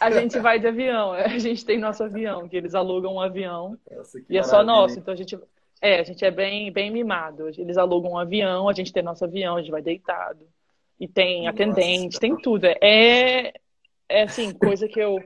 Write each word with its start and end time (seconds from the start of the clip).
A 0.00 0.10
gente 0.10 0.38
vai 0.38 0.58
de 0.58 0.66
avião, 0.66 1.12
a 1.14 1.38
gente 1.38 1.64
tem 1.64 1.78
nosso 1.78 2.04
avião, 2.04 2.48
que 2.48 2.56
eles 2.56 2.74
alugam 2.74 3.14
um 3.14 3.20
avião 3.20 3.78
Nossa, 3.90 4.22
e 4.28 4.36
é 4.36 4.42
só 4.42 4.62
nosso. 4.62 4.98
Então 4.98 5.14
a 5.14 5.16
gente, 5.16 5.38
é, 5.80 6.00
a 6.00 6.02
gente 6.02 6.24
é 6.24 6.30
bem, 6.30 6.70
bem 6.70 6.90
mimado. 6.90 7.48
Eles 7.48 7.76
alugam 7.76 8.12
um 8.12 8.18
avião, 8.18 8.68
a 8.68 8.72
gente 8.72 8.92
tem 8.92 9.02
nosso 9.02 9.24
avião, 9.24 9.56
a 9.56 9.60
gente 9.60 9.70
vai 9.70 9.82
deitado. 9.82 10.46
E 10.98 11.06
tem 11.06 11.44
Nossa. 11.44 11.50
atendente, 11.50 12.18
tem 12.18 12.36
tudo. 12.36 12.66
É, 12.66 13.52
é 14.08 14.22
assim, 14.22 14.52
coisa 14.52 14.88
que 14.88 14.98
eu, 14.98 15.22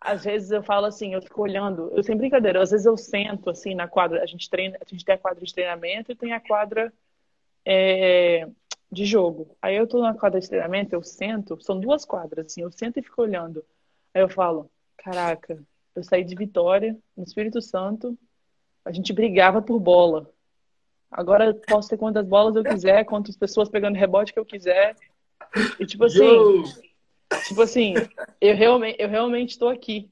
às 0.00 0.24
vezes 0.24 0.50
eu 0.50 0.62
falo 0.62 0.86
assim, 0.86 1.14
eu 1.14 1.22
fico 1.22 1.42
olhando, 1.42 1.92
eu 1.94 2.02
sem 2.02 2.16
brincadeira, 2.16 2.60
às 2.60 2.70
vezes 2.70 2.86
eu 2.86 2.96
sento 2.96 3.48
assim 3.48 3.74
na 3.74 3.86
quadra, 3.86 4.22
a 4.22 4.26
gente 4.26 4.50
treina, 4.50 4.76
a 4.80 4.88
gente 4.88 5.04
tem 5.04 5.14
a 5.14 5.18
quadra 5.18 5.44
de 5.44 5.54
treinamento 5.54 6.10
e 6.10 6.16
tem 6.16 6.32
a 6.32 6.40
quadra 6.40 6.92
é, 7.64 8.48
de 8.90 9.04
jogo. 9.04 9.56
Aí 9.62 9.76
eu 9.76 9.86
tô 9.86 10.00
na 10.02 10.14
quadra 10.14 10.40
de 10.40 10.48
treinamento, 10.48 10.94
eu 10.94 11.02
sento, 11.02 11.60
são 11.62 11.78
duas 11.78 12.04
quadras, 12.04 12.46
assim, 12.46 12.62
eu 12.62 12.72
sento 12.72 12.98
e 12.98 13.02
fico 13.02 13.22
olhando. 13.22 13.64
Aí 14.14 14.22
eu 14.22 14.28
falo, 14.28 14.70
caraca, 14.98 15.62
eu 15.94 16.02
saí 16.02 16.24
de 16.24 16.34
Vitória, 16.34 16.96
no 17.16 17.24
Espírito 17.24 17.60
Santo, 17.60 18.18
a 18.84 18.92
gente 18.92 19.12
brigava 19.12 19.62
por 19.62 19.78
bola. 19.78 20.30
Agora 21.10 21.46
eu 21.46 21.54
posso 21.54 21.88
ter 21.88 21.98
quantas 21.98 22.26
bolas 22.26 22.56
eu 22.56 22.64
quiser, 22.64 23.04
quantas 23.04 23.36
pessoas 23.36 23.68
pegando 23.68 23.96
rebote 23.96 24.32
que 24.32 24.38
eu 24.38 24.44
quiser. 24.44 24.96
E 25.78 25.84
tipo 25.86 26.04
assim, 26.04 26.24
Yo! 26.24 26.64
tipo 27.46 27.60
assim, 27.60 27.94
eu 28.40 28.56
realmente, 28.56 28.96
eu 28.98 29.08
realmente 29.08 29.58
tô 29.58 29.68
aqui. 29.68 30.10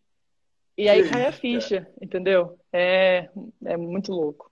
E 0.76 0.88
aí 0.88 1.08
cai 1.08 1.26
a 1.26 1.32
ficha, 1.32 1.86
entendeu? 2.00 2.58
É, 2.72 3.28
é 3.64 3.76
muito 3.76 4.12
louco. 4.12 4.50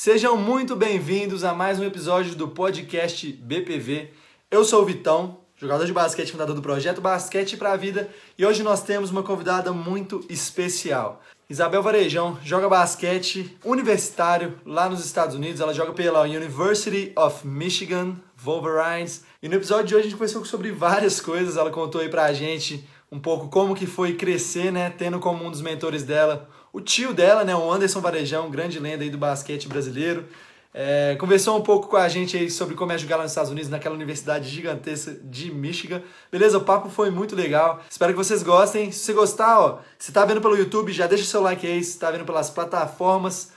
Sejam 0.00 0.36
muito 0.36 0.76
bem-vindos 0.76 1.42
a 1.42 1.52
mais 1.52 1.80
um 1.80 1.84
episódio 1.84 2.36
do 2.36 2.46
podcast 2.46 3.32
BPV. 3.32 4.12
Eu 4.48 4.64
sou 4.64 4.82
o 4.82 4.84
Vitão, 4.86 5.38
jogador 5.56 5.84
de 5.84 5.92
basquete, 5.92 6.30
fundador 6.30 6.54
do 6.54 6.62
projeto 6.62 7.00
Basquete 7.00 7.56
para 7.56 7.72
a 7.72 7.76
Vida, 7.76 8.08
e 8.38 8.46
hoje 8.46 8.62
nós 8.62 8.80
temos 8.80 9.10
uma 9.10 9.24
convidada 9.24 9.72
muito 9.72 10.24
especial. 10.28 11.20
Isabel 11.50 11.82
Varejão 11.82 12.38
joga 12.44 12.68
basquete 12.68 13.58
universitário 13.64 14.60
lá 14.64 14.88
nos 14.88 15.04
Estados 15.04 15.34
Unidos. 15.34 15.60
Ela 15.60 15.74
joga 15.74 15.92
pela 15.92 16.22
University 16.22 17.12
of 17.16 17.44
Michigan 17.44 18.14
Wolverines. 18.36 19.24
E 19.42 19.48
no 19.48 19.56
episódio 19.56 19.86
de 19.86 19.94
hoje 19.96 20.02
a 20.02 20.10
gente 20.10 20.16
conversou 20.16 20.44
sobre 20.44 20.70
várias 20.70 21.20
coisas. 21.20 21.56
Ela 21.56 21.72
contou 21.72 22.00
aí 22.00 22.08
pra 22.08 22.32
gente 22.32 22.86
um 23.10 23.18
pouco 23.18 23.48
como 23.48 23.74
que 23.74 23.86
foi 23.86 24.12
crescer, 24.12 24.70
né, 24.70 24.90
tendo 24.96 25.18
como 25.18 25.44
um 25.44 25.50
dos 25.50 25.60
mentores 25.60 26.04
dela 26.04 26.48
o 26.78 26.80
tio 26.80 27.12
dela, 27.12 27.44
né, 27.44 27.54
o 27.54 27.70
Anderson 27.70 28.00
Varejão, 28.00 28.50
grande 28.50 28.78
lenda 28.78 29.02
aí 29.02 29.10
do 29.10 29.18
basquete 29.18 29.68
brasileiro. 29.68 30.24
É, 30.72 31.16
conversou 31.18 31.58
um 31.58 31.60
pouco 31.60 31.88
com 31.88 31.96
a 31.96 32.08
gente 32.08 32.36
aí 32.36 32.48
sobre 32.48 32.76
como 32.76 32.92
é 32.92 32.98
jogar 32.98 33.16
lá 33.16 33.22
nos 33.24 33.32
Estados 33.32 33.50
Unidos, 33.50 33.68
naquela 33.68 33.96
universidade 33.96 34.48
gigantesca 34.48 35.18
de 35.24 35.50
Michigan. 35.50 36.02
Beleza? 36.30 36.56
O 36.56 36.60
papo 36.60 36.88
foi 36.88 37.10
muito 37.10 37.34
legal. 37.34 37.82
Espero 37.90 38.12
que 38.12 38.18
vocês 38.18 38.44
gostem. 38.44 38.92
Se 38.92 39.00
você 39.00 39.12
gostar, 39.12 39.60
ó, 39.60 39.78
se 39.98 40.12
tá 40.12 40.24
vendo 40.24 40.40
pelo 40.40 40.56
YouTube, 40.56 40.92
já 40.92 41.06
deixa 41.06 41.24
o 41.24 41.26
seu 41.26 41.40
like 41.40 41.66
aí. 41.66 41.82
Se 41.82 41.98
tá 41.98 42.10
vendo 42.10 42.24
pelas 42.24 42.48
plataformas 42.48 43.50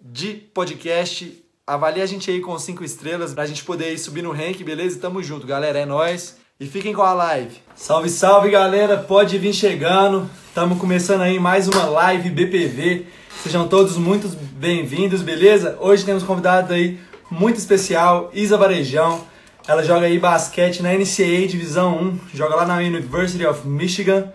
de 0.00 0.34
podcast, 0.54 1.44
avalie 1.66 2.02
a 2.02 2.06
gente 2.06 2.30
aí 2.30 2.40
com 2.40 2.58
cinco 2.58 2.82
estrelas 2.82 3.34
pra 3.34 3.44
gente 3.44 3.62
poder 3.62 3.92
ir 3.92 3.98
subir 3.98 4.22
no 4.22 4.32
ranking, 4.32 4.64
beleza? 4.64 4.98
Tamo 4.98 5.22
junto, 5.22 5.46
galera. 5.46 5.80
É 5.80 5.84
nóis. 5.84 6.38
E 6.64 6.66
fiquem 6.66 6.94
com 6.94 7.02
a 7.02 7.12
live. 7.12 7.58
Salve, 7.76 8.08
salve, 8.08 8.50
galera. 8.50 8.96
Pode 8.96 9.36
vir 9.36 9.52
chegando. 9.52 10.30
Estamos 10.48 10.78
começando 10.78 11.20
aí 11.20 11.38
mais 11.38 11.68
uma 11.68 11.84
live 11.84 12.30
BPV. 12.30 13.04
Sejam 13.42 13.68
todos 13.68 13.98
muito 13.98 14.28
bem-vindos, 14.52 15.20
beleza? 15.20 15.76
Hoje 15.78 16.06
temos 16.06 16.22
convidado 16.22 16.72
aí 16.72 16.98
muito 17.30 17.58
especial, 17.58 18.30
Isa 18.32 18.56
Varejão. 18.56 19.20
Ela 19.68 19.84
joga 19.84 20.06
aí 20.06 20.18
basquete 20.18 20.82
na 20.82 20.94
NCAA 20.94 21.46
Divisão 21.46 21.98
1, 21.98 22.18
joga 22.32 22.54
lá 22.54 22.64
na 22.64 22.76
University 22.78 23.44
of 23.44 23.68
Michigan. 23.68 24.32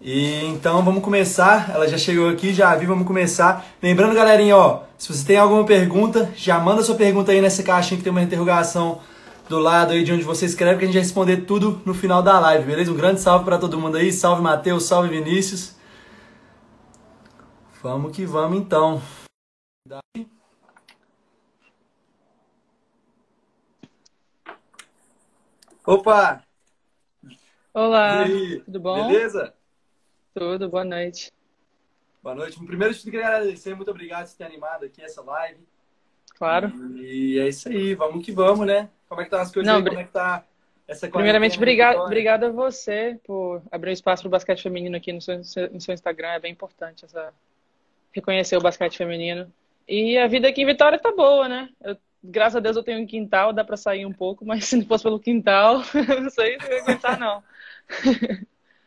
E 0.00 0.44
então 0.44 0.84
vamos 0.84 1.02
começar. 1.02 1.68
Ela 1.74 1.88
já 1.88 1.98
chegou 1.98 2.28
aqui, 2.28 2.54
já 2.54 2.72
vi, 2.76 2.86
vamos 2.86 3.08
começar. 3.08 3.66
Lembrando, 3.82 4.14
galerinha, 4.14 4.56
ó, 4.56 4.82
se 4.96 5.12
você 5.12 5.26
tem 5.26 5.36
alguma 5.36 5.64
pergunta, 5.64 6.30
já 6.36 6.60
manda 6.60 6.80
sua 6.80 6.94
pergunta 6.94 7.32
aí 7.32 7.40
nessa 7.40 7.64
caixinha 7.64 7.98
que 7.98 8.04
tem 8.04 8.12
uma 8.12 8.22
interrogação 8.22 9.00
do 9.52 9.58
lado 9.58 9.92
aí 9.92 10.02
de 10.02 10.10
onde 10.10 10.24
você 10.24 10.46
escreve 10.46 10.78
que 10.78 10.84
a 10.84 10.86
gente 10.86 10.94
vai 10.94 11.02
responder 11.02 11.44
tudo 11.44 11.82
no 11.84 11.92
final 11.92 12.22
da 12.22 12.40
live, 12.40 12.64
beleza? 12.64 12.90
Um 12.90 12.96
grande 12.96 13.20
salve 13.20 13.44
para 13.44 13.58
todo 13.58 13.78
mundo 13.78 13.98
aí. 13.98 14.10
Salve 14.10 14.40
Matheus, 14.40 14.84
salve 14.84 15.10
Vinícius. 15.10 15.76
Vamos 17.82 18.16
que 18.16 18.24
vamos 18.24 18.58
então. 18.58 19.02
Opa! 25.84 26.42
Olá, 27.74 28.24
tudo 28.64 28.80
bom? 28.80 29.06
Beleza? 29.08 29.52
Tudo, 30.34 30.70
boa 30.70 30.84
noite. 30.84 31.30
Boa 32.22 32.34
noite. 32.34 32.58
Primeiro, 32.64 32.94
eu 32.94 32.98
queria 32.98 33.26
agradecer. 33.26 33.74
Muito 33.74 33.90
obrigado 33.90 34.30
por 34.30 34.34
ter 34.34 34.44
animado 34.44 34.86
aqui 34.86 35.02
essa 35.02 35.20
live. 35.20 35.60
Claro. 36.38 36.72
E 36.96 37.38
é 37.38 37.48
isso 37.48 37.68
aí. 37.68 37.94
Vamos 37.94 38.24
que 38.24 38.32
vamos, 38.32 38.66
né? 38.66 38.88
Como 39.12 39.20
é 39.20 39.24
que 39.24 39.30
tá 39.30 39.42
as 39.42 39.52
coisas 39.52 39.70
Não, 39.70 39.78
aí? 39.78 39.84
Como 39.84 40.00
é 40.00 40.04
que 40.04 40.10
tá 40.10 40.42
essa 40.88 41.06
Primeiramente, 41.06 41.58
obrigado, 41.58 41.98
obrigado 41.98 42.44
a 42.44 42.50
você 42.50 43.20
por 43.24 43.62
abrir 43.70 43.90
um 43.90 43.92
espaço 43.92 44.22
para 44.22 44.28
o 44.28 44.30
basquete 44.30 44.62
feminino 44.62 44.96
aqui 44.96 45.12
no 45.12 45.20
seu, 45.20 45.36
no 45.36 45.80
seu 45.82 45.92
Instagram. 45.92 46.28
É 46.28 46.40
bem 46.40 46.50
importante 46.50 47.04
essa, 47.04 47.30
reconhecer 48.10 48.56
o 48.56 48.62
basquete 48.62 48.96
feminino. 48.96 49.52
E 49.86 50.16
a 50.16 50.26
vida 50.26 50.48
aqui 50.48 50.62
em 50.62 50.66
Vitória 50.66 50.98
tá 50.98 51.12
boa, 51.12 51.46
né? 51.46 51.68
Eu- 51.84 51.98
graças 52.24 52.56
a 52.56 52.60
Deus 52.60 52.74
eu 52.74 52.82
tenho 52.82 53.00
um 53.00 53.06
quintal, 53.06 53.52
dá 53.52 53.62
para 53.62 53.76
sair 53.76 54.06
um 54.06 54.12
pouco, 54.14 54.46
mas 54.46 54.64
se 54.64 54.76
não 54.76 54.86
fosse 54.86 55.04
pelo 55.04 55.20
quintal, 55.20 55.82
não 56.22 56.30
sei 56.30 56.58
se 56.58 56.66
eu 56.66 56.76
ia 56.76 56.82
aguentar, 56.82 57.20
não. 57.20 57.44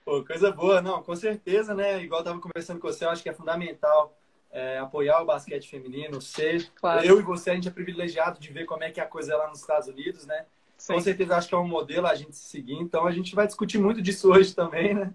Pô, 0.04 0.26
coisa 0.26 0.52
boa, 0.52 0.82
não, 0.82 1.04
com 1.04 1.16
certeza, 1.16 1.76
né? 1.76 2.02
Igual 2.02 2.22
eu 2.22 2.26
tava 2.26 2.40
conversando 2.40 2.80
com 2.80 2.88
você, 2.88 3.06
eu 3.06 3.12
acho 3.12 3.22
que 3.22 3.30
é 3.30 3.34
fundamental 3.34 4.18
é, 4.56 4.78
apoiar 4.78 5.22
o 5.22 5.26
basquete 5.26 5.70
feminino, 5.70 6.22
ser. 6.22 6.72
Claro. 6.76 7.06
Eu 7.06 7.20
e 7.20 7.22
você, 7.22 7.52
a 7.52 7.56
gente 7.56 7.68
é 7.68 7.72
privilegiado 7.72 8.40
de 8.40 8.54
ver 8.54 8.64
como 8.64 8.86
é 8.86 8.90
que 8.90 9.02
é 9.02 9.04
a 9.04 9.08
coisa 9.08 9.36
lá 9.36 9.50
nos 9.50 9.60
Estados 9.60 9.90
Unidos, 9.90 10.26
né? 10.26 10.46
Com 10.88 10.98
Sim, 10.98 11.02
certeza 11.02 11.36
acho 11.36 11.50
que 11.50 11.56
é 11.56 11.58
um 11.58 11.68
modelo 11.68 12.08
a 12.08 12.16
gente 12.16 12.38
seguir, 12.38 12.76
então 12.76 13.06
a 13.06 13.12
gente 13.12 13.36
vai 13.36 13.46
discutir 13.46 13.78
muito 13.78 14.02
disso 14.02 14.32
hoje 14.32 14.56
também, 14.56 14.94
né? 14.94 15.14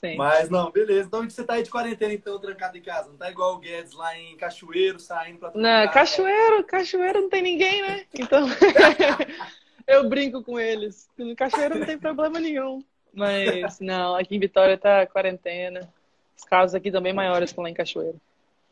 sim. 0.00 0.16
Mas 0.16 0.48
não, 0.50 0.70
beleza. 0.70 1.08
Então 1.08 1.28
você 1.28 1.42
tá 1.42 1.54
aí 1.54 1.64
de 1.64 1.70
quarentena, 1.70 2.12
então, 2.12 2.38
trancado 2.38 2.78
em 2.78 2.82
casa. 2.82 3.08
Não 3.08 3.16
tá 3.16 3.28
igual 3.28 3.54
o 3.54 3.58
Guedes 3.58 3.92
lá 3.92 4.16
em 4.16 4.36
Cachoeiro, 4.36 5.00
saindo 5.00 5.38
pra 5.38 5.50
né? 5.54 5.88
cachoeiro, 5.88 6.62
cachoeiro 6.64 7.22
não 7.22 7.28
tem 7.28 7.42
ninguém, 7.42 7.82
né? 7.82 8.04
Então 8.14 8.46
eu 9.84 10.08
brinco 10.08 10.44
com 10.44 10.60
eles. 10.60 11.08
No 11.18 11.34
cachoeiro 11.34 11.76
não 11.76 11.86
tem 11.86 11.98
problema 11.98 12.38
nenhum. 12.38 12.84
Mas 13.12 13.80
não, 13.80 14.14
aqui 14.14 14.36
em 14.36 14.40
Vitória 14.40 14.78
tá 14.78 15.06
quarentena. 15.06 15.92
Os 16.36 16.44
casos 16.44 16.74
aqui 16.74 16.92
também 16.92 17.12
maiores 17.12 17.52
que 17.52 17.60
lá 17.60 17.70
em 17.70 17.74
Cachoeiro. 17.74 18.20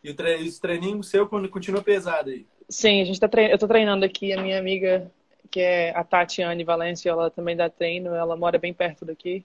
E 0.04 0.10
o 0.10 0.14
tre... 0.14 0.34
esse 0.46 0.60
treininho 0.60 1.02
seu 1.02 1.26
continua 1.26 1.82
pesado 1.82 2.28
aí. 2.28 2.46
Sim, 2.68 3.00
a 3.00 3.04
gente 3.06 3.18
tá 3.18 3.26
trein... 3.26 3.48
eu 3.48 3.58
tô 3.58 3.66
treinando 3.66 4.04
aqui 4.04 4.34
a 4.34 4.42
minha 4.42 4.58
amiga, 4.58 5.10
que 5.50 5.60
é 5.60 5.96
a 5.96 6.04
Tatiane 6.04 6.62
Valência, 6.62 7.08
ela 7.08 7.30
também 7.30 7.56
dá 7.56 7.70
treino, 7.70 8.14
ela 8.14 8.36
mora 8.36 8.58
bem 8.58 8.74
perto 8.74 9.06
daqui. 9.06 9.42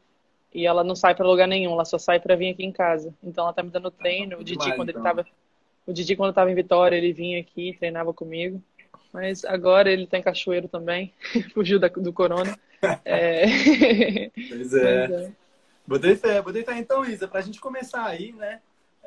E 0.54 0.66
ela 0.66 0.84
não 0.84 0.96
sai 0.96 1.16
pra 1.16 1.26
lugar 1.26 1.48
nenhum, 1.48 1.72
ela 1.74 1.86
só 1.86 1.98
sai 1.98 2.20
pra 2.20 2.36
vir 2.36 2.50
aqui 2.50 2.66
em 2.66 2.72
casa. 2.72 3.14
Então 3.24 3.46
ela 3.46 3.54
tá 3.54 3.64
me 3.64 3.70
dando 3.70 3.90
treino. 3.90 4.36
O 4.38 4.44
Didi, 4.44 4.58
Demais, 4.60 4.76
quando 4.76 4.90
então. 4.90 5.02
ele 5.02 5.10
tava. 5.10 5.28
O 5.86 5.94
Didi, 5.94 6.16
quando 6.16 6.34
tava 6.34 6.52
em 6.52 6.56
Vitória, 6.56 6.96
ele 6.98 7.14
vinha 7.14 7.40
aqui, 7.40 7.76
treinava 7.78 8.14
comigo. 8.14 8.62
Mas 9.14 9.46
agora 9.46 9.92
ele 9.92 10.08
tá 10.08 10.18
em 10.18 10.24
Cachoeiro 10.24 10.68
também. 10.68 11.14
Fugiu 11.54 11.80
da- 11.80 11.88
do 11.88 12.12
corona. 12.12 12.58
É... 13.06 13.46
Pois 14.50 14.74
Mas 14.74 14.74
é. 14.74 15.32
Botei 15.88 16.16
fé, 16.16 16.42
botei 16.42 16.64
fé. 16.64 16.78
Então, 16.78 17.06
Isa, 17.06 17.28
pra 17.28 17.42
gente 17.42 17.60
começar 17.60 18.06
aí, 18.06 18.32
né? 18.34 18.60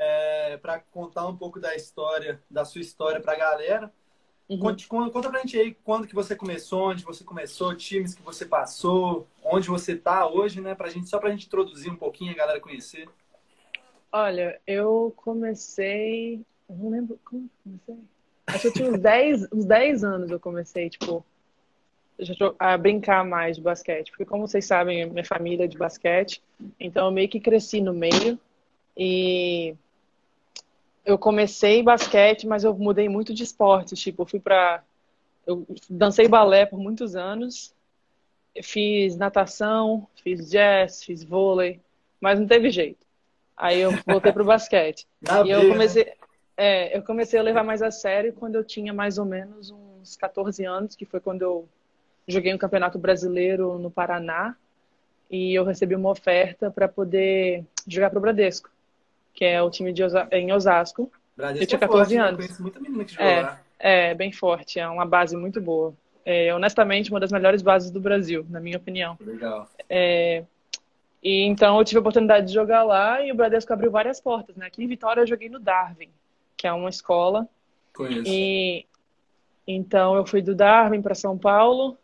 É, 0.04 0.56
pra 0.56 0.80
contar 0.80 1.28
um 1.28 1.36
pouco 1.36 1.60
da 1.60 1.76
história, 1.76 2.40
da 2.50 2.64
sua 2.64 2.80
história 2.80 3.20
pra 3.20 3.36
galera. 3.36 3.92
Uhum. 4.48 4.58
Conte, 4.58 4.88
con- 4.88 5.08
conta 5.10 5.30
pra 5.30 5.38
gente 5.38 5.56
aí 5.56 5.72
quando 5.84 6.08
que 6.08 6.14
você 6.14 6.34
começou, 6.34 6.88
onde 6.90 7.04
você 7.04 7.22
começou, 7.22 7.72
times 7.76 8.12
que 8.12 8.20
você 8.22 8.44
passou, 8.44 9.28
onde 9.44 9.68
você 9.68 9.94
tá 9.94 10.26
hoje, 10.28 10.60
né? 10.60 10.74
Pra 10.74 10.88
gente, 10.88 11.08
só 11.08 11.18
pra 11.20 11.30
gente 11.30 11.46
introduzir 11.46 11.90
um 11.92 11.96
pouquinho, 11.96 12.32
a 12.32 12.36
galera 12.36 12.60
conhecer. 12.60 13.08
Olha, 14.10 14.60
eu 14.66 15.12
comecei. 15.16 16.40
Eu 16.68 16.76
não 16.76 16.90
lembro 16.90 17.18
como 17.24 17.48
eu 17.64 17.72
comecei. 17.86 18.04
Acho 18.48 18.60
que 18.62 18.66
eu 18.66 18.72
tinha 18.72 18.90
uns 18.90 18.98
10, 18.98 19.52
uns 19.52 19.64
10 19.64 20.02
anos 20.02 20.30
eu 20.32 20.40
comecei, 20.40 20.90
tipo, 20.90 21.24
a 22.58 22.76
brincar 22.76 23.24
mais 23.24 23.56
de 23.56 23.62
basquete. 23.62 24.10
Porque, 24.10 24.24
como 24.24 24.48
vocês 24.48 24.64
sabem, 24.66 25.08
minha 25.08 25.24
família 25.24 25.64
é 25.64 25.68
de 25.68 25.78
basquete. 25.78 26.42
Então, 26.78 27.06
eu 27.06 27.12
meio 27.12 27.28
que 27.28 27.38
cresci 27.38 27.80
no 27.80 27.94
meio. 27.94 28.36
E 28.96 29.74
eu 31.04 31.18
comecei 31.18 31.82
basquete, 31.82 32.46
mas 32.46 32.64
eu 32.64 32.74
mudei 32.74 33.08
muito 33.08 33.34
de 33.34 33.42
esportes. 33.42 34.00
Tipo, 34.00 34.22
eu 34.22 34.26
fui 34.26 34.40
pra. 34.40 34.82
Eu 35.46 35.66
dancei 35.88 36.28
balé 36.28 36.66
por 36.66 36.78
muitos 36.78 37.16
anos. 37.16 37.74
Eu 38.54 38.62
fiz 38.62 39.16
natação, 39.16 40.06
fiz 40.22 40.50
jazz, 40.50 41.02
fiz 41.02 41.24
vôlei, 41.24 41.80
mas 42.20 42.38
não 42.38 42.46
teve 42.46 42.70
jeito. 42.70 43.04
Aí 43.56 43.80
eu 43.80 43.92
voltei 44.06 44.32
pro 44.32 44.44
basquete. 44.44 45.06
E 45.44 45.50
eu 45.50 45.62
né? 45.62 45.68
comecei, 45.68 46.12
é, 46.56 46.96
eu 46.96 47.02
comecei 47.02 47.38
a 47.40 47.42
levar 47.42 47.64
mais 47.64 47.80
a 47.82 47.90
sério 47.90 48.32
quando 48.32 48.56
eu 48.56 48.64
tinha 48.64 48.92
mais 48.92 49.16
ou 49.18 49.24
menos 49.24 49.70
uns 49.70 49.92
uns 50.02 50.16
14 50.16 50.64
anos, 50.64 50.96
que 50.96 51.06
foi 51.06 51.20
quando 51.20 51.42
eu 51.42 51.68
joguei 52.26 52.52
um 52.52 52.58
campeonato 52.58 52.98
brasileiro 52.98 53.78
no 53.78 53.90
Paraná 53.90 54.56
e 55.30 55.54
eu 55.54 55.64
recebi 55.64 55.94
uma 55.94 56.10
oferta 56.10 56.70
para 56.70 56.88
poder 56.88 57.64
jogar 57.86 58.10
para 58.10 58.18
o 58.18 58.22
Bradesco, 58.22 58.68
que 59.34 59.44
é 59.44 59.62
o 59.62 59.70
time 59.70 59.92
de 59.92 60.02
Osa 60.02 60.28
em 60.30 60.52
Osasco. 60.52 61.10
Bradesco 61.36 61.62
eu 61.62 61.66
tinha 61.66 61.78
14 61.78 62.14
é 62.14 62.18
forte, 62.18 62.28
anos. 62.28 62.40
Eu 62.40 62.46
conheço 62.46 62.62
muita 62.62 62.80
menina 62.80 63.04
que 63.04 63.20
é, 63.20 63.42
lá. 63.42 63.60
É, 63.78 64.14
bem 64.14 64.32
forte, 64.32 64.78
é 64.78 64.88
uma 64.88 65.06
base 65.06 65.36
muito 65.36 65.60
boa. 65.60 65.94
É, 66.24 66.54
honestamente, 66.54 67.10
uma 67.10 67.18
das 67.18 67.32
melhores 67.32 67.62
bases 67.62 67.90
do 67.90 68.00
Brasil, 68.00 68.46
na 68.48 68.60
minha 68.60 68.76
opinião. 68.76 69.18
Legal. 69.20 69.68
É, 69.88 70.44
e 71.22 71.42
então 71.42 71.78
eu 71.78 71.84
tive 71.84 71.98
a 71.98 72.00
oportunidade 72.00 72.48
de 72.48 72.52
jogar 72.52 72.82
lá 72.82 73.24
e 73.24 73.30
o 73.30 73.34
Bradesco 73.34 73.72
abriu 73.72 73.90
várias 73.90 74.20
portas, 74.20 74.56
né? 74.56 74.66
Aqui 74.66 74.82
em 74.82 74.88
Vitória 74.88 75.20
eu 75.20 75.26
joguei 75.26 75.48
no 75.48 75.60
Darwin, 75.60 76.10
que 76.56 76.66
é 76.66 76.72
uma 76.72 76.90
escola. 76.90 77.48
Conheço. 77.94 78.24
E 78.26 78.86
então 79.66 80.16
eu 80.16 80.26
fui 80.26 80.42
do 80.42 80.54
Darwin 80.54 81.00
para 81.00 81.14
São 81.14 81.38
Paulo, 81.38 81.96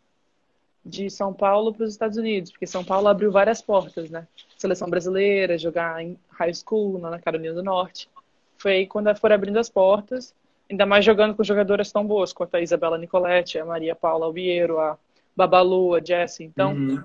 de 0.85 1.09
São 1.09 1.33
Paulo 1.33 1.73
para 1.73 1.83
os 1.83 1.91
Estados 1.91 2.17
Unidos, 2.17 2.51
porque 2.51 2.65
São 2.65 2.83
Paulo 2.83 3.09
abriu 3.09 3.31
várias 3.31 3.61
portas, 3.61 4.09
né? 4.09 4.25
Seleção 4.59 4.89
brasileira, 4.89 5.57
jogar 5.57 6.03
em 6.03 6.19
high 6.31 6.53
school 6.53 6.99
na 6.99 7.17
Carolina 7.17 7.55
do 7.55 7.63
Norte. 7.63 8.09
Foi 8.57 8.73
aí 8.73 8.87
quando 8.87 9.15
foram 9.15 9.35
abrindo 9.35 9.57
as 9.57 9.69
portas, 9.69 10.35
ainda 10.69 10.85
mais 10.85 11.05
jogando 11.05 11.33
com 11.33 11.43
jogadoras 11.43 11.91
tão 11.91 12.05
boas 12.05 12.33
quanto 12.33 12.55
a 12.55 12.61
Isabela 12.61 12.97
Nicoletti, 12.97 13.57
a 13.57 13.65
Maria 13.65 13.95
Paula 13.95 14.25
Alviero, 14.25 14.77
a 14.77 14.97
Babalu, 15.33 15.95
a 15.95 16.03
Jessie. 16.03 16.45
Então, 16.45 16.73
uhum. 16.73 17.01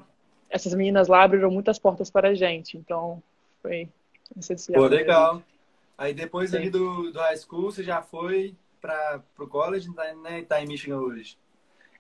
essas 0.50 0.74
meninas 0.74 1.06
lá 1.06 1.22
abriram 1.22 1.50
muitas 1.50 1.78
portas 1.78 2.10
para 2.10 2.30
a 2.30 2.34
gente. 2.34 2.76
Então, 2.76 3.22
foi 3.62 3.88
essencial. 4.36 4.82
Pô, 4.82 4.88
legal. 4.88 5.40
Aí 5.96 6.12
depois 6.12 6.50
Sim. 6.50 6.56
ali 6.56 6.70
do, 6.70 7.12
do 7.12 7.20
high 7.20 7.36
school, 7.36 7.70
você 7.70 7.84
já 7.84 8.02
foi 8.02 8.52
para 8.80 9.22
o 9.38 9.46
college, 9.46 9.88
né? 10.22 10.42
Tá 10.42 10.60
em 10.60 10.66
Michigan 10.66 10.98
hoje. 10.98 11.38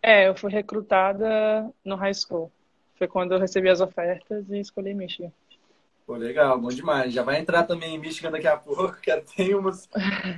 É, 0.02 0.28
eu 0.28 0.36
fui 0.36 0.50
recrutada 0.50 1.70
no 1.84 1.94
high 1.94 2.12
school. 2.12 2.50
Foi 2.96 3.08
quando 3.08 3.32
eu 3.32 3.38
recebi 3.38 3.70
as 3.70 3.80
ofertas 3.80 4.50
e 4.50 4.58
escolhi 4.58 4.92
Michigan. 4.92 5.32
Pô, 6.06 6.16
legal, 6.16 6.60
bom 6.60 6.68
demais. 6.68 7.14
Já 7.14 7.22
vai 7.22 7.40
entrar 7.40 7.62
também 7.62 7.94
em 7.94 7.98
Michigan 7.98 8.30
daqui 8.30 8.46
a 8.46 8.56
pouco. 8.58 8.98
Quero, 9.00 9.22
tem 9.22 9.54
umas 9.54 9.88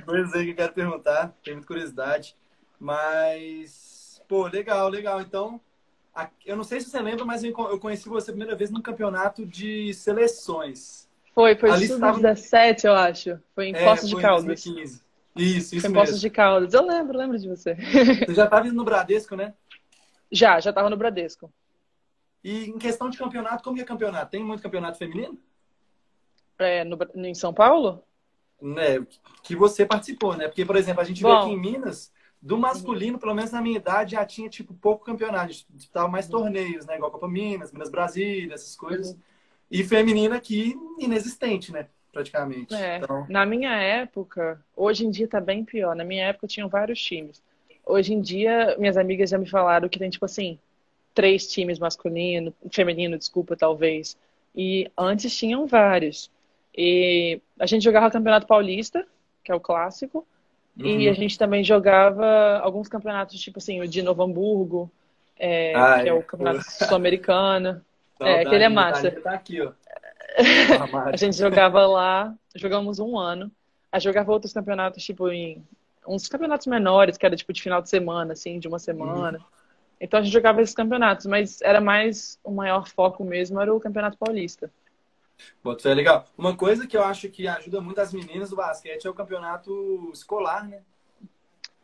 coisas 0.05 0.33
aí 0.33 0.45
que 0.45 0.51
eu 0.51 0.55
quero 0.55 0.73
perguntar, 0.73 1.35
tenho 1.43 1.57
muita 1.57 1.67
curiosidade. 1.67 2.35
Mas, 2.79 4.21
pô, 4.27 4.47
legal, 4.47 4.87
legal. 4.87 5.19
Então, 5.19 5.59
eu 6.45 6.55
não 6.55 6.63
sei 6.63 6.79
se 6.79 6.89
você 6.89 7.01
lembra, 7.01 7.25
mas 7.25 7.43
eu 7.43 7.53
conheci 7.79 8.07
você 8.07 8.31
a 8.31 8.33
primeira 8.33 8.55
vez 8.55 8.71
num 8.71 8.81
campeonato 8.81 9.45
de 9.45 9.93
seleções. 9.93 11.07
Foi, 11.33 11.55
foi 11.55 11.69
em 11.69 11.87
2017, 11.87 12.87
eu 12.87 12.93
acho. 12.93 13.39
Foi 13.53 13.67
em 13.67 13.75
é, 13.75 13.83
Poços 13.83 14.09
de 14.09 14.15
Caldas. 14.15 14.45
2015. 14.45 15.01
Isso, 15.35 15.75
isso 15.75 15.81
Foi 15.81 15.89
em 15.89 15.93
Poços 15.93 16.19
de 16.19 16.29
Caldas. 16.29 16.73
Eu 16.73 16.85
lembro, 16.85 17.17
lembro 17.17 17.37
de 17.37 17.47
você. 17.47 17.75
Você 18.25 18.33
já 18.33 18.45
estava 18.45 18.65
no 18.71 18.83
Bradesco, 18.83 19.35
né? 19.35 19.53
Já, 20.31 20.59
já 20.59 20.71
estava 20.71 20.89
no 20.89 20.97
Bradesco. 20.97 21.53
E 22.43 22.65
em 22.65 22.77
questão 22.79 23.09
de 23.09 23.17
campeonato, 23.17 23.63
como 23.63 23.79
é 23.79 23.83
campeonato? 23.83 24.31
Tem 24.31 24.43
muito 24.43 24.63
campeonato 24.63 24.97
feminino? 24.97 25.37
É, 26.59 26.83
no, 26.83 26.97
em 27.15 27.33
São 27.33 27.53
Paulo? 27.53 28.03
Né, 28.61 29.05
que 29.43 29.55
você 29.55 29.85
participou, 29.85 30.35
né? 30.35 30.47
Porque, 30.47 30.65
por 30.65 30.75
exemplo, 30.75 31.01
a 31.01 31.05
gente 31.05 31.21
Bom, 31.21 31.29
vê 31.29 31.35
aqui 31.35 31.49
em 31.51 31.59
Minas, 31.59 32.11
do 32.41 32.57
masculino, 32.57 33.19
pelo 33.19 33.35
menos 33.35 33.51
na 33.51 33.61
minha 33.61 33.77
idade, 33.77 34.13
já 34.13 34.25
tinha, 34.25 34.49
tipo, 34.49 34.73
pouco 34.73 35.05
campeonato. 35.05 35.53
Disputava 35.69 36.07
mais 36.07 36.27
torneios, 36.27 36.85
né? 36.85 36.95
Igual 36.95 37.11
Copa 37.11 37.27
Minas, 37.27 37.71
Minas 37.71 37.89
Brasília, 37.89 38.55
essas 38.55 38.75
coisas. 38.75 39.11
Uhum. 39.11 39.19
E 39.69 39.83
feminina 39.83 40.35
aqui, 40.37 40.75
inexistente, 40.97 41.71
né? 41.71 41.87
praticamente. 42.17 42.73
É, 42.73 42.97
então... 42.97 43.25
Na 43.29 43.45
minha 43.45 43.75
época, 43.75 44.59
hoje 44.75 45.05
em 45.05 45.11
dia 45.11 45.27
tá 45.27 45.39
bem 45.39 45.63
pior. 45.63 45.95
Na 45.95 46.03
minha 46.03 46.25
época 46.25 46.47
tinham 46.47 46.67
vários 46.67 46.99
times. 46.99 47.41
Hoje 47.85 48.13
em 48.13 48.21
dia, 48.21 48.75
minhas 48.79 48.97
amigas 48.97 49.29
já 49.29 49.37
me 49.37 49.47
falaram 49.47 49.87
que 49.87 49.99
tem, 49.99 50.09
tipo 50.09 50.25
assim, 50.25 50.59
três 51.13 51.47
times 51.47 51.79
masculino, 51.79 52.53
feminino, 52.71 53.17
desculpa, 53.17 53.55
talvez. 53.55 54.17
E 54.55 54.91
antes 54.97 55.35
tinham 55.37 55.67
vários. 55.67 56.31
E 56.77 57.41
a 57.59 57.65
gente 57.65 57.83
jogava 57.83 58.11
Campeonato 58.11 58.45
Paulista, 58.45 59.05
que 59.43 59.51
é 59.51 59.55
o 59.55 59.59
clássico, 59.59 60.27
uhum. 60.77 60.85
e 60.85 61.09
a 61.09 61.13
gente 61.13 61.37
também 61.37 61.63
jogava 61.63 62.59
alguns 62.59 62.87
campeonatos, 62.87 63.39
tipo 63.39 63.57
assim, 63.57 63.81
o 63.81 63.87
de 63.87 64.03
Novo 64.03 64.21
Hamburgo, 64.21 64.91
é, 65.39 65.73
ah, 65.75 66.03
que 66.03 66.09
é, 66.09 66.13
o 66.13 66.21
Campeonato 66.21 66.63
Sul-Americano. 66.63 67.81
É, 68.19 68.41
aquele 68.41 68.63
é 68.63 68.69
massa. 68.69 69.11
Tá 69.11 69.33
aqui, 69.33 69.61
ó. 69.61 69.73
a 71.13 71.15
gente 71.15 71.37
jogava 71.37 71.85
lá, 71.85 72.33
jogamos 72.55 72.97
um 72.97 73.15
ano. 73.15 73.51
A 73.91 73.99
jogava 73.99 74.31
outros 74.31 74.51
campeonatos, 74.51 75.03
tipo, 75.03 75.29
em 75.29 75.63
uns 76.07 76.27
campeonatos 76.27 76.65
menores, 76.65 77.15
que 77.15 77.27
era 77.27 77.35
tipo 77.35 77.53
de 77.53 77.61
final 77.61 77.79
de 77.79 77.91
semana, 77.91 78.33
assim, 78.33 78.57
de 78.57 78.67
uma 78.67 78.79
semana. 78.79 79.37
Uhum. 79.37 79.43
Então 80.01 80.19
a 80.19 80.23
gente 80.23 80.33
jogava 80.33 80.63
esses 80.63 80.73
campeonatos, 80.73 81.27
mas 81.27 81.61
era 81.61 81.79
mais 81.79 82.39
o 82.43 82.49
maior 82.49 82.87
foco 82.87 83.23
mesmo 83.23 83.61
era 83.61 83.71
o 83.71 83.79
Campeonato 83.79 84.17
Paulista. 84.17 84.71
Bota 85.63 85.89
é 85.89 85.93
legal. 85.93 86.25
Uma 86.37 86.55
coisa 86.55 86.87
que 86.87 86.95
eu 86.95 87.03
acho 87.03 87.29
que 87.29 87.47
ajuda 87.47 87.81
muito 87.81 87.99
as 87.99 88.13
meninas 88.13 88.49
do 88.49 88.55
basquete 88.55 89.05
é 89.05 89.09
o 89.09 89.13
campeonato 89.13 90.09
escolar, 90.13 90.67
né? 90.67 90.81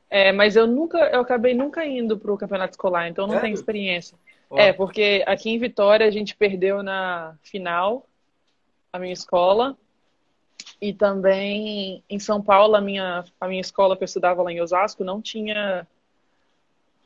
É, 0.09 0.31
mas 0.31 0.55
eu 0.55 0.67
nunca, 0.67 0.97
eu 1.09 1.21
acabei 1.21 1.53
nunca 1.55 1.85
indo 1.85 2.17
pro 2.17 2.37
campeonato 2.37 2.73
escolar, 2.73 3.07
então 3.07 3.25
não 3.25 3.35
é? 3.35 3.39
tenho 3.39 3.53
experiência. 3.53 4.17
Ó. 4.49 4.57
É, 4.57 4.71
porque 4.71 5.23
aqui 5.25 5.49
em 5.49 5.57
Vitória 5.57 6.05
a 6.05 6.11
gente 6.11 6.35
perdeu 6.35 6.83
na 6.83 7.35
final 7.41 8.07
a 8.91 8.99
minha 8.99 9.13
escola. 9.13 9.75
E 10.79 10.93
também 10.93 12.03
em 12.09 12.19
São 12.19 12.41
Paulo, 12.41 12.75
a 12.75 12.81
minha, 12.81 13.25
a 13.39 13.47
minha 13.47 13.59
escola 13.61 13.97
que 13.97 14.03
eu 14.03 14.05
estudava 14.05 14.43
lá 14.43 14.51
em 14.51 14.61
Osasco 14.61 15.03
não 15.03 15.21
tinha 15.21 15.87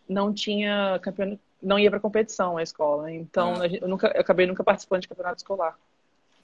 não 0.08 0.34
tinha 0.34 1.00
campeonato, 1.02 1.40
não 1.62 1.80
ia 1.80 1.90
para 1.90 2.00
competição 2.00 2.58
a 2.58 2.64
escola. 2.64 3.12
Então, 3.12 3.62
ah. 3.62 3.68
eu 3.68 3.88
nunca 3.88 4.08
eu 4.14 4.22
acabei 4.22 4.46
nunca 4.46 4.64
participando 4.64 5.02
de 5.02 5.08
campeonato 5.08 5.38
escolar. 5.38 5.78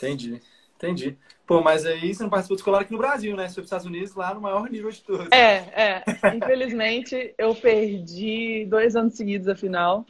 Entendi. 0.05 0.41
Entendi. 0.75 1.17
Pô, 1.45 1.61
mas 1.61 1.85
aí 1.85 2.13
você 2.13 2.23
não 2.23 2.29
participou 2.29 2.55
de 2.55 2.61
escolar 2.61 2.81
aqui 2.81 2.91
no 2.91 2.97
Brasil, 2.97 3.35
né? 3.35 3.47
Você 3.47 3.55
foi 3.55 3.55
para 3.55 3.61
os 3.61 3.67
Estados 3.67 3.85
Unidos 3.85 4.15
lá 4.15 4.33
no 4.33 4.41
maior 4.41 4.69
nível 4.69 4.91
de 4.91 5.01
todos. 5.01 5.27
É, 5.31 5.55
é. 5.75 6.03
Infelizmente, 6.35 7.33
eu 7.37 7.55
perdi 7.55 8.65
dois 8.65 8.95
anos 8.95 9.15
seguidos 9.15 9.47
a 9.47 9.55
final. 9.55 10.05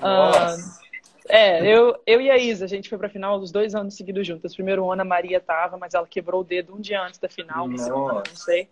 Nossa. 0.00 0.80
Uh, 0.82 0.88
é, 1.28 1.66
eu, 1.66 1.94
eu 2.06 2.20
e 2.22 2.30
a 2.30 2.38
Isa, 2.38 2.64
a 2.64 2.68
gente 2.68 2.88
foi 2.88 2.96
pra 2.96 3.08
final 3.08 3.38
os 3.38 3.52
dois 3.52 3.74
anos 3.74 3.94
seguidos 3.94 4.26
juntas. 4.26 4.54
Primeiro 4.54 4.90
ano 4.90 5.02
a 5.02 5.04
Maria 5.04 5.40
tava, 5.40 5.76
mas 5.76 5.92
ela 5.92 6.06
quebrou 6.06 6.40
o 6.40 6.44
dedo 6.44 6.74
um 6.74 6.80
dia 6.80 7.02
antes 7.02 7.18
da 7.18 7.28
final, 7.28 7.66
semana, 7.76 8.22
não 8.26 8.36
sei. 8.36 8.68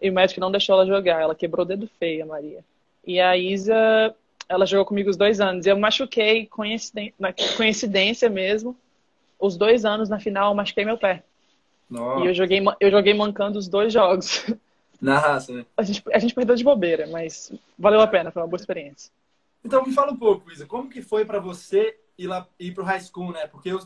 E 0.00 0.08
o 0.08 0.12
médico 0.12 0.40
não 0.40 0.50
deixou 0.50 0.76
ela 0.76 0.86
jogar, 0.86 1.20
ela 1.20 1.34
quebrou 1.34 1.64
o 1.64 1.68
dedo 1.68 1.88
feio, 1.98 2.22
a 2.22 2.26
Maria. 2.26 2.64
E 3.06 3.20
a 3.20 3.36
Isa, 3.36 4.14
ela 4.48 4.64
jogou 4.64 4.86
comigo 4.86 5.10
os 5.10 5.16
dois 5.16 5.40
anos. 5.40 5.66
Eu 5.66 5.78
machuquei, 5.78 6.46
coincidência, 6.46 7.14
coincidência 7.56 8.30
mesmo, 8.30 8.76
os 9.40 9.56
dois 9.56 9.84
anos 9.84 10.08
na 10.08 10.20
final 10.20 10.50
eu 10.50 10.54
machuquei 10.54 10.84
meu 10.84 10.98
pé. 10.98 11.24
Nossa. 11.88 12.24
E 12.24 12.28
eu 12.28 12.34
joguei, 12.34 12.62
eu 12.78 12.90
joguei 12.90 13.14
mancando 13.14 13.58
os 13.58 13.68
dois 13.68 13.92
jogos. 13.92 14.46
Na 15.00 15.18
raça, 15.18 15.52
né? 15.52 15.64
A 15.76 15.82
gente, 15.82 16.02
a 16.12 16.18
gente 16.18 16.34
perdeu 16.34 16.54
de 16.54 16.62
bobeira, 16.62 17.06
mas 17.06 17.50
valeu 17.78 18.02
a 18.02 18.06
pena, 18.06 18.30
foi 18.30 18.42
uma 18.42 18.48
boa 18.48 18.60
experiência. 18.60 19.10
Então 19.64 19.84
me 19.84 19.92
fala 19.92 20.12
um 20.12 20.16
pouco, 20.16 20.52
Isa, 20.52 20.66
como 20.66 20.90
que 20.90 21.00
foi 21.00 21.24
para 21.24 21.38
você 21.38 21.96
ir 22.18 22.26
lá 22.26 22.46
ir 22.58 22.74
pro 22.74 22.84
high 22.84 23.00
school, 23.00 23.32
né? 23.32 23.46
Porque 23.46 23.70
eu 23.70 23.80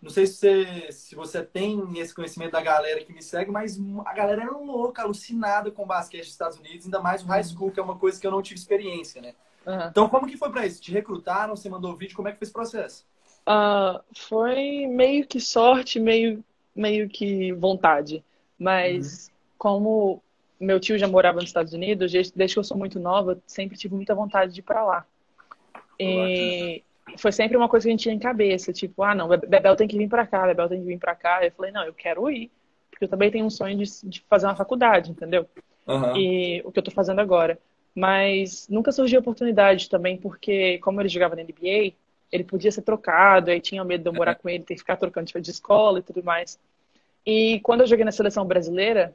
não 0.00 0.10
sei 0.10 0.26
se 0.26 0.34
você, 0.34 0.92
se 0.92 1.14
você 1.14 1.42
tem 1.42 1.98
esse 1.98 2.14
conhecimento 2.14 2.52
da 2.52 2.60
galera 2.60 3.02
que 3.02 3.12
me 3.12 3.22
segue, 3.22 3.50
mas 3.50 3.80
a 4.04 4.12
galera 4.12 4.42
é 4.42 4.46
louca, 4.46 5.02
alucinada 5.02 5.70
com 5.70 5.84
o 5.84 5.86
basquete 5.86 6.24
dos 6.24 6.32
Estados 6.32 6.58
Unidos, 6.58 6.84
ainda 6.84 7.00
mais 7.00 7.22
o 7.22 7.26
high 7.26 7.42
school, 7.42 7.70
que 7.70 7.80
é 7.80 7.82
uma 7.82 7.96
coisa 7.96 8.20
que 8.20 8.26
eu 8.26 8.30
não 8.30 8.42
tive 8.42 8.60
experiência, 8.60 9.22
né? 9.22 9.34
Uhum. 9.66 9.88
Então, 9.88 10.08
como 10.08 10.26
que 10.26 10.36
foi 10.36 10.50
para 10.50 10.66
isso? 10.66 10.80
Te 10.80 10.92
recrutaram? 10.92 11.56
Você 11.56 11.68
mandou 11.68 11.96
vídeo? 11.96 12.14
Como 12.14 12.28
é 12.28 12.32
que 12.32 12.38
foi 12.38 12.44
esse 12.44 12.52
processo? 12.52 13.04
Uh, 13.48 14.02
foi 14.14 14.86
meio 14.88 15.26
que 15.26 15.40
sorte, 15.40 16.00
meio, 16.00 16.44
meio 16.74 17.08
que 17.08 17.52
vontade. 17.52 18.24
Mas 18.58 19.28
uhum. 19.28 19.34
como 19.56 20.22
meu 20.58 20.80
tio 20.80 20.98
já 20.98 21.06
morava 21.06 21.36
nos 21.36 21.50
Estados 21.50 21.72
Unidos, 21.72 22.10
desde 22.10 22.54
que 22.54 22.58
eu 22.58 22.64
sou 22.64 22.76
muito 22.76 22.98
nova, 22.98 23.38
sempre 23.46 23.76
tive 23.76 23.94
muita 23.94 24.14
vontade 24.14 24.52
de 24.52 24.60
ir 24.60 24.62
para 24.62 24.84
lá. 24.84 25.06
E 25.98 26.82
foi 27.18 27.30
sempre 27.30 27.56
uma 27.56 27.68
coisa 27.68 27.84
que 27.84 27.90
a 27.90 27.92
gente 27.92 28.02
tinha 28.02 28.14
em 28.14 28.18
cabeça, 28.18 28.72
tipo, 28.72 29.02
ah, 29.02 29.14
não, 29.14 29.28
Bebel 29.28 29.76
tem 29.76 29.86
que 29.86 29.96
vir 29.96 30.08
para 30.08 30.26
cá, 30.26 30.46
Bebel 30.46 30.68
tem 30.68 30.80
que 30.80 30.86
vir 30.86 30.98
para 30.98 31.14
cá. 31.14 31.44
Eu 31.44 31.52
falei, 31.52 31.70
não, 31.70 31.84
eu 31.84 31.94
quero 31.94 32.28
ir, 32.30 32.50
porque 32.90 33.04
eu 33.04 33.08
também 33.08 33.30
tenho 33.30 33.44
um 33.44 33.50
sonho 33.50 33.76
de, 33.76 33.84
de 34.04 34.24
fazer 34.28 34.46
uma 34.46 34.56
faculdade, 34.56 35.10
entendeu? 35.10 35.46
Uhum. 35.86 36.16
E 36.16 36.62
o 36.64 36.72
que 36.72 36.78
eu 36.78 36.82
tô 36.82 36.90
fazendo 36.90 37.20
agora. 37.20 37.58
Mas 37.94 38.68
nunca 38.68 38.92
surgiu 38.92 39.20
oportunidade 39.20 39.88
também, 39.88 40.18
porque 40.18 40.78
como 40.78 41.00
ele 41.00 41.08
jogava 41.08 41.36
na 41.36 41.42
NBA, 41.42 41.94
ele 42.30 42.44
podia 42.44 42.72
ser 42.72 42.82
trocado, 42.82 43.50
aí 43.50 43.60
tinha 43.60 43.84
medo 43.84 44.02
de 44.02 44.08
eu 44.08 44.14
morar 44.14 44.34
com 44.36 44.48
ele, 44.48 44.64
ter 44.64 44.74
que 44.74 44.80
ficar 44.80 44.96
trocando 44.96 45.30
de 45.40 45.50
escola 45.50 45.98
e 45.98 46.02
tudo 46.02 46.22
mais. 46.22 46.58
E 47.24 47.60
quando 47.60 47.80
eu 47.80 47.86
joguei 47.86 48.04
na 48.04 48.12
seleção 48.12 48.44
brasileira, 48.44 49.14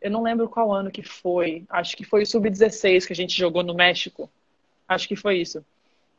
eu 0.00 0.10
não 0.10 0.22
lembro 0.22 0.48
qual 0.48 0.72
ano 0.72 0.90
que 0.90 1.02
foi. 1.02 1.64
Acho 1.68 1.96
que 1.96 2.04
foi 2.04 2.22
o 2.22 2.26
Sub-16 2.26 3.06
que 3.06 3.12
a 3.12 3.16
gente 3.16 3.36
jogou 3.36 3.62
no 3.62 3.74
México. 3.74 4.30
Acho 4.88 5.06
que 5.06 5.16
foi 5.16 5.38
isso. 5.38 5.64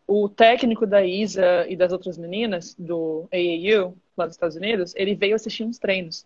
O 0.07 0.27
técnico 0.27 0.85
da 0.85 1.03
Isa 1.05 1.65
e 1.69 1.75
das 1.75 1.91
outras 1.91 2.17
meninas, 2.17 2.75
do 2.77 3.27
AAU, 3.31 3.95
lá 4.17 4.25
dos 4.25 4.35
Estados 4.35 4.55
Unidos, 4.55 4.93
ele 4.95 5.15
veio 5.15 5.35
assistir 5.35 5.63
uns 5.63 5.79
treinos. 5.79 6.25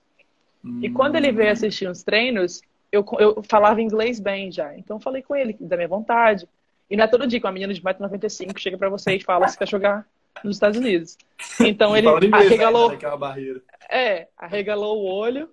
Hum. 0.63 0.79
E 0.81 0.89
quando 0.89 1.15
ele 1.15 1.31
veio 1.31 1.51
assistir 1.51 1.88
uns 1.88 2.03
treinos, 2.03 2.62
eu, 2.91 3.05
eu 3.19 3.43
falava 3.43 3.81
inglês 3.81 4.19
bem 4.19 4.51
já. 4.51 4.75
Então, 4.77 4.97
eu 4.97 5.01
falei 5.01 5.21
com 5.21 5.35
ele 5.35 5.55
da 5.59 5.75
minha 5.75 5.88
vontade. 5.88 6.47
E 6.89 6.96
não 6.96 7.04
é 7.04 7.08
todo 7.08 7.27
dia 7.27 7.39
que 7.39 7.46
uma 7.46 7.51
menina 7.51 7.74
de 7.74 7.82
1,95m 7.82 8.58
chega 8.58 8.77
para 8.77 8.89
você 8.89 9.15
e 9.15 9.24
fala 9.24 9.48
se 9.48 9.58
quer 9.58 9.68
jogar 9.68 10.08
nos 10.44 10.58
Estados 10.58 10.77
Unidos. 10.77 11.18
Então, 11.60 11.96
ele 11.96 12.08
arregalou. 12.32 12.92
Né? 12.92 13.62
É, 13.89 14.27
arregalou 14.38 15.01
o 15.01 15.06
olho 15.06 15.50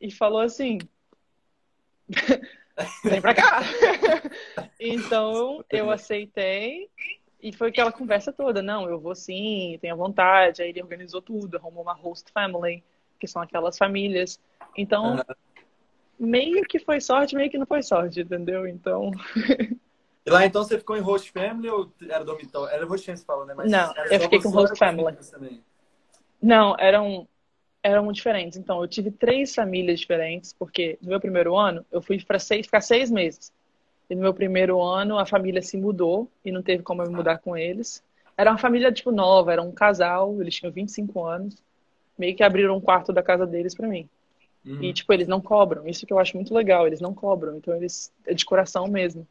e 0.00 0.10
falou 0.10 0.40
assim: 0.40 0.78
vem 3.04 3.20
pra 3.20 3.34
cá. 3.34 3.62
então, 4.80 5.64
eu 5.70 5.90
aceitei. 5.90 6.88
E 7.40 7.52
foi 7.52 7.68
aquela 7.68 7.92
conversa 7.92 8.32
toda. 8.32 8.62
Não, 8.62 8.88
eu 8.88 8.98
vou 8.98 9.14
sim, 9.14 9.78
tenho 9.80 9.96
vontade. 9.96 10.62
Aí 10.62 10.70
ele 10.70 10.82
organizou 10.82 11.20
tudo, 11.20 11.56
arrumou 11.56 11.82
uma 11.82 11.92
host 11.92 12.32
family, 12.32 12.82
que 13.20 13.26
são 13.26 13.42
aquelas 13.42 13.76
famílias. 13.76 14.40
Então, 14.76 15.22
meio 16.18 16.62
que 16.64 16.78
foi 16.78 17.00
sorte, 17.00 17.36
meio 17.36 17.50
que 17.50 17.58
não 17.58 17.66
foi 17.66 17.82
sorte, 17.82 18.20
entendeu? 18.20 18.66
Então. 18.66 19.10
E 20.26 20.30
lá 20.30 20.46
então 20.46 20.64
você 20.64 20.78
ficou 20.78 20.96
em 20.96 21.00
host 21.00 21.30
family 21.30 21.68
ou 21.68 21.92
era 22.08 22.24
dormitório? 22.24 22.74
Era 22.74 22.86
host 22.86 23.04
family, 23.04 23.20
você 23.20 23.26
falou, 23.26 23.44
né? 23.44 23.54
Mas 23.54 23.70
não, 23.70 23.92
eu 24.10 24.20
fiquei 24.20 24.40
com 24.40 24.48
host 24.48 24.78
family. 24.78 25.16
Não, 26.40 26.74
eram, 26.78 27.28
eram 27.82 28.10
diferentes. 28.10 28.58
Então, 28.58 28.80
eu 28.80 28.88
tive 28.88 29.10
três 29.10 29.54
famílias 29.54 30.00
diferentes, 30.00 30.52
porque 30.52 30.98
no 31.02 31.10
meu 31.10 31.20
primeiro 31.20 31.56
ano 31.56 31.84
eu 31.92 32.00
fui 32.00 32.22
para 32.22 32.38
seis, 32.38 32.66
ficar 32.66 32.80
seis 32.80 33.10
meses. 33.10 33.52
E 34.08 34.14
no 34.14 34.22
meu 34.22 34.34
primeiro 34.34 34.82
ano 34.82 35.18
a 35.18 35.26
família 35.26 35.62
se 35.62 35.76
mudou 35.76 36.30
e 36.44 36.50
não 36.50 36.62
teve 36.62 36.82
como 36.82 37.02
eu 37.02 37.08
me 37.08 37.16
mudar 37.16 37.38
com 37.38 37.56
eles. 37.56 38.02
Era 38.36 38.50
uma 38.50 38.58
família 38.58 38.90
tipo 38.92 39.12
nova, 39.12 39.52
era 39.52 39.62
um 39.62 39.72
casal, 39.72 40.40
eles 40.40 40.54
tinham 40.54 40.72
25 40.72 41.24
anos. 41.24 41.62
Meio 42.18 42.34
que 42.34 42.42
abriram 42.42 42.76
um 42.76 42.80
quarto 42.80 43.12
da 43.12 43.22
casa 43.22 43.46
deles 43.46 43.74
para 43.74 43.88
mim. 43.88 44.08
Uhum. 44.64 44.82
E, 44.82 44.92
tipo, 44.92 45.12
eles 45.12 45.28
não 45.28 45.40
cobram. 45.40 45.86
Isso 45.86 46.06
que 46.06 46.12
eu 46.12 46.18
acho 46.18 46.36
muito 46.36 46.54
legal. 46.54 46.86
Eles 46.86 47.00
não 47.00 47.12
cobram. 47.12 47.56
Então, 47.56 47.74
eles... 47.74 48.12
É 48.26 48.32
de 48.32 48.44
coração 48.44 48.86
mesmo. 48.86 49.26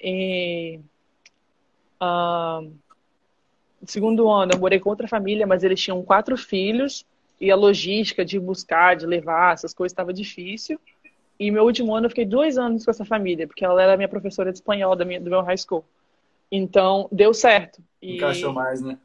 E... 0.00 0.80
Uh, 2.00 2.72
segundo 3.86 4.30
ano, 4.30 4.52
eu 4.54 4.58
morei 4.58 4.78
com 4.78 4.90
outra 4.90 5.08
família, 5.08 5.46
mas 5.46 5.62
eles 5.64 5.80
tinham 5.80 6.02
quatro 6.02 6.36
filhos. 6.36 7.04
E 7.40 7.50
a 7.50 7.56
logística 7.56 8.24
de 8.24 8.38
buscar, 8.38 8.96
de 8.96 9.06
levar, 9.06 9.54
essas 9.54 9.74
coisas 9.74 9.92
estava 9.92 10.12
difícil. 10.12 10.80
E 11.38 11.50
meu 11.50 11.64
último 11.64 11.94
ano 11.94 12.06
eu 12.06 12.10
fiquei 12.10 12.24
dois 12.24 12.56
anos 12.56 12.84
com 12.84 12.90
essa 12.90 13.04
família, 13.04 13.46
porque 13.46 13.64
ela 13.64 13.82
era 13.82 13.96
minha 13.96 14.08
professora 14.08 14.52
de 14.52 14.58
espanhol 14.58 14.94
da 14.94 15.04
minha, 15.04 15.20
do 15.20 15.30
meu 15.30 15.42
high 15.42 15.58
school. 15.58 15.84
Então, 16.50 17.08
deu 17.10 17.34
certo. 17.34 17.82
E... 18.00 18.16
Encaixou 18.16 18.52
mais, 18.52 18.80
né? 18.80 18.96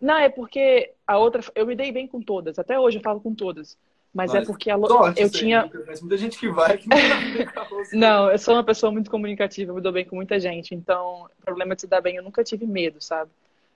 Não, 0.00 0.16
é 0.16 0.28
porque 0.28 0.92
a 1.06 1.18
outra. 1.18 1.42
Eu 1.54 1.66
me 1.66 1.74
dei 1.74 1.92
bem 1.92 2.06
com 2.06 2.20
todas. 2.20 2.58
Até 2.58 2.78
hoje 2.78 2.98
eu 2.98 3.02
falo 3.02 3.20
com 3.20 3.34
todas. 3.34 3.76
Mas, 4.12 4.34
é 4.34 4.44
porque 4.44 4.70
a 4.70 4.78
sorte, 4.78 5.22
eu 5.22 5.30
tinha. 5.30 5.62
Aí, 5.62 6.00
muita 6.00 6.16
gente 6.16 6.36
que 6.36 6.48
vai 6.48 6.76
que 6.76 6.88
não 6.88 6.96
Não, 7.92 8.30
eu 8.30 8.38
sou 8.38 8.54
uma 8.54 8.64
pessoa 8.64 8.90
muito 8.90 9.08
comunicativa, 9.08 9.70
eu 9.70 9.74
me 9.76 9.80
dou 9.80 9.92
bem 9.92 10.04
com 10.04 10.16
muita 10.16 10.38
gente. 10.40 10.74
Então, 10.74 11.28
o 11.38 11.44
problema 11.44 11.76
de 11.76 11.82
se 11.82 11.86
dar 11.86 12.00
bem, 12.00 12.16
eu 12.16 12.22
nunca 12.22 12.42
tive 12.42 12.66
medo, 12.66 13.00
sabe? 13.00 13.30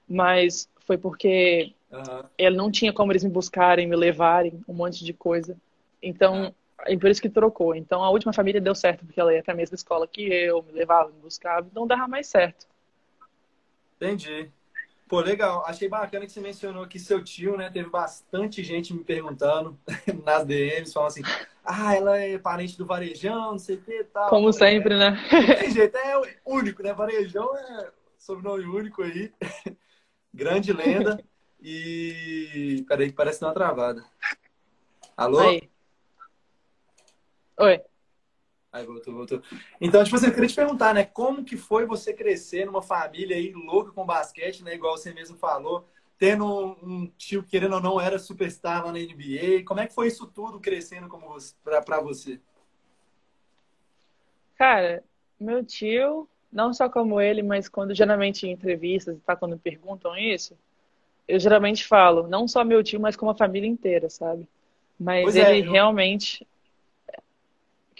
Mas 0.08 0.68
foi 0.80 0.98
porque 0.98 1.72
uhum. 1.90 2.22
ele 2.36 2.56
não 2.56 2.70
tinha 2.70 2.92
como 2.92 3.12
eles 3.12 3.22
me 3.22 3.30
buscarem, 3.30 3.86
me 3.86 3.94
levarem, 3.94 4.60
um 4.66 4.74
monte 4.74 5.04
de 5.04 5.12
coisa. 5.12 5.56
Então, 6.02 6.52
uhum. 6.88 6.98
por 6.98 7.10
isso 7.10 7.22
que 7.22 7.28
trocou. 7.28 7.72
Então, 7.72 8.02
a 8.02 8.10
última 8.10 8.32
família 8.32 8.60
deu 8.60 8.74
certo, 8.74 9.06
porque 9.06 9.20
ela 9.20 9.32
ia 9.32 9.42
para 9.42 9.54
a 9.54 9.56
mesma 9.56 9.76
escola 9.76 10.06
que 10.06 10.22
eu, 10.22 10.64
me 10.64 10.72
levava, 10.72 11.10
me 11.10 11.20
buscava, 11.20 11.68
então 11.70 11.86
dava 11.86 12.08
mais 12.08 12.26
certo. 12.26 12.66
Entendi. 13.96 14.50
Pô, 15.06 15.20
legal. 15.20 15.64
Achei 15.66 15.88
bacana 15.88 16.24
que 16.24 16.32
você 16.32 16.40
mencionou 16.40 16.86
que 16.86 16.98
seu 16.98 17.22
tio, 17.22 17.56
né? 17.56 17.70
Teve 17.70 17.90
bastante 17.90 18.64
gente 18.64 18.94
me 18.94 19.04
perguntando 19.04 19.78
nas 20.24 20.44
DMs, 20.44 20.92
falando 20.92 21.08
assim: 21.08 21.22
ah, 21.64 21.94
ela 21.94 22.18
é 22.18 22.38
parente 22.38 22.78
do 22.78 22.86
Varejão, 22.86 23.52
não 23.52 23.58
sei 23.58 23.76
o 23.76 23.80
que 23.82 24.04
tal. 24.04 24.28
Como 24.28 24.52
sempre, 24.52 24.94
é, 24.94 24.98
né? 24.98 25.28
Tem 25.58 25.70
jeito, 25.70 25.96
é 25.96 26.38
único, 26.44 26.82
né? 26.82 26.92
Varejão 26.92 27.56
é 27.56 27.90
sobrenome 28.18 28.64
único 28.64 29.02
aí. 29.02 29.32
Grande 30.32 30.72
lenda. 30.72 31.22
E. 31.60 32.84
Peraí, 32.88 33.10
que 33.10 33.16
parece 33.16 33.44
uma 33.44 33.52
travada. 33.52 34.04
Alô? 35.16 35.40
Aí. 35.40 35.70
Oi. 37.58 37.80
Aí 38.74 38.84
voltou, 38.84 39.14
voltou. 39.14 39.40
Então, 39.80 40.02
tipo 40.02 40.16
assim, 40.16 40.26
eu 40.26 40.32
queria 40.32 40.48
te 40.48 40.54
perguntar, 40.56 40.92
né? 40.92 41.04
Como 41.04 41.44
que 41.44 41.56
foi 41.56 41.86
você 41.86 42.12
crescer 42.12 42.66
numa 42.66 42.82
família 42.82 43.36
aí 43.36 43.52
louca 43.52 43.92
com 43.92 44.04
basquete, 44.04 44.64
né? 44.64 44.74
Igual 44.74 44.98
você 44.98 45.14
mesmo 45.14 45.36
falou, 45.36 45.86
tendo 46.18 46.44
um 46.82 47.06
tio 47.16 47.44
que, 47.44 47.50
querendo 47.50 47.76
ou 47.76 47.80
não, 47.80 48.00
era 48.00 48.18
superstar 48.18 48.84
lá 48.84 48.90
na 48.90 48.98
NBA. 48.98 49.62
Como 49.64 49.78
é 49.78 49.86
que 49.86 49.94
foi 49.94 50.08
isso 50.08 50.26
tudo 50.26 50.58
crescendo 50.58 51.06
como 51.06 51.28
você, 51.28 51.54
pra, 51.62 51.80
pra 51.80 52.00
você? 52.00 52.40
Cara, 54.56 55.04
meu 55.38 55.64
tio, 55.64 56.28
não 56.52 56.74
só 56.74 56.88
como 56.88 57.20
ele, 57.20 57.44
mas 57.44 57.68
quando 57.68 57.94
geralmente 57.94 58.44
em 58.44 58.50
entrevistas, 58.50 59.16
tá? 59.24 59.36
Quando 59.36 59.56
perguntam 59.56 60.16
isso, 60.16 60.58
eu 61.28 61.38
geralmente 61.38 61.86
falo, 61.86 62.26
não 62.26 62.48
só 62.48 62.64
meu 62.64 62.82
tio, 62.82 62.98
mas 62.98 63.14
como 63.14 63.30
a 63.30 63.36
família 63.36 63.68
inteira, 63.68 64.10
sabe? 64.10 64.48
Mas 64.98 65.22
pois 65.22 65.36
ele 65.36 65.60
é, 65.60 65.60
eu... 65.60 65.70
realmente 65.70 66.44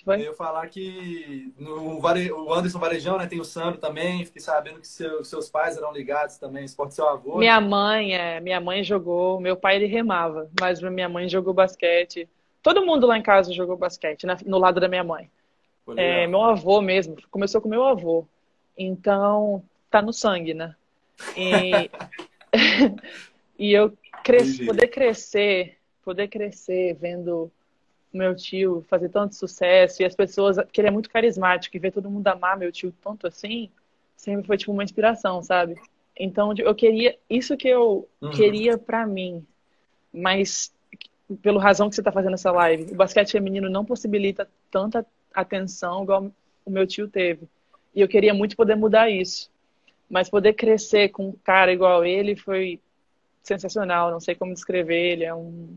foi? 0.05 0.17
Eu 0.17 0.21
ia 0.21 0.35
falar 0.35 0.67
que 0.69 1.53
no 1.59 1.99
o 2.01 2.55
Anderson 2.55 2.79
Varejão, 2.79 3.19
né? 3.19 3.27
Tem 3.27 3.41
o 3.41 3.45
Sandro 3.45 3.81
também. 3.81 4.25
Fiquei 4.25 4.41
sabendo 4.41 4.81
que 4.81 4.87
seu, 4.87 5.25
seus 5.25 5.49
pais 5.49 5.77
eram 5.77 5.93
ligados 5.93 6.37
também, 6.37 6.65
esporte 6.65 6.95
seu 6.95 7.09
avô. 7.09 7.39
Minha 7.39 7.61
né? 7.61 7.67
mãe, 7.67 8.15
é. 8.15 8.41
Minha 8.41 8.61
mãe 8.61 8.85
jogou. 8.85 9.41
Meu 9.41 9.57
pai, 9.57 9.77
ele 9.77 9.87
remava. 9.87 10.51
Mas 10.61 10.81
minha 10.81 11.09
mãe 11.09 11.29
jogou 11.29 11.55
basquete. 11.55 12.29
Todo 12.63 12.85
mundo 12.85 13.07
lá 13.07 13.19
em 13.19 13.23
casa 13.23 13.53
jogou 13.53 13.77
basquete, 13.77 14.27
né, 14.27 14.39
no 14.47 14.59
lado 14.59 14.81
da 14.81 14.89
minha 14.89 15.05
mãe. 15.05 15.31
É, 15.97 16.27
meu 16.27 16.41
avô 16.41 16.81
mesmo. 16.81 17.17
Começou 17.31 17.61
com 17.61 17.69
meu 17.69 17.85
avô. 17.85 18.27
Então, 18.77 19.63
tá 19.91 20.01
no 20.01 20.13
sangue, 20.13 20.55
né? 20.55 20.75
E, 21.37 21.91
e 23.59 23.73
eu 23.73 23.97
cres... 24.23 24.59
poder 24.65 24.89
crescer, 24.89 25.77
poder 26.03 26.29
crescer 26.29 26.95
vendo 26.95 27.53
meu 28.17 28.35
tio 28.35 28.85
fazer 28.89 29.09
tanto 29.09 29.35
sucesso 29.35 30.03
e 30.03 30.05
as 30.05 30.15
pessoas, 30.15 30.57
que 30.73 30.81
ele 30.81 30.89
é 30.89 30.91
muito 30.91 31.11
carismático 31.11 31.77
e 31.77 31.81
ver 31.81 31.93
todo 31.93 32.11
mundo 32.11 32.27
amar 32.29 32.57
meu 32.57 32.71
tio 32.71 32.93
tanto 33.03 33.27
assim, 33.27 33.71
sempre 34.17 34.47
foi 34.47 34.57
tipo 34.57 34.73
uma 34.73 34.85
inspiração, 34.85 35.43
sabe? 35.43 35.77
Então 36.19 36.53
eu 36.57 36.75
queria 36.75 37.19
isso 37.29 37.57
que 37.57 37.69
eu 37.69 38.09
uhum. 38.21 38.31
queria 38.31 38.79
para 38.79 39.07
mim, 39.07 39.45
mas 40.13 40.73
pelo 41.43 41.59
razão 41.59 41.89
que 41.89 41.97
você 41.97 42.03
tá 42.03 42.13
fazendo 42.13 42.35
essa 42.35 42.53
live, 42.53 42.93
o 42.93 42.97
basquete 42.97 43.33
feminino 43.33 43.69
não 43.69 43.85
possibilita 43.85 44.49
tanta 44.71 45.05
atenção 45.33 46.03
igual 46.03 46.31
o 46.65 46.71
meu 46.71 46.87
tio 46.87 47.09
teve. 47.09 47.49
E 47.95 48.01
eu 48.01 48.09
queria 48.09 48.35
muito 48.35 48.57
poder 48.57 48.75
mudar 48.75 49.09
isso. 49.09 49.51
Mas 50.09 50.29
poder 50.29 50.53
crescer 50.53 51.09
com 51.09 51.29
um 51.29 51.33
cara 51.33 51.73
igual 51.73 52.05
ele 52.05 52.37
foi 52.37 52.81
sensacional, 53.43 54.11
não 54.11 54.21
sei 54.21 54.35
como 54.35 54.55
descrever, 54.55 55.13
ele 55.13 55.25
é 55.25 55.35
um 55.35 55.77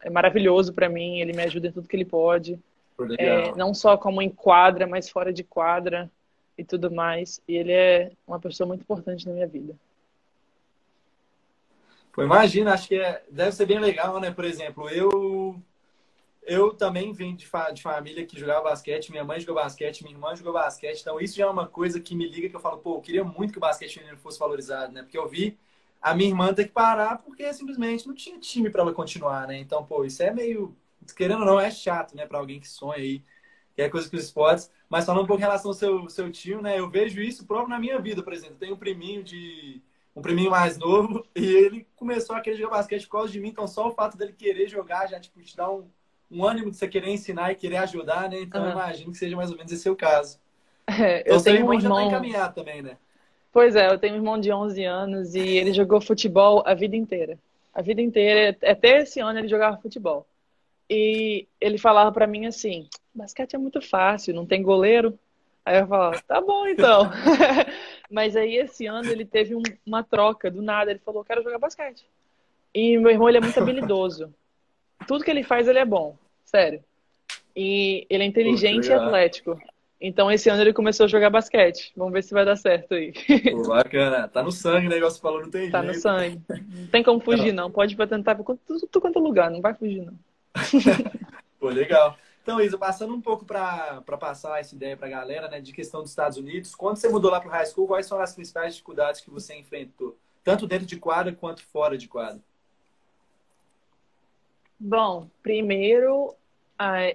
é 0.00 0.10
maravilhoso 0.10 0.72
para 0.72 0.88
mim, 0.88 1.20
ele 1.20 1.32
me 1.32 1.42
ajuda 1.42 1.68
em 1.68 1.72
tudo 1.72 1.88
que 1.88 1.96
ele 1.96 2.04
pode. 2.04 2.58
É, 3.18 3.54
não 3.56 3.74
só 3.74 3.96
como 3.96 4.22
em 4.22 4.30
quadra, 4.30 4.86
mas 4.86 5.08
fora 5.08 5.32
de 5.32 5.42
quadra 5.42 6.10
e 6.56 6.64
tudo 6.64 6.90
mais. 6.90 7.40
E 7.48 7.56
ele 7.56 7.72
é 7.72 8.12
uma 8.26 8.38
pessoa 8.38 8.66
muito 8.66 8.82
importante 8.82 9.26
na 9.26 9.32
minha 9.32 9.46
vida. 9.46 9.74
Pô, 12.12 12.22
imagina, 12.22 12.74
acho 12.74 12.88
que 12.88 12.96
é, 12.96 13.22
deve 13.30 13.52
ser 13.52 13.66
bem 13.66 13.78
legal, 13.78 14.20
né? 14.20 14.30
Por 14.30 14.44
exemplo, 14.44 14.88
eu 14.90 15.60
eu 16.44 16.74
também 16.74 17.12
vim 17.12 17.36
de, 17.36 17.46
fa 17.46 17.70
de 17.70 17.80
família 17.80 18.26
que 18.26 18.38
jogava 18.38 18.64
basquete, 18.64 19.10
minha 19.10 19.24
mãe 19.24 19.38
jogou 19.38 19.54
basquete, 19.54 20.02
minha 20.02 20.14
irmã 20.14 20.34
jogou 20.34 20.52
basquete, 20.52 21.00
então 21.00 21.20
isso 21.20 21.36
já 21.36 21.44
é 21.44 21.48
uma 21.48 21.68
coisa 21.68 22.00
que 22.00 22.16
me 22.16 22.28
liga 22.28 22.48
que 22.48 22.56
eu 22.56 22.60
falo, 22.60 22.78
pô, 22.78 22.96
eu 22.96 23.00
queria 23.00 23.24
muito 23.24 23.52
que 23.52 23.58
o 23.58 23.60
basquete 23.60 23.94
feminino 23.94 24.18
fosse 24.18 24.38
valorizado, 24.38 24.92
né? 24.92 25.02
Porque 25.02 25.16
eu 25.16 25.28
vi 25.28 25.56
a 26.02 26.14
minha 26.14 26.28
irmã 26.28 26.52
ter 26.52 26.64
que 26.64 26.72
parar 26.72 27.18
porque 27.18 27.52
simplesmente 27.54 28.06
não 28.08 28.14
tinha 28.14 28.38
time 28.38 28.68
para 28.68 28.82
ela 28.82 28.92
continuar, 28.92 29.46
né? 29.46 29.58
Então, 29.58 29.84
pô, 29.84 30.04
isso 30.04 30.20
é 30.22 30.32
meio, 30.32 30.76
querendo 31.16 31.40
ou 31.40 31.46
não, 31.46 31.60
é 31.60 31.70
chato, 31.70 32.16
né, 32.16 32.26
para 32.26 32.38
alguém 32.38 32.58
que 32.58 32.68
sonha 32.68 32.98
aí, 32.98 33.22
que 33.74 33.82
é 33.82 33.88
coisa 33.88 34.10
que 34.10 34.16
os 34.16 34.24
esportes. 34.24 34.68
Mas 34.90 35.06
falando 35.06 35.22
um 35.22 35.26
pouco 35.26 35.40
em 35.40 35.44
relação 35.44 35.70
ao 35.70 35.74
seu, 35.74 36.10
seu 36.10 36.30
tio, 36.30 36.60
né, 36.60 36.78
eu 36.78 36.90
vejo 36.90 37.20
isso 37.20 37.46
próprio 37.46 37.68
na 37.68 37.78
minha 37.78 38.00
vida, 38.00 38.22
por 38.22 38.32
exemplo. 38.32 38.56
Tenho 38.56 38.74
um 38.74 38.78
priminho 38.78 39.22
de 39.22 39.80
um 40.14 40.20
priminho 40.20 40.50
mais 40.50 40.76
novo 40.76 41.24
e 41.36 41.44
ele 41.44 41.86
começou 41.94 42.34
a 42.34 42.40
querer 42.40 42.56
jogar 42.56 42.78
basquete 42.78 43.06
por 43.06 43.12
causa 43.12 43.32
de 43.32 43.40
mim, 43.40 43.48
então 43.48 43.66
só 43.66 43.88
o 43.88 43.92
fato 43.92 44.18
dele 44.18 44.32
querer 44.32 44.68
jogar 44.68 45.06
já 45.06 45.20
tipo 45.20 45.40
te 45.40 45.56
dá 45.56 45.70
um, 45.70 45.88
um 46.30 46.44
ânimo 46.44 46.70
de 46.70 46.76
você 46.76 46.88
querer 46.88 47.10
ensinar 47.10 47.52
e 47.52 47.54
querer 47.54 47.76
ajudar, 47.76 48.28
né? 48.28 48.40
Então, 48.40 48.62
uhum. 48.64 48.72
imagino 48.72 49.12
que 49.12 49.18
seja 49.18 49.36
mais 49.36 49.50
ou 49.50 49.56
menos 49.56 49.70
esse 49.70 49.88
o 49.88 49.96
caso. 49.96 50.40
É, 50.84 51.20
então, 51.20 51.36
eu 51.36 51.42
tenho 51.42 51.64
um 51.64 51.72
irmão 51.72 51.80
já 51.80 51.88
tá 51.88 52.04
encaminhado 52.04 52.54
também, 52.56 52.82
né? 52.82 52.98
Pois 53.52 53.76
é, 53.76 53.88
eu 53.88 53.98
tenho 53.98 54.14
um 54.14 54.16
irmão 54.16 54.40
de 54.40 54.50
11 54.50 54.82
anos 54.84 55.34
e 55.34 55.40
ele 55.40 55.74
jogou 55.74 56.00
futebol 56.00 56.62
a 56.66 56.72
vida 56.72 56.96
inteira. 56.96 57.38
A 57.74 57.82
vida 57.82 58.00
inteira, 58.00 58.56
até 58.64 59.02
esse 59.02 59.20
ano 59.20 59.38
ele 59.38 59.48
jogava 59.48 59.76
futebol. 59.76 60.26
E 60.88 61.46
ele 61.60 61.76
falava 61.78 62.10
para 62.10 62.26
mim 62.26 62.46
assim: 62.46 62.88
basquete 63.14 63.54
é 63.54 63.58
muito 63.58 63.80
fácil, 63.80 64.34
não 64.34 64.46
tem 64.46 64.62
goleiro. 64.62 65.18
Aí 65.64 65.78
eu 65.78 65.86
falava: 65.86 66.20
tá 66.26 66.40
bom 66.40 66.66
então. 66.66 67.10
Mas 68.10 68.36
aí 68.36 68.56
esse 68.56 68.86
ano 68.86 69.10
ele 69.10 69.24
teve 69.24 69.54
um, 69.54 69.62
uma 69.86 70.02
troca 70.02 70.50
do 70.50 70.62
nada. 70.62 70.90
Ele 70.90 71.00
falou: 71.00 71.24
quero 71.24 71.42
jogar 71.42 71.58
basquete. 71.58 72.04
E 72.74 72.96
meu 72.98 73.10
irmão 73.10 73.28
ele 73.28 73.38
é 73.38 73.40
muito 73.40 73.58
habilidoso. 73.58 74.32
Tudo 75.06 75.24
que 75.24 75.30
ele 75.30 75.42
faz 75.42 75.68
ele 75.68 75.78
é 75.78 75.84
bom, 75.84 76.16
sério. 76.44 76.82
E 77.54 78.06
ele 78.08 78.24
é 78.24 78.26
inteligente 78.26 78.88
e 78.88 78.92
atlético. 78.92 79.60
Então 80.04 80.30
esse 80.32 80.50
ano 80.50 80.60
ele 80.60 80.72
começou 80.72 81.04
a 81.04 81.08
jogar 81.08 81.30
basquete. 81.30 81.92
Vamos 81.96 82.12
ver 82.12 82.22
se 82.24 82.34
vai 82.34 82.44
dar 82.44 82.56
certo 82.56 82.94
aí. 82.94 83.12
Pô, 83.52 83.68
bacana. 83.68 84.26
Tá 84.26 84.42
no 84.42 84.50
sangue, 84.50 84.88
né? 84.88 84.96
Igual 84.96 85.10
você 85.12 85.20
falou, 85.20 85.40
não 85.42 85.48
tem 85.50 85.70
Tá 85.70 85.80
jeito. 85.80 85.94
no 85.94 86.00
sangue. 86.00 86.40
Não 86.48 86.86
tem 86.88 87.02
como 87.04 87.20
fugir, 87.20 87.52
não. 87.52 87.70
Pode 87.70 87.94
pra 87.94 88.06
tentar 88.06 88.34
pra 88.34 88.44
tudo 88.66 89.00
quanto 89.00 89.18
é 89.18 89.22
lugar, 89.22 89.48
não 89.50 89.60
vai 89.60 89.72
fugir, 89.74 90.02
não. 90.02 90.14
Pô, 91.60 91.68
legal. 91.68 92.16
Então, 92.42 92.60
Isa, 92.60 92.76
passando 92.76 93.14
um 93.14 93.20
pouco 93.20 93.44
para 93.44 94.02
passar 94.18 94.58
essa 94.58 94.74
ideia 94.74 94.96
para 94.96 95.06
a 95.06 95.10
galera, 95.10 95.46
né, 95.48 95.60
de 95.60 95.72
questão 95.72 96.00
dos 96.00 96.10
Estados 96.10 96.36
Unidos, 96.36 96.74
quando 96.74 96.96
você 96.96 97.08
mudou 97.08 97.30
lá 97.30 97.38
para 97.40 97.48
o 97.48 97.52
high 97.52 97.64
school, 97.66 97.86
quais 97.86 98.08
foram 98.08 98.24
as 98.24 98.34
principais 98.34 98.72
dificuldades 98.74 99.20
que 99.20 99.30
você 99.30 99.54
enfrentou, 99.54 100.18
tanto 100.42 100.66
dentro 100.66 100.84
de 100.84 100.96
quadra 100.96 101.32
quanto 101.32 101.62
fora 101.64 101.96
de 101.96 102.08
quadra? 102.08 102.40
Bom, 104.78 105.28
primeiro, 105.40 106.34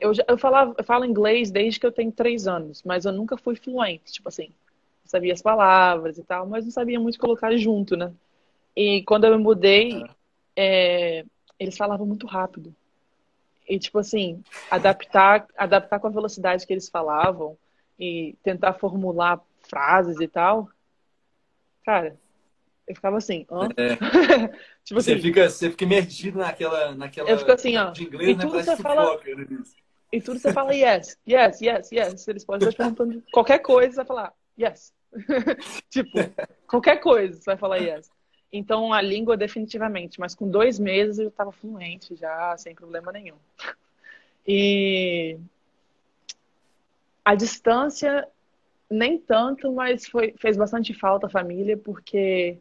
eu, 0.02 0.14
já, 0.14 0.24
eu, 0.28 0.38
falava, 0.38 0.76
eu 0.78 0.84
falo 0.84 1.06
inglês 1.06 1.52
desde 1.52 1.80
que 1.80 1.86
eu 1.86 1.92
tenho 1.92 2.12
três 2.12 2.48
anos, 2.48 2.84
mas 2.84 3.06
eu 3.06 3.12
nunca 3.12 3.38
fui 3.38 3.56
fluente, 3.56 4.12
tipo 4.12 4.30
assim, 4.30 4.52
sabia 5.06 5.34
as 5.34 5.42
palavras 5.42 6.18
e 6.18 6.24
tal, 6.24 6.48
mas 6.48 6.66
não 6.66 6.72
sabia 6.72 7.00
muito 7.00 7.20
colocar 7.20 7.56
junto, 7.58 7.96
né? 7.96 8.14
E 8.76 9.04
quando 9.04 9.26
eu 9.26 9.38
me 9.38 9.44
mudei, 9.44 10.04
é, 10.56 11.26
eles 11.60 11.78
falavam 11.78 12.06
muito 12.06 12.28
rápido. 12.28 12.76
E, 13.68 13.80
tipo 13.80 14.00
assim, 14.00 14.44
adaptar, 14.70 15.48
adaptar 15.58 16.00
com 16.00 16.08
a 16.08 16.12
velocidade 16.12 16.66
que 16.66 16.74
eles 16.74 16.88
falavam 16.88 17.58
e 18.00 18.36
tentar 18.44 18.74
formular 18.74 19.42
frases 19.62 20.20
e 20.22 20.28
tal. 20.28 20.70
Cara, 21.84 22.18
eu 22.88 22.96
ficava 22.96 23.18
assim, 23.18 23.46
hã? 23.52 23.68
É. 23.76 23.96
tipo 24.84 25.02
você 25.02 25.14
assim, 25.14 25.22
fica, 25.22 25.50
você 25.50 25.70
fica 25.70 25.84
imergido 25.84 26.40
naquela, 26.40 26.96
naquela. 26.96 27.30
Eu 27.30 27.38
fico 27.38 27.52
assim, 27.52 27.76
ó. 27.76 27.92
De 27.92 28.06
inglês, 28.06 28.30
e 28.30 28.36
né? 28.36 28.42
tudo 28.42 28.54
você 28.54 28.78
fala. 28.78 29.20
E 30.12 30.22
tudo 30.22 30.40
você 30.40 30.54
fala 30.54 30.74
yes, 30.74 31.18
yes, 31.28 31.62
yes, 31.62 31.92
yes. 31.92 32.28
Eles 32.28 32.46
podem 32.46 32.70
estar 32.70 32.84
perguntando 32.84 33.22
qualquer 33.32 33.60
coisa, 33.60 33.92
você 33.92 33.96
vai 33.98 34.06
falar 34.06 34.34
yes. 34.58 34.94
tipo, 35.90 36.18
qualquer 36.66 36.98
coisa, 36.98 37.38
você 37.38 37.46
vai 37.46 37.58
falar 37.58 37.78
yes. 37.78 38.10
Então, 38.52 38.94
a 38.94 39.02
língua, 39.02 39.36
definitivamente. 39.36 40.20
Mas 40.20 40.34
com 40.34 40.50
dois 40.50 40.80
meses 40.80 41.20
eu 41.20 41.28
estava 41.28 41.52
fluente 41.52 42.16
já, 42.16 42.56
sem 42.58 42.74
problema 42.74 43.12
nenhum. 43.12 43.36
E 44.48 45.38
a 47.26 47.36
distância, 47.36 48.26
nem 48.90 49.18
tanto, 49.18 49.74
mas 49.74 50.08
foi, 50.08 50.34
fez 50.40 50.56
bastante 50.56 50.94
falta 50.94 51.28
a 51.28 51.30
família, 51.30 51.76
porque 51.76 52.58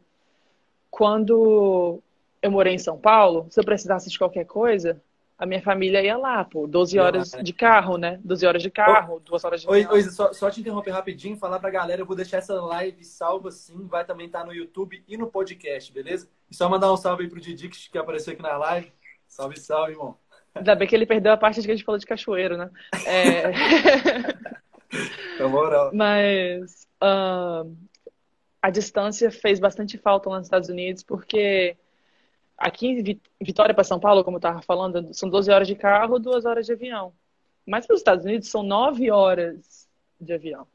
quando 0.89 2.01
eu 2.41 2.51
morei 2.51 2.73
em 2.73 2.79
São 2.79 2.97
Paulo, 2.97 3.47
se 3.49 3.59
eu 3.59 3.63
precisasse 3.63 4.09
de 4.09 4.17
qualquer 4.17 4.45
coisa, 4.45 5.01
a 5.37 5.45
minha 5.45 5.61
família 5.61 6.01
ia 6.01 6.17
lá, 6.17 6.43
pô, 6.43 6.65
12 6.65 6.97
horas 6.97 7.31
lá, 7.31 7.37
né? 7.37 7.43
de 7.43 7.53
carro, 7.53 7.97
né? 7.97 8.19
12 8.23 8.45
horas 8.45 8.61
de 8.61 8.71
carro, 8.71 9.19
2 9.19 9.43
horas 9.43 9.61
de 9.61 9.69
Oi, 9.69 9.85
oi 9.85 10.03
só, 10.03 10.33
só, 10.33 10.49
te 10.49 10.61
interromper 10.61 10.91
rapidinho, 10.91 11.37
falar 11.37 11.59
pra 11.59 11.69
galera, 11.69 12.01
eu 12.01 12.05
vou 12.05 12.15
deixar 12.15 12.37
essa 12.37 12.59
live 12.59 13.03
salva 13.03 13.51
sim, 13.51 13.85
vai 13.87 14.03
também 14.03 14.25
estar 14.25 14.39
tá 14.39 14.45
no 14.45 14.53
YouTube 14.53 15.03
e 15.07 15.17
no 15.17 15.27
podcast, 15.27 15.93
beleza? 15.93 16.27
E 16.49 16.55
só 16.55 16.67
mandar 16.67 16.91
um 16.91 16.97
salve 16.97 17.23
aí 17.23 17.29
pro 17.29 17.39
Didi 17.39 17.69
que 17.69 17.97
apareceu 17.97 18.33
aqui 18.33 18.41
na 18.41 18.57
live. 18.57 18.91
Salve, 19.27 19.59
salve, 19.59 19.91
irmão. 19.91 20.15
Ainda 20.55 20.73
bem 20.73 20.87
que 20.87 20.95
ele 20.95 21.05
perdeu 21.05 21.31
a 21.31 21.37
parte 21.37 21.61
que 21.61 21.69
a 21.69 21.75
gente 21.75 21.85
falou 21.85 21.99
de 21.99 22.05
cachoeiro, 22.05 22.57
né? 22.57 22.69
É... 23.05 23.51
Na 25.39 25.47
moral. 25.49 25.91
Mas 25.93 26.87
uh, 27.01 27.75
a 28.67 28.69
distância 28.69 29.31
fez 29.31 29.59
bastante 29.59 29.97
falta 29.97 30.29
lá 30.29 30.37
nos 30.37 30.47
Estados 30.47 30.69
Unidos, 30.69 31.03
porque 31.03 31.77
Aqui 32.57 32.87
em 32.87 33.21
Vitória 33.39 33.73
para 33.73 33.83
São 33.83 33.99
Paulo, 33.99 34.23
como 34.23 34.37
eu 34.37 34.39
estava 34.39 34.61
falando, 34.63 35.13
são 35.13 35.29
12 35.29 35.51
horas 35.51 35.67
de 35.67 35.75
carro, 35.75 36.17
2 36.17 36.43
horas 36.43 36.65
de 36.65 36.73
avião. 36.73 37.13
Mas 37.63 37.85
para 37.85 37.93
os 37.93 37.99
Estados 37.99 38.25
Unidos 38.25 38.49
são 38.49 38.63
9 38.63 39.11
horas 39.11 39.87
de 40.19 40.33
avião. 40.33 40.65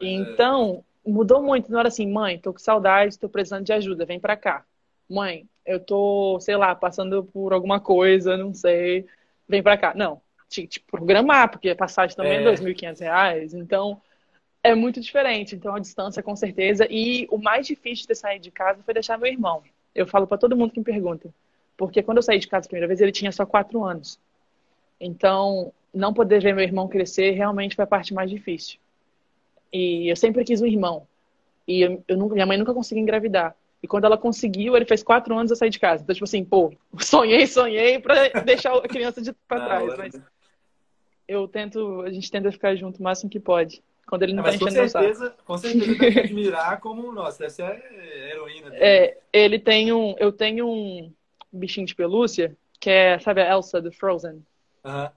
É. 0.00 0.06
Então, 0.06 0.84
mudou 1.06 1.40
muito. 1.40 1.70
Não 1.70 1.78
era 1.78 1.86
assim, 1.86 2.10
mãe, 2.10 2.36
tô 2.36 2.52
com 2.52 2.58
saudade, 2.58 3.16
tô 3.16 3.28
precisando 3.28 3.64
de 3.64 3.72
ajuda, 3.72 4.04
vem 4.04 4.18
para 4.18 4.36
cá. 4.36 4.64
Mãe, 5.08 5.46
eu 5.64 5.78
tô, 5.78 6.40
sei 6.40 6.56
lá, 6.56 6.74
passando 6.74 7.22
por 7.22 7.52
alguma 7.52 7.78
coisa, 7.78 8.36
não 8.36 8.52
sei, 8.52 9.06
vem 9.48 9.62
para 9.62 9.76
cá. 9.76 9.94
Não, 9.94 10.20
tinha 10.48 10.66
que 10.66 10.80
programar, 10.80 11.48
porque 11.48 11.70
a 11.70 11.76
passagem 11.76 12.16
também 12.16 12.38
é, 12.38 12.42
é 12.42 12.54
2.500 12.54 12.98
reais. 12.98 13.54
Então, 13.54 14.02
é 14.64 14.74
muito 14.74 14.98
diferente. 14.98 15.54
Então, 15.54 15.74
a 15.74 15.78
distância, 15.78 16.22
com 16.22 16.34
certeza. 16.34 16.88
E 16.90 17.28
o 17.30 17.36
mais 17.36 17.66
difícil 17.66 18.06
de 18.08 18.14
sair 18.14 18.40
de 18.40 18.50
casa 18.50 18.82
foi 18.82 18.94
deixar 18.94 19.18
meu 19.18 19.30
irmão. 19.30 19.62
Eu 19.94 20.06
falo 20.06 20.26
para 20.26 20.38
todo 20.38 20.56
mundo 20.56 20.72
que 20.72 20.80
me 20.80 20.84
pergunta. 20.84 21.28
Porque 21.76 22.02
quando 22.02 22.16
eu 22.16 22.22
saí 22.22 22.38
de 22.38 22.48
casa 22.48 22.66
a 22.66 22.68
primeira 22.68 22.88
vez, 22.88 23.00
ele 23.00 23.12
tinha 23.12 23.30
só 23.30 23.44
quatro 23.44 23.84
anos. 23.84 24.18
Então, 24.98 25.70
não 25.92 26.14
poder 26.14 26.40
ver 26.40 26.54
meu 26.54 26.64
irmão 26.64 26.88
crescer 26.88 27.32
realmente 27.32 27.76
foi 27.76 27.84
a 27.84 27.86
parte 27.86 28.14
mais 28.14 28.30
difícil. 28.30 28.78
E 29.70 30.08
eu 30.08 30.16
sempre 30.16 30.44
quis 30.44 30.62
um 30.62 30.66
irmão. 30.66 31.06
E 31.68 31.82
eu, 31.82 32.02
eu 32.08 32.16
nunca, 32.16 32.34
minha 32.34 32.46
mãe 32.46 32.56
nunca 32.56 32.72
conseguiu 32.72 33.02
engravidar. 33.02 33.54
E 33.82 33.86
quando 33.86 34.04
ela 34.04 34.16
conseguiu, 34.16 34.74
ele 34.74 34.86
fez 34.86 35.02
quatro 35.02 35.36
anos 35.36 35.50
eu 35.50 35.56
saí 35.56 35.68
de 35.68 35.78
casa. 35.78 36.02
Então, 36.02 36.14
tipo 36.14 36.24
assim, 36.24 36.42
pô, 36.42 36.72
sonhei, 36.98 37.46
sonhei 37.46 37.98
para 37.98 38.28
deixar 38.40 38.74
a 38.74 38.88
criança 38.88 39.20
de 39.20 39.34
para 39.46 39.64
trás. 39.66 39.98
Mas 39.98 40.20
eu 41.28 41.46
tento, 41.46 42.00
a 42.00 42.10
gente 42.10 42.30
tenta 42.30 42.50
ficar 42.50 42.74
junto 42.76 42.98
o 42.98 43.02
máximo 43.02 43.28
que 43.28 43.38
pode. 43.38 43.82
Quando 44.06 44.22
ele 44.22 44.34
não 44.34 44.42
é, 44.42 44.46
tá 44.46 44.54
enchendo 44.54 44.70
com 44.70 44.88
certeza, 44.88 45.36
com 45.44 45.58
certeza 45.58 45.94
deve 45.94 46.20
admirar 46.20 46.80
como, 46.80 47.10
nossa, 47.12 47.38
deve 47.38 47.50
ser 47.50 47.62
a 47.62 47.74
heroína 48.28 48.70
dele. 48.70 48.84
É, 48.84 49.18
ele 49.32 49.58
tem 49.58 49.92
um, 49.92 50.14
eu 50.18 50.30
tenho 50.30 50.68
um 50.68 51.12
bichinho 51.52 51.86
de 51.86 51.94
pelúcia, 51.94 52.56
que 52.78 52.90
é, 52.90 53.18
sabe 53.18 53.40
a 53.40 53.50
Elsa 53.50 53.80
do 53.80 53.90
Frozen? 53.90 54.44
Uhum. 54.84 55.08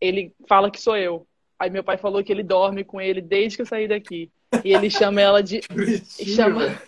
Ele 0.00 0.34
fala 0.46 0.70
que 0.70 0.80
sou 0.80 0.96
eu. 0.96 1.26
Aí 1.58 1.70
meu 1.70 1.84
pai 1.84 1.96
falou 1.96 2.22
que 2.22 2.32
ele 2.32 2.42
dorme 2.42 2.84
com 2.84 3.00
ele 3.00 3.20
desde 3.20 3.56
que 3.56 3.62
eu 3.62 3.66
saí 3.66 3.86
daqui. 3.86 4.30
E 4.64 4.74
ele 4.74 4.90
chama 4.90 5.20
ela 5.20 5.42
de. 5.42 5.60
chama, 6.34 6.78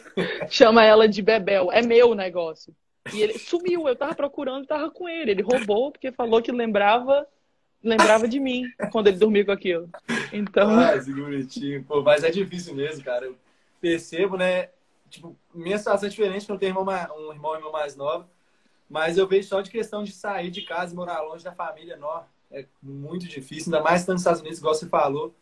chama 0.50 0.84
ela 0.84 1.08
de 1.08 1.22
Bebel. 1.22 1.70
É 1.72 1.80
meu 1.80 2.10
o 2.10 2.14
negócio. 2.14 2.74
E 3.12 3.22
ele 3.22 3.38
sumiu, 3.38 3.86
eu 3.86 3.96
tava 3.96 4.14
procurando 4.14 4.64
e 4.64 4.66
tava 4.66 4.90
com 4.90 5.08
ele. 5.08 5.30
Ele 5.30 5.42
roubou 5.42 5.92
porque 5.92 6.10
falou 6.12 6.42
que 6.42 6.50
lembrava 6.50 7.26
lembrava 7.84 8.26
de 8.26 8.40
mim 8.40 8.64
quando 8.90 9.08
ele 9.08 9.18
dormia 9.18 9.44
com 9.44 9.52
aquilo. 9.52 9.88
Então. 10.32 10.78
Ah, 10.78 10.98
que 10.98 11.12
bonitinho. 11.12 11.84
Pô, 11.84 12.02
mas 12.02 12.24
é 12.24 12.30
difícil 12.30 12.74
mesmo, 12.74 13.04
cara. 13.04 13.26
Eu 13.26 13.36
percebo, 13.80 14.36
né? 14.36 14.70
Tipo, 15.10 15.36
minha 15.54 15.78
situação 15.78 16.06
é 16.06 16.10
diferente, 16.10 16.40
porque 16.40 16.52
eu 16.52 16.58
tenho 16.58 16.76
um 16.76 16.80
irmão, 16.80 17.16
um 17.18 17.32
irmão, 17.32 17.54
irmão 17.54 17.72
mais 17.72 17.94
novo. 17.94 18.26
Mas 18.88 19.16
eu 19.16 19.26
vejo 19.26 19.48
só 19.48 19.60
de 19.60 19.70
questão 19.70 20.02
de 20.02 20.12
sair 20.12 20.50
de 20.50 20.62
casa 20.62 20.92
e 20.92 20.96
morar 20.96 21.20
longe 21.20 21.44
da 21.44 21.52
família, 21.52 21.96
não. 21.96 22.24
É 22.50 22.64
muito 22.82 23.26
difícil, 23.26 23.72
ainda 23.72 23.84
mais 23.84 24.00
estando 24.00 24.14
nos 24.14 24.22
Estados 24.22 24.40
Unidos, 24.40 24.58
igual 24.58 24.74
você 24.74 24.88
falou. 24.88 25.34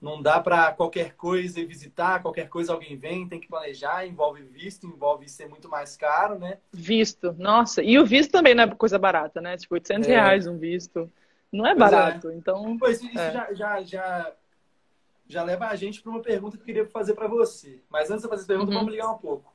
Não 0.00 0.22
dá 0.22 0.38
para 0.38 0.72
qualquer 0.72 1.14
coisa 1.14 1.58
ir 1.58 1.66
visitar, 1.66 2.22
qualquer 2.22 2.48
coisa 2.48 2.72
alguém 2.72 2.96
vem, 2.96 3.28
tem 3.28 3.40
que 3.40 3.48
planejar, 3.48 4.06
envolve 4.06 4.42
visto, 4.42 4.86
envolve 4.86 5.28
ser 5.28 5.48
muito 5.48 5.68
mais 5.68 5.96
caro, 5.96 6.38
né? 6.38 6.58
Visto, 6.72 7.34
nossa. 7.36 7.82
E 7.82 7.98
o 7.98 8.06
visto 8.06 8.30
também 8.30 8.54
não 8.54 8.64
é 8.64 8.74
coisa 8.74 8.96
barata, 8.96 9.40
né? 9.40 9.56
Tipo, 9.56 9.74
800 9.74 10.06
é. 10.06 10.10
reais 10.12 10.46
um 10.46 10.56
visto. 10.56 11.10
Não 11.52 11.66
é 11.66 11.74
barato, 11.74 12.30
é. 12.30 12.34
então. 12.34 12.76
Pois 12.78 13.02
isso 13.02 13.18
é. 13.18 13.32
já, 13.32 13.54
já, 13.54 13.82
já, 13.82 14.32
já 15.26 15.42
leva 15.42 15.66
a 15.66 15.76
gente 15.76 16.02
para 16.02 16.10
uma 16.10 16.22
pergunta 16.22 16.56
que 16.56 16.62
eu 16.62 16.66
queria 16.66 16.86
fazer 16.86 17.14
para 17.14 17.26
você. 17.26 17.82
Mas 17.88 18.10
antes 18.10 18.22
de 18.22 18.28
fazer 18.28 18.42
essa 18.42 18.48
pergunta, 18.48 18.70
uhum. 18.70 18.78
vamos 18.78 18.92
ligar 18.92 19.10
um 19.10 19.18
pouco. 19.18 19.52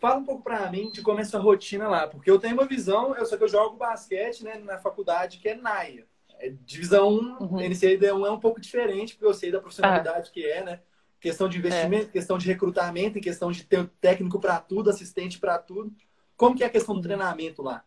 Fala 0.00 0.16
um 0.16 0.24
pouco 0.24 0.42
para 0.42 0.70
mim 0.70 0.90
de 0.90 1.02
como 1.02 1.18
é 1.18 1.22
a 1.22 1.26
sua 1.26 1.40
rotina 1.40 1.88
lá, 1.88 2.06
porque 2.06 2.30
eu 2.30 2.38
tenho 2.38 2.54
uma 2.54 2.66
visão, 2.66 3.14
eu 3.14 3.26
só 3.26 3.36
que 3.36 3.44
eu 3.44 3.48
jogo 3.48 3.76
basquete 3.76 4.42
né, 4.42 4.56
na 4.56 4.78
faculdade 4.78 5.38
que 5.38 5.48
é 5.48 5.54
NAIA. 5.54 6.06
É, 6.38 6.52
divisão 6.64 7.08
1, 7.08 7.12
uhum. 7.12 7.56
NCAA1 7.58 8.26
é 8.26 8.30
um 8.30 8.40
pouco 8.40 8.60
diferente, 8.60 9.14
porque 9.14 9.26
eu 9.26 9.34
sei 9.34 9.52
da 9.52 9.60
profissionalidade 9.60 10.30
ah. 10.30 10.32
que 10.32 10.44
é, 10.44 10.64
né? 10.64 10.80
Questão 11.20 11.48
de 11.48 11.58
investimento, 11.58 12.08
é. 12.08 12.10
questão 12.10 12.36
de 12.36 12.46
recrutamento, 12.46 13.20
questão 13.20 13.50
de 13.50 13.64
ter 13.64 13.86
técnico 14.00 14.40
para 14.40 14.58
tudo, 14.58 14.90
assistente 14.90 15.38
para 15.38 15.58
tudo. 15.58 15.92
Como 16.36 16.56
que 16.56 16.64
é 16.64 16.66
a 16.66 16.70
questão 16.70 16.94
do 16.94 16.98
uhum. 16.98 17.02
treinamento 17.02 17.62
lá? 17.62 17.84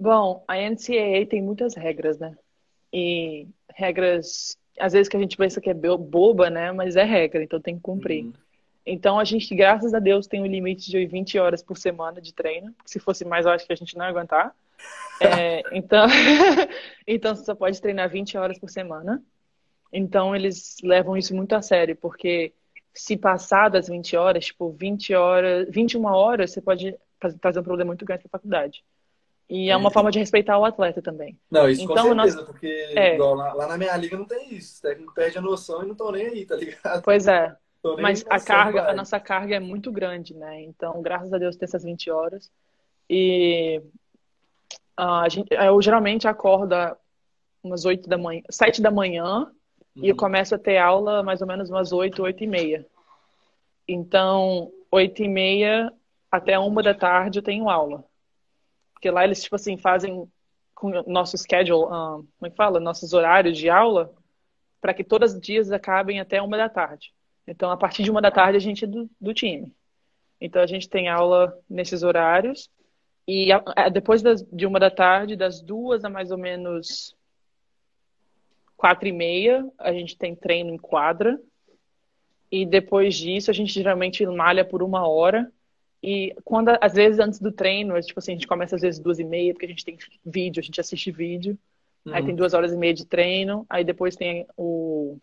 Bom, 0.00 0.42
a 0.48 0.56
NCAA 0.56 1.26
tem 1.28 1.42
muitas 1.42 1.74
regras, 1.74 2.18
né? 2.18 2.34
E 2.90 3.46
regras, 3.74 4.56
às 4.78 4.94
vezes 4.94 5.10
que 5.10 5.16
a 5.16 5.20
gente 5.20 5.36
pensa 5.36 5.60
que 5.60 5.68
é 5.68 5.74
boba, 5.74 6.48
né? 6.48 6.72
Mas 6.72 6.96
é 6.96 7.04
regra, 7.04 7.44
então 7.44 7.60
tem 7.60 7.76
que 7.76 7.82
cumprir. 7.82 8.24
Uhum. 8.24 8.32
Então 8.86 9.18
a 9.18 9.24
gente, 9.24 9.54
graças 9.54 9.92
a 9.92 9.98
Deus, 9.98 10.26
tem 10.26 10.40
um 10.40 10.46
limite 10.46 10.90
de 10.90 11.04
20 11.04 11.38
horas 11.38 11.62
por 11.62 11.76
semana 11.76 12.18
de 12.18 12.32
treino. 12.32 12.74
Se 12.86 12.98
fosse 12.98 13.26
mais, 13.26 13.44
eu 13.44 13.52
acho 13.52 13.66
que 13.66 13.74
a 13.74 13.76
gente 13.76 13.94
não 13.94 14.06
ia 14.06 14.10
aguentar. 14.10 14.54
É, 15.20 15.62
então, 15.76 16.06
então 17.06 17.36
você 17.36 17.44
só 17.44 17.54
pode 17.54 17.78
treinar 17.78 18.08
20 18.08 18.38
horas 18.38 18.58
por 18.58 18.70
semana. 18.70 19.22
Então 19.92 20.34
eles 20.34 20.78
levam 20.82 21.14
isso 21.14 21.36
muito 21.36 21.54
a 21.54 21.60
sério, 21.60 21.94
porque 21.94 22.54
se 22.94 23.18
passar 23.18 23.68
das 23.68 23.88
20 23.88 24.16
horas, 24.16 24.46
tipo 24.46 24.70
20 24.70 25.14
horas, 25.14 25.68
21 25.68 26.06
horas, 26.06 26.52
você 26.52 26.62
pode 26.62 26.96
fazer 27.42 27.60
um 27.60 27.62
problema 27.62 27.88
muito 27.88 28.06
grande 28.06 28.22
para 28.22 28.38
a 28.38 28.40
faculdade. 28.40 28.82
E 29.50 29.68
é 29.68 29.76
uma 29.76 29.90
forma 29.90 30.12
de 30.12 30.18
respeitar 30.20 30.56
o 30.56 30.64
atleta 30.64 31.02
também. 31.02 31.36
Não, 31.50 31.68
isso 31.68 31.82
então, 31.82 31.96
com 31.96 32.14
certeza, 32.14 32.36
nós... 32.36 32.46
porque 32.46 32.92
é. 32.94 33.18
lá, 33.18 33.52
lá, 33.52 33.66
na 33.66 33.76
minha 33.76 33.96
liga 33.96 34.16
não 34.16 34.24
tem 34.24 34.54
isso. 34.54 34.78
O 34.78 34.82
técnico 34.82 35.12
perde 35.12 35.38
a 35.38 35.40
noção 35.40 35.82
e 35.82 35.86
não 35.86 35.92
estão 35.92 36.12
nem 36.12 36.26
aí, 36.26 36.46
tá 36.46 36.54
ligado? 36.54 37.02
Pois 37.02 37.26
é. 37.26 37.56
Mas 37.98 38.24
a 38.28 38.38
carga, 38.38 38.88
a 38.88 38.94
nossa 38.94 39.18
carga 39.18 39.56
é 39.56 39.60
muito 39.60 39.90
grande, 39.90 40.34
né? 40.34 40.62
Então, 40.62 41.02
graças 41.02 41.32
a 41.32 41.38
Deus, 41.38 41.56
tem 41.56 41.66
essas 41.66 41.82
20 41.82 42.10
horas. 42.12 42.48
E 43.08 43.82
a 44.96 45.28
gente, 45.28 45.48
eu 45.52 45.82
geralmente 45.82 46.28
acordo 46.28 46.76
umas 47.60 47.84
8 47.84 48.08
da 48.08 48.16
manhã, 48.16 48.42
7 48.48 48.80
da 48.80 48.90
manhã, 48.90 49.50
uhum. 49.96 50.04
e 50.04 50.10
eu 50.10 50.16
começo 50.16 50.54
a 50.54 50.58
ter 50.58 50.78
aula 50.78 51.24
mais 51.24 51.40
ou 51.40 51.48
menos 51.48 51.70
umas 51.70 51.90
8, 51.90 52.22
8 52.22 52.44
e 52.44 52.46
meia. 52.46 52.86
Então, 53.88 54.70
8 54.92 55.24
e 55.24 55.28
meia 55.28 55.92
até 56.30 56.56
uma 56.56 56.82
da 56.84 56.94
tarde 56.94 57.40
eu 57.40 57.42
tenho 57.42 57.68
aula. 57.68 58.04
Porque 59.00 59.10
lá 59.10 59.24
eles, 59.24 59.42
tipo 59.42 59.56
assim, 59.56 59.78
fazem 59.78 60.30
com 60.74 60.90
nosso 61.10 61.38
schedule, 61.38 61.86
um, 61.86 61.88
como 61.88 62.46
é 62.46 62.50
que 62.50 62.56
fala? 62.56 62.78
Nossos 62.78 63.14
horários 63.14 63.56
de 63.56 63.70
aula, 63.70 64.12
para 64.78 64.92
que 64.92 65.02
todos 65.02 65.32
os 65.32 65.40
dias 65.40 65.72
acabem 65.72 66.20
até 66.20 66.40
uma 66.42 66.58
da 66.58 66.68
tarde. 66.68 67.14
Então, 67.46 67.70
a 67.70 67.78
partir 67.78 68.02
de 68.02 68.10
uma 68.10 68.20
da 68.20 68.30
tarde, 68.30 68.58
a 68.58 68.60
gente 68.60 68.84
é 68.84 68.86
do, 68.86 69.10
do 69.18 69.32
time. 69.32 69.74
Então, 70.38 70.60
a 70.60 70.66
gente 70.66 70.86
tem 70.86 71.08
aula 71.08 71.58
nesses 71.68 72.02
horários. 72.02 72.70
E 73.26 73.50
a, 73.50 73.62
a, 73.74 73.88
depois 73.88 74.20
das, 74.20 74.42
de 74.42 74.66
uma 74.66 74.78
da 74.78 74.90
tarde, 74.90 75.34
das 75.34 75.62
duas 75.62 76.04
a 76.04 76.10
mais 76.10 76.30
ou 76.30 76.36
menos 76.36 77.16
quatro 78.76 79.08
e 79.08 79.12
meia, 79.12 79.66
a 79.78 79.94
gente 79.94 80.16
tem 80.16 80.36
treino 80.36 80.74
em 80.74 80.78
quadra. 80.78 81.40
E 82.52 82.66
depois 82.66 83.14
disso, 83.14 83.50
a 83.50 83.54
gente 83.54 83.72
geralmente 83.72 84.26
malha 84.26 84.62
por 84.62 84.82
uma 84.82 85.08
hora. 85.08 85.50
E 86.02 86.34
quando, 86.44 86.70
às 86.80 86.94
vezes, 86.94 87.18
antes 87.18 87.38
do 87.38 87.52
treino, 87.52 88.00
tipo 88.00 88.18
assim, 88.18 88.32
a 88.32 88.34
gente 88.34 88.46
começa 88.46 88.76
às 88.76 88.82
vezes 88.82 88.98
duas 88.98 89.18
e 89.18 89.24
meia, 89.24 89.52
porque 89.52 89.66
a 89.66 89.68
gente 89.68 89.84
tem 89.84 89.98
vídeo, 90.24 90.60
a 90.60 90.64
gente 90.64 90.80
assiste 90.80 91.10
vídeo. 91.10 91.58
Uhum. 92.06 92.14
Aí 92.14 92.24
tem 92.24 92.34
duas 92.34 92.54
horas 92.54 92.72
e 92.72 92.76
meia 92.76 92.94
de 92.94 93.04
treino. 93.04 93.66
Aí 93.68 93.84
depois 93.84 94.16
tem 94.16 94.46
o 94.56 95.18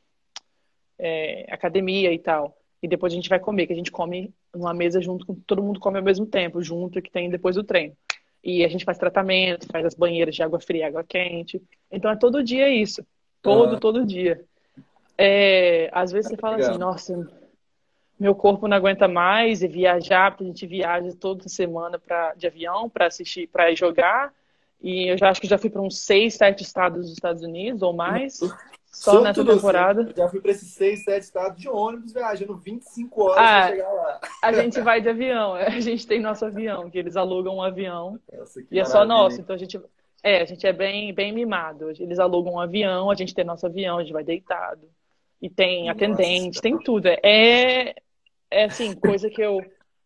é, 1.00 1.46
academia 1.50 2.14
e 2.14 2.20
tal. 2.20 2.56
E 2.82 2.88
depois 2.88 3.12
a 3.12 3.16
gente 3.16 3.30
vai 3.30 3.40
comer, 3.40 3.66
que 3.66 3.74
a 3.74 3.76
gente 3.76 3.92
come 3.92 4.32
numa 4.54 4.74
mesa 4.74 5.02
junto 5.02 5.26
com 5.26 5.36
todo 5.36 5.64
mundo 5.64 5.80
come 5.80 5.98
ao 5.98 6.04
mesmo 6.04 6.26
tempo, 6.26 6.62
junto 6.62 7.02
que 7.02 7.12
tem 7.12 7.30
depois 7.30 7.56
do 7.56 7.64
treino. 7.64 7.96
E 8.44 8.64
a 8.64 8.68
gente 8.68 8.86
faz 8.86 8.98
tratamento, 8.98 9.68
faz 9.72 9.86
as 9.86 9.96
banheiras 9.96 10.36
de 10.36 10.44
água 10.44 10.60
fria, 10.60 10.88
água 10.88 11.04
quente. 11.04 11.62
Então 11.92 12.12
é 12.12 12.16
todo 12.16 12.44
dia 12.44 12.70
isso. 12.70 13.06
Todo, 13.42 13.74
uhum. 13.74 13.80
todo 13.80 14.06
dia. 14.06 14.44
É, 15.18 15.90
às 15.92 16.12
vezes 16.12 16.30
você 16.30 16.38
fala 16.38 16.58
assim, 16.58 16.78
nossa, 16.78 17.28
meu 18.20 18.34
corpo 18.34 18.68
não 18.68 18.78
aguenta 18.78 19.08
mais 19.08 19.62
e 19.62 19.68
viajar, 19.68 20.32
porque 20.32 20.44
a 20.44 20.48
gente 20.48 20.66
viaja 20.66 21.10
toda 21.20 21.48
semana 21.48 22.00
pra, 22.00 22.34
de 22.34 22.48
avião 22.48 22.90
para 22.90 23.08
assistir, 23.08 23.48
para 23.48 23.74
jogar. 23.76 24.34
E 24.82 25.12
eu 25.12 25.18
já 25.18 25.30
acho 25.30 25.42
que 25.42 25.48
já 25.48 25.58
fui 25.58 25.70
para 25.70 25.82
uns 25.82 26.00
seis, 26.00 26.36
sete 26.36 26.64
estados 26.64 27.02
dos 27.02 27.14
Estados 27.14 27.44
Unidos 27.44 27.82
ou 27.82 27.94
mais. 27.94 28.40
Só 28.92 29.22
nessa 29.22 29.46
temporada. 29.46 30.06
Você. 30.06 30.14
Já 30.16 30.30
fui 30.30 30.42
para 30.42 30.52
esses 30.52 30.74
seis, 30.74 31.04
sete 31.04 31.24
estados 31.24 31.62
de 31.62 31.70
ônibus, 31.70 32.14
viajando 32.14 32.56
25 32.58 33.24
horas 33.24 33.38
ah, 33.38 33.62
para 33.62 33.70
chegar 33.70 33.92
lá. 33.92 34.20
A 34.42 34.54
gente 34.54 34.82
vai 34.82 35.02
de 35.02 35.10
avião, 35.10 35.54
a 35.56 35.80
gente 35.80 36.08
tem 36.08 36.20
nosso 36.20 36.46
avião, 36.46 36.90
que 36.90 36.98
eles 36.98 37.16
alugam 37.16 37.58
um 37.58 37.62
avião. 37.62 38.20
Nossa, 38.32 38.64
e 38.72 38.80
é 38.80 38.86
só 38.86 39.06
nosso, 39.06 39.40
então 39.40 39.56
a 39.56 39.60
gente. 39.60 39.80
É, 40.24 40.42
a 40.42 40.46
gente 40.46 40.66
é 40.66 40.74
bem, 40.74 41.14
bem 41.14 41.32
mimado. 41.32 41.92
Eles 41.92 42.18
alugam 42.18 42.54
um 42.54 42.60
avião, 42.60 43.12
a 43.12 43.16
gente 43.16 43.36
tem 43.36 43.46
nosso 43.46 43.68
avião, 43.68 44.00
a 44.00 44.02
gente 44.02 44.14
vai 44.14 44.24
deitado. 44.24 44.90
E 45.40 45.48
tem 45.48 45.82
Nossa, 45.82 45.92
atendente, 45.92 46.60
tem 46.60 46.78
tudo. 46.80 47.08
É, 47.24 47.94
é 48.50 48.66
assim, 48.66 48.94
coisa 48.96 49.30
que 49.30 49.42
eu. 49.42 49.60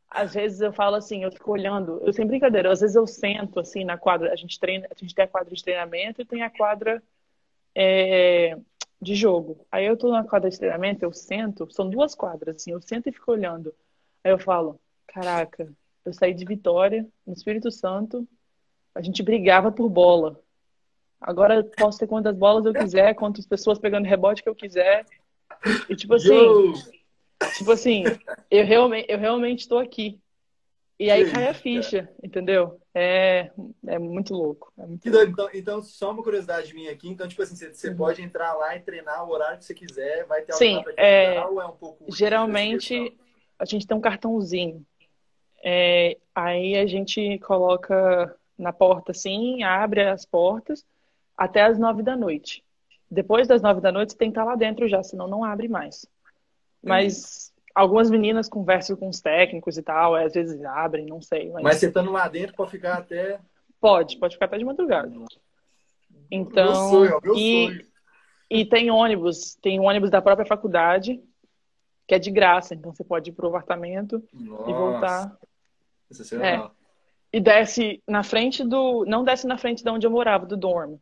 Às 0.10 0.34
vezes 0.34 0.60
eu 0.60 0.74
falo 0.74 0.98
assim, 0.98 1.24
eu 1.24 1.32
fico 1.32 1.52
olhando, 1.52 2.02
eu 2.04 2.12
sem 2.12 2.28
brincadeira, 2.28 2.70
às 2.70 2.82
vezes 2.82 2.98
eu 2.98 3.08
sento 3.08 3.62
assim 3.62 3.86
na 3.86 3.98
quadra, 3.98 4.34
a 4.34 4.36
gente 4.36 4.60
treina, 4.60 4.86
a 4.92 5.00
gente 5.00 5.16
tem 5.16 5.24
a 5.24 5.28
quadra 5.28 5.56
de 5.56 5.64
treinamento 5.64 6.22
e 6.22 6.26
tem 6.26 6.44
a 6.44 6.50
quadra 6.50 7.02
é, 7.74 8.58
de 9.02 9.16
jogo. 9.16 9.66
Aí 9.72 9.86
eu 9.86 9.96
tô 9.96 10.12
na 10.12 10.26
quadra 10.26 10.50
de 10.50 10.58
treinamento, 10.58 11.06
eu 11.06 11.14
sento, 11.14 11.72
são 11.72 11.90
duas 11.90 12.14
quadras, 12.14 12.58
assim, 12.58 12.72
eu 12.72 12.82
sento 12.82 13.08
e 13.08 13.14
fico 13.14 13.32
olhando. 13.32 13.74
Aí 14.22 14.32
eu 14.32 14.38
falo, 14.38 14.78
caraca, 15.08 15.72
eu 16.04 16.12
saí 16.14 16.34
de 16.34 16.44
Vitória, 16.44 17.08
no 17.26 17.32
Espírito 17.32 17.72
Santo, 17.72 18.28
a 18.94 19.02
gente 19.02 19.24
brigava 19.24 19.72
por 19.72 19.88
bola. 19.90 20.38
Agora 21.22 21.56
eu 21.56 21.64
posso 21.64 22.00
ter 22.00 22.08
quantas 22.08 22.36
bolas 22.36 22.66
eu 22.66 22.74
quiser, 22.74 23.14
quantas 23.14 23.46
pessoas 23.46 23.80
pegando 23.80 24.08
rebote 24.08 24.44
que 24.44 24.50
eu 24.50 24.56
quiser. 24.56 25.06
E 25.88 25.96
tipo 25.96 26.16
assim, 26.16 26.34
Yo! 26.34 26.74
Tipo 27.58 27.72
assim, 27.72 28.04
eu 28.50 28.66
realmente, 28.66 29.06
eu 29.10 29.18
realmente 29.18 29.60
estou 29.60 29.80
aqui. 29.80 30.20
E 31.00 31.10
aí 31.10 31.32
cai 31.32 31.48
a 31.48 31.54
ficha, 31.54 32.08
entendeu? 32.22 32.80
É, 32.94 33.50
é 33.88 33.98
muito 33.98 34.36
louco. 34.36 34.72
É 34.78 34.86
muito 34.86 35.10
louco. 35.10 35.32
Então, 35.32 35.50
então, 35.52 35.82
só 35.82 36.12
uma 36.12 36.22
curiosidade 36.22 36.76
minha 36.76 36.92
aqui. 36.92 37.10
Então, 37.10 37.28
tipo 37.28 37.42
assim, 37.42 37.56
você, 37.56 37.74
você 37.74 37.90
uhum. 37.90 37.96
pode 37.96 38.22
entrar 38.22 38.54
lá 38.54 38.76
e 38.76 38.82
treinar 38.82 39.28
o 39.28 39.32
horário 39.32 39.58
que 39.58 39.66
você 39.66 39.74
quiser, 39.74 40.26
vai 40.28 40.44
ter 40.44 40.54
Sim, 40.54 40.84
é, 40.98 41.44
ou 41.44 41.60
é 41.60 41.66
um 41.66 41.72
pouco. 41.72 42.06
Geralmente, 42.08 43.18
a 43.58 43.66
gente 43.66 43.88
tem 43.88 43.98
um 43.98 44.02
cartãozinho. 44.02 44.86
É, 45.64 46.18
aí 46.36 46.76
a 46.76 46.86
gente 46.86 47.40
coloca 47.40 48.36
na 48.56 48.72
porta 48.72 49.12
assim, 49.12 49.64
abre 49.64 50.02
as 50.08 50.24
portas 50.24 50.86
até 51.36 51.64
as 51.64 51.80
nove 51.80 52.04
da 52.04 52.16
noite. 52.16 52.64
Depois 53.10 53.48
das 53.48 53.64
nove 53.64 53.82
da 53.82 53.92
noite, 53.92 54.12
você 54.12 54.18
tem 54.20 54.30
que 54.30 54.40
estar 54.40 54.44
lá 54.44 54.56
dentro 54.56 54.88
já, 54.88 55.02
senão 55.02 55.28
não 55.28 55.44
abre 55.44 55.68
mais. 55.68 56.06
Mas 56.84 57.52
Algumas 57.74 58.10
meninas 58.10 58.50
conversam 58.50 58.96
com 58.96 59.08
os 59.08 59.22
técnicos 59.22 59.78
e 59.78 59.82
tal, 59.82 60.16
às 60.16 60.34
vezes 60.34 60.64
abrem, 60.64 61.06
não 61.06 61.22
sei. 61.22 61.50
Mas, 61.52 61.64
mas 61.64 61.78
você 61.78 61.88
estando 61.88 62.12
lá 62.12 62.28
dentro 62.28 62.56
pode 62.56 62.72
ficar 62.72 62.98
até. 62.98 63.40
Pode, 63.80 64.18
pode 64.18 64.36
ficar 64.36 64.46
até 64.46 64.58
de 64.58 64.66
madrugada. 64.66 65.12
Então. 66.30 66.66
Meu 66.66 66.76
sonho, 66.76 67.20
meu 67.24 67.36
e, 67.36 67.68
sonho. 67.68 67.86
e 68.50 68.66
tem 68.66 68.92
ônibus, 68.92 69.56
tem 69.62 69.80
um 69.80 69.86
ônibus 69.86 70.10
da 70.10 70.22
própria 70.22 70.46
faculdade, 70.46 71.22
que 72.08 72.14
é 72.14 72.20
de 72.20 72.30
graça, 72.30 72.76
então 72.76 72.94
você 72.94 73.04
pode 73.04 73.30
ir 73.30 73.34
pro 73.34 73.48
apartamento 73.48 74.22
Nossa. 74.34 74.70
e 74.70 74.74
voltar. 74.74 75.38
É. 76.42 76.70
E 77.32 77.40
desce 77.40 78.04
na 78.06 78.22
frente 78.22 78.66
do. 78.66 79.06
Não 79.06 79.24
desce 79.24 79.48
na 79.48 79.58
frente 79.58 79.82
de 79.82 79.90
onde 79.90 80.06
eu 80.06 80.12
morava, 80.12 80.46
do 80.46 80.58
dorm, 80.58 80.98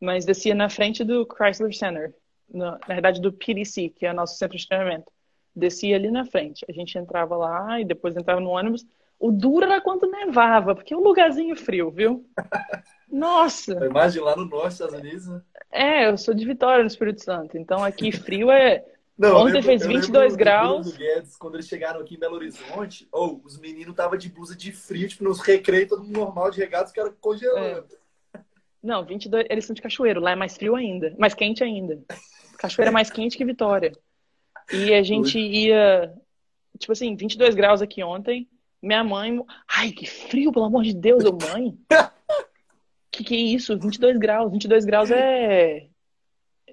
mas 0.00 0.24
descia 0.24 0.54
na 0.54 0.70
frente 0.70 1.02
do 1.02 1.26
Chrysler 1.26 1.74
Center. 1.74 2.14
Na, 2.48 2.72
na 2.72 2.94
verdade, 2.94 3.20
do 3.20 3.32
PDC, 3.32 3.88
que 3.88 4.06
é 4.06 4.12
o 4.12 4.14
nosso 4.14 4.36
centro 4.36 4.56
de 4.56 4.68
treinamento 4.68 5.10
descia 5.54 5.96
ali 5.96 6.10
na 6.10 6.24
frente. 6.24 6.64
A 6.68 6.72
gente 6.72 6.96
entrava 6.96 7.36
lá 7.36 7.80
e 7.80 7.84
depois 7.84 8.16
entrava 8.16 8.40
no 8.40 8.50
ônibus. 8.50 8.84
O 9.18 9.30
duro 9.30 9.66
era 9.66 9.80
quando 9.80 10.10
nevava, 10.10 10.74
porque 10.74 10.92
é 10.92 10.96
um 10.96 11.02
lugarzinho 11.02 11.54
frio, 11.54 11.90
viu? 11.90 12.26
Nossa! 13.10 13.72
Imagina 13.86 14.24
lá 14.24 14.36
no 14.36 14.46
norte 14.46 14.64
dos 14.64 14.74
Estados 14.74 14.98
Unidos, 14.98 15.28
né? 15.28 15.42
É, 15.70 16.08
eu 16.08 16.18
sou 16.18 16.34
de 16.34 16.44
Vitória, 16.44 16.82
no 16.82 16.88
Espírito 16.88 17.22
Santo. 17.22 17.56
Então 17.56 17.84
aqui 17.84 18.10
frio 18.10 18.50
é. 18.50 18.84
Não, 19.16 19.36
Ontem 19.36 19.52
lembro, 19.52 19.62
fez 19.62 19.86
22 19.86 20.34
graus. 20.34 20.90
Do 20.90 20.98
Guedes, 20.98 21.36
quando 21.36 21.54
eles 21.54 21.68
chegaram 21.68 22.00
aqui 22.00 22.14
em 22.14 22.18
Belo 22.18 22.34
Horizonte, 22.34 23.06
ou 23.12 23.40
oh, 23.42 23.46
os 23.46 23.60
meninos 23.60 23.90
estavam 23.90 24.16
de 24.16 24.28
blusa 24.28 24.56
de 24.56 24.72
frio, 24.72 25.06
tipo, 25.06 25.22
nos 25.22 25.38
recreios, 25.40 25.90
todo 25.90 26.02
mundo 26.02 26.18
normal 26.18 26.50
de 26.50 26.58
regato, 26.58 26.86
os 26.86 26.92
caras 26.92 27.12
congelando. 27.20 27.86
É. 28.34 28.40
Não, 28.82 29.04
22, 29.04 29.46
eles 29.48 29.64
são 29.64 29.74
de 29.74 29.82
Cachoeiro, 29.82 30.20
lá 30.20 30.32
é 30.32 30.34
mais 30.34 30.56
frio 30.56 30.74
ainda, 30.74 31.14
mais 31.18 31.34
quente 31.34 31.62
ainda. 31.62 32.00
Cachoeira 32.58 32.90
é 32.90 32.92
mais 32.92 33.10
quente 33.10 33.36
que 33.36 33.44
Vitória. 33.44 33.92
E 34.72 34.94
a 34.94 35.02
gente 35.02 35.38
ia, 35.38 36.12
tipo 36.78 36.92
assim, 36.92 37.14
22 37.14 37.54
graus 37.54 37.82
aqui 37.82 38.02
ontem. 38.02 38.48
Minha 38.82 39.04
mãe, 39.04 39.38
ai, 39.68 39.92
que 39.92 40.06
frio, 40.06 40.50
pelo 40.52 40.64
amor 40.64 40.82
de 40.82 40.94
Deus, 40.94 41.24
eu, 41.24 41.36
mãe. 41.52 41.76
que 43.10 43.22
que 43.22 43.34
é 43.34 43.38
isso? 43.38 43.78
22 43.78 44.18
graus. 44.18 44.50
22 44.50 44.84
graus 44.84 45.10
é 45.10 45.88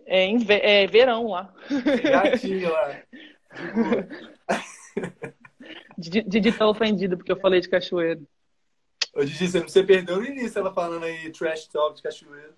é, 0.09 0.83
é 0.83 0.88
verão 0.88 1.27
lá. 1.27 1.53
Gatinho 2.03 2.71
lá. 2.71 2.99
Didi 5.97 6.51
tá 6.51 6.67
ofendido 6.67 7.15
porque 7.15 7.31
eu 7.31 7.39
falei 7.39 7.62
de 7.62 7.69
cachoeiro. 7.69 8.27
Ô, 9.13 9.23
Didi, 9.23 9.47
você 9.47 9.83
perdeu 9.83 10.17
no 10.17 10.25
início 10.25 10.57
ela 10.57 10.73
falando 10.73 11.03
aí 11.03 11.31
trash 11.31 11.67
talk 11.67 11.95
de 11.95 12.01
cachoeiro. 12.01 12.55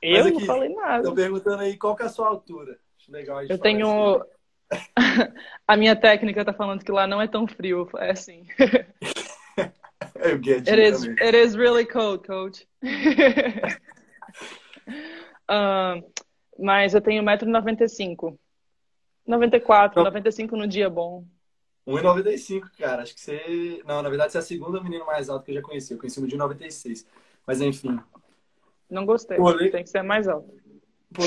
Eu 0.00 0.26
aqui, 0.26 0.32
não 0.32 0.40
falei 0.40 0.68
nada. 0.68 1.02
Tô 1.02 1.14
perguntando 1.14 1.62
aí 1.62 1.76
qual 1.76 1.96
que 1.96 2.02
é 2.02 2.06
a 2.06 2.10
sua 2.10 2.28
altura. 2.28 2.78
Acho 3.00 3.10
legal 3.10 3.42
Eu 3.42 3.58
tenho 3.58 4.16
assim. 4.16 4.24
A 5.66 5.76
minha 5.76 5.96
técnica 5.96 6.44
tá 6.44 6.52
falando 6.52 6.84
que 6.84 6.92
lá 6.92 7.06
não 7.06 7.20
é 7.20 7.28
tão 7.28 7.46
frio. 7.46 7.88
É 7.96 8.10
assim. 8.10 8.46
Eu 10.16 10.42
get 10.42 10.68
it 10.68 10.80
is, 10.80 11.04
it 11.04 11.36
is 11.36 11.54
really 11.54 11.84
cold, 11.84 12.26
coach. 12.26 12.66
uh, 15.50 16.02
mas 16.58 16.94
eu 16.94 17.00
tenho 17.00 17.22
1,95m. 17.22 18.38
94, 19.26 19.92
então, 19.92 20.04
95 20.04 20.56
no 20.56 20.68
dia 20.68 20.88
bom. 20.88 21.24
1,95, 21.86 22.70
cara. 22.78 23.02
Acho 23.02 23.14
que 23.14 23.20
você. 23.20 23.82
Não, 23.86 24.02
na 24.02 24.08
verdade, 24.08 24.32
você 24.32 24.38
é 24.38 24.40
a 24.40 24.44
segunda 24.44 24.82
menina 24.82 25.04
mais 25.04 25.28
alta 25.28 25.44
que 25.44 25.50
eu 25.50 25.56
já 25.56 25.62
conheci. 25.62 25.92
Eu 25.92 25.98
conheci 25.98 26.20
um 26.20 26.26
de 26.26 26.36
96. 26.36 27.06
Mas 27.46 27.60
enfim. 27.60 27.98
Não 28.88 29.04
gostei. 29.04 29.36
Pô, 29.36 29.52
Tem 29.56 29.82
que 29.82 29.90
ser 29.90 30.02
mais 30.02 30.28
alto. 30.28 30.54
Pô... 31.12 31.22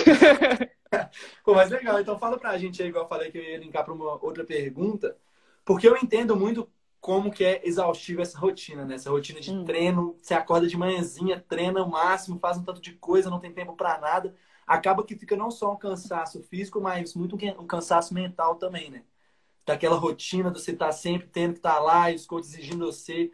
Pô, 1.43 1.53
mas 1.53 1.69
legal. 1.69 1.99
Então 1.99 2.19
fala 2.19 2.37
pra 2.37 2.57
gente 2.57 2.81
aí, 2.81 2.89
igual 2.89 3.05
eu 3.05 3.09
falei 3.09 3.31
que 3.31 3.37
eu 3.37 3.43
ia 3.43 3.57
linkar 3.57 3.83
para 3.83 3.93
uma 3.93 4.23
outra 4.23 4.43
pergunta, 4.43 5.17
porque 5.65 5.87
eu 5.87 5.97
entendo 5.97 6.35
muito 6.35 6.69
como 6.99 7.31
que 7.31 7.43
é 7.43 7.61
exaustiva 7.65 8.21
essa 8.21 8.37
rotina, 8.37 8.85
né? 8.85 8.95
Essa 8.95 9.09
rotina 9.09 9.39
de 9.39 9.51
hum. 9.51 9.63
treino, 9.63 10.17
você 10.21 10.33
acorda 10.33 10.67
de 10.67 10.77
manhãzinha, 10.77 11.43
treina 11.47 11.83
o 11.83 11.89
máximo, 11.89 12.39
faz 12.39 12.57
um 12.57 12.63
tanto 12.63 12.81
de 12.81 12.93
coisa, 12.93 13.29
não 13.29 13.39
tem 13.39 13.53
tempo 13.53 13.75
para 13.75 13.97
nada. 13.99 14.35
Acaba 14.65 15.03
que 15.03 15.15
fica 15.15 15.35
não 15.35 15.49
só 15.49 15.71
um 15.71 15.77
cansaço 15.77 16.43
físico, 16.43 16.81
mas 16.81 17.15
muito 17.15 17.37
um 17.59 17.67
cansaço 17.67 18.13
mental 18.13 18.55
também, 18.55 18.89
né? 18.89 19.03
Daquela 19.65 19.95
rotina 19.97 20.51
de 20.51 20.59
você 20.59 20.71
estar 20.71 20.87
tá 20.87 20.91
sempre 20.91 21.27
tendo 21.27 21.53
que 21.53 21.59
estar 21.59 21.75
tá 21.75 21.79
lá 21.79 22.11
e 22.11 22.15
os 22.15 22.25
coaches 22.25 22.53
exigindo 22.53 22.85
você. 22.85 23.31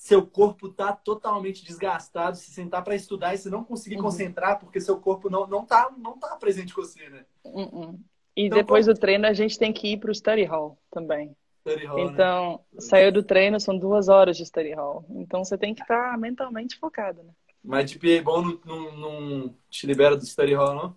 Seu 0.00 0.26
corpo 0.26 0.70
tá 0.70 0.94
totalmente 0.94 1.62
desgastado, 1.62 2.34
se 2.34 2.50
sentar 2.50 2.82
para 2.82 2.94
estudar 2.94 3.34
e 3.34 3.38
você 3.38 3.50
não 3.50 3.62
conseguir 3.62 3.96
uhum. 3.96 4.04
concentrar 4.04 4.58
porque 4.58 4.80
seu 4.80 4.98
corpo 4.98 5.28
não, 5.28 5.46
não, 5.46 5.66
tá, 5.66 5.92
não 5.98 6.18
tá 6.18 6.36
presente 6.36 6.72
com 6.72 6.80
você, 6.80 7.06
né? 7.10 7.26
Uhum. 7.44 8.00
E 8.34 8.46
então, 8.46 8.56
depois 8.56 8.86
como... 8.86 8.94
do 8.94 8.98
treino 8.98 9.26
a 9.26 9.34
gente 9.34 9.58
tem 9.58 9.74
que 9.74 9.92
ir 9.92 9.98
para 9.98 10.10
o 10.10 10.14
study 10.14 10.44
hall 10.44 10.78
também. 10.90 11.36
Study 11.60 11.84
hall, 11.84 11.98
né? 11.98 12.02
então, 12.04 12.64
né? 12.72 12.80
saiu 12.80 13.12
do 13.12 13.22
treino, 13.22 13.60
são 13.60 13.76
duas 13.76 14.08
horas 14.08 14.38
de 14.38 14.46
study 14.46 14.72
hall. 14.72 15.04
Então 15.10 15.44
você 15.44 15.58
tem 15.58 15.74
que 15.74 15.82
estar 15.82 16.12
tá 16.12 16.16
mentalmente 16.16 16.78
focado, 16.78 17.22
né? 17.22 17.32
Mas 17.62 17.92
GPA 17.92 18.22
bom 18.24 18.40
não, 18.40 18.60
não, 18.64 18.92
não 18.96 19.54
te 19.68 19.86
libera 19.86 20.16
do 20.16 20.24
study 20.24 20.54
hall, 20.54 20.74
não? 20.74 20.96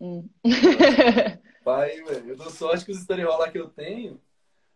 Uh 0.00 0.28
Vai, 1.64 2.02
velho. 2.02 2.30
Eu 2.30 2.36
dou 2.36 2.50
sorte 2.50 2.84
que 2.84 2.90
os 2.90 2.98
study 2.98 3.22
hall 3.22 3.38
lá 3.38 3.48
que 3.48 3.58
eu 3.58 3.68
tenho, 3.68 4.20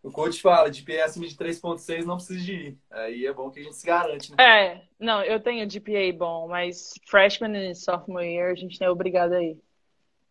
o 0.01 0.11
coach 0.11 0.41
fala, 0.41 0.71
GPA 0.71 1.05
acima 1.05 1.27
de 1.27 1.35
3.6 1.35 2.05
não 2.05 2.15
precisa 2.15 2.39
de 2.39 2.53
ir. 2.53 2.77
Aí 2.89 3.25
é 3.25 3.33
bom 3.33 3.49
que 3.49 3.59
a 3.59 3.63
gente 3.63 3.75
se 3.75 3.85
garante, 3.85 4.31
né? 4.31 4.37
É, 4.39 4.81
não, 4.99 5.21
eu 5.23 5.39
tenho 5.39 5.69
GPA 5.69 6.11
bom, 6.17 6.47
mas 6.47 6.93
freshman 7.05 7.71
e 7.71 7.75
sophomore 7.75 8.25
year 8.25 8.51
a 8.51 8.55
gente 8.55 8.79
não 8.79 8.87
é 8.87 8.91
obrigado 8.91 9.33
a 9.33 9.43
ir. 9.43 9.61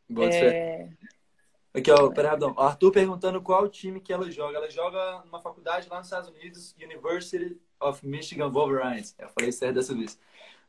Boa 0.09 0.29
é... 0.29 0.89
Aqui, 1.75 1.91
ó, 1.91 2.11
perdão. 2.11 2.55
Arthur 2.59 2.91
perguntando 2.91 3.43
qual 3.43 3.69
time 3.69 4.01
que 4.01 4.13
ela 4.13 4.31
joga. 4.31 4.57
Ela 4.57 4.71
joga 4.71 5.23
numa 5.25 5.41
faculdade 5.41 5.89
lá 5.89 5.99
nos 5.99 6.07
Estados 6.07 6.31
Unidos, 6.31 6.75
University 6.83 7.61
of 7.79 8.05
Michigan 8.07 8.51
Wolverines. 8.51 9.15
Eu 9.19 9.29
falei 9.29 9.53
certo 9.53 9.75
dessa 9.75 9.95
vez. 9.95 10.19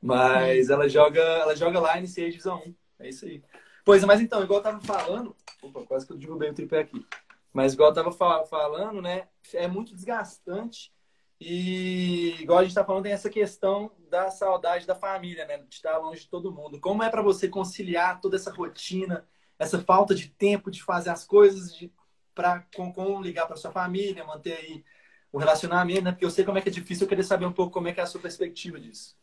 Mas 0.01 0.69
ela 0.69 0.88
joga, 0.88 1.21
ela 1.21 1.55
joga 1.55 1.79
lá 1.79 1.97
em 1.97 2.03
NCAA 2.03 2.29
Divisão 2.29 2.62
1. 2.65 2.75
É 2.99 3.09
isso 3.09 3.25
aí. 3.25 3.41
Pois, 3.83 4.03
mas 4.03 4.21
então, 4.21 4.43
igual 4.43 4.59
eu 4.59 4.63
tava 4.63 4.81
falando. 4.81 5.35
Opa, 5.62 5.83
quase 5.85 6.05
que 6.05 6.13
eu 6.13 6.17
derrubei 6.17 6.49
o 6.49 6.53
tripé 6.53 6.79
aqui. 6.79 7.05
Mas 7.53 7.73
igual 7.73 7.89
eu 7.89 7.95
tava 7.95 8.12
falando, 8.45 9.01
né? 9.01 9.27
É 9.53 9.67
muito 9.67 9.93
desgastante. 9.93 10.93
E 11.39 12.35
igual 12.41 12.59
a 12.59 12.63
gente 12.63 12.75
tá 12.75 12.83
falando, 12.83 13.03
tem 13.03 13.13
essa 13.13 13.29
questão 13.29 13.91
da 14.09 14.29
saudade 14.29 14.85
da 14.85 14.95
família, 14.95 15.45
né? 15.45 15.57
De 15.57 15.73
estar 15.73 15.97
longe 15.97 16.21
de 16.21 16.27
todo 16.27 16.51
mundo. 16.51 16.79
Como 16.79 17.01
é 17.01 17.09
para 17.09 17.21
você 17.21 17.47
conciliar 17.47 18.19
toda 18.19 18.35
essa 18.35 18.51
rotina, 18.51 19.25
essa 19.57 19.79
falta 19.81 20.13
de 20.13 20.29
tempo 20.29 20.69
de 20.69 20.83
fazer 20.83 21.09
as 21.09 21.25
coisas, 21.25 21.73
de 21.75 21.91
para 22.35 22.65
com, 22.75 22.93
com 22.93 23.21
ligar 23.21 23.47
para 23.47 23.57
sua 23.57 23.71
família, 23.71 24.23
manter 24.23 24.53
aí 24.53 24.83
o 25.31 25.38
relacionamento, 25.38 26.03
né? 26.03 26.12
Porque 26.12 26.25
eu 26.25 26.29
sei 26.29 26.45
como 26.45 26.57
é 26.57 26.62
que 26.62 26.69
é 26.69 26.71
difícil, 26.71 27.05
eu 27.05 27.09
queria 27.09 27.23
saber 27.23 27.45
um 27.45 27.51
pouco 27.51 27.73
como 27.73 27.88
é 27.88 27.93
que 27.93 27.99
é 27.99 28.03
a 28.03 28.05
sua 28.05 28.21
perspectiva 28.21 28.79
disso. 28.79 29.17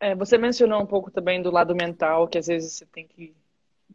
É, 0.00 0.14
você 0.14 0.36
mencionou 0.36 0.82
um 0.82 0.86
pouco 0.86 1.10
também 1.10 1.40
do 1.40 1.50
lado 1.50 1.74
mental, 1.76 2.26
que 2.26 2.38
às 2.38 2.48
vezes 2.48 2.72
você 2.72 2.86
tem 2.86 3.06
que 3.06 3.36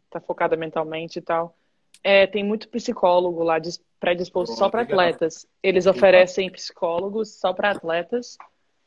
estar 0.06 0.20
tá 0.20 0.26
focada 0.26 0.56
mentalmente 0.56 1.18
e 1.18 1.22
tal. 1.22 1.57
É, 2.02 2.26
tem 2.26 2.44
muito 2.44 2.68
psicólogo 2.68 3.42
lá 3.42 3.58
predisposto 3.98 4.56
só 4.56 4.68
para 4.70 4.82
atletas. 4.82 5.46
Eles 5.62 5.86
oferecem 5.86 6.50
psicólogos 6.50 7.38
só 7.38 7.52
para 7.52 7.70
atletas. 7.70 8.36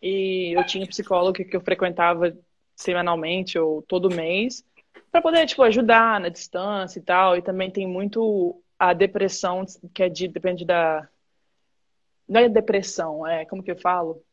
E 0.01 0.53
eu 0.57 0.65
tinha 0.65 0.83
um 0.83 0.87
psicólogo 0.87 1.33
que 1.33 1.55
eu 1.55 1.61
frequentava 1.61 2.35
semanalmente 2.75 3.59
ou 3.59 3.81
todo 3.83 4.09
mês 4.09 4.63
para 5.11 5.21
poder 5.21 5.45
tipo 5.45 5.61
ajudar 5.63 6.19
na 6.19 6.29
distância 6.29 6.99
e 6.99 7.01
tal. 7.01 7.37
E 7.37 7.41
também 7.41 7.69
tem 7.69 7.87
muito 7.87 8.61
a 8.79 8.93
depressão 8.93 9.63
que 9.93 10.03
é 10.03 10.09
de 10.09 10.27
depende 10.27 10.65
da 10.65 11.07
não 12.27 12.39
é 12.39 12.47
depressão, 12.47 13.27
é 13.27 13.45
como 13.45 13.61
que 13.61 13.69
eu 13.69 13.77
falo? 13.77 14.23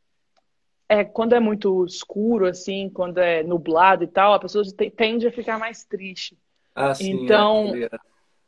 É 0.89 1.05
quando 1.05 1.35
é 1.35 1.41
muito 1.41 1.85
escuro 1.85 2.47
assim, 2.47 2.89
quando 2.89 3.19
é 3.19 3.43
nublado 3.43 4.05
e 4.05 4.07
tal, 4.07 4.33
a 4.33 4.39
pessoa 4.39 4.65
tende 4.97 5.27
a 5.27 5.33
ficar 5.33 5.59
mais 5.59 5.85
triste. 5.85 6.39
Ah, 6.75 6.95
sim, 6.95 7.11
então, 7.11 7.75
é. 7.75 7.91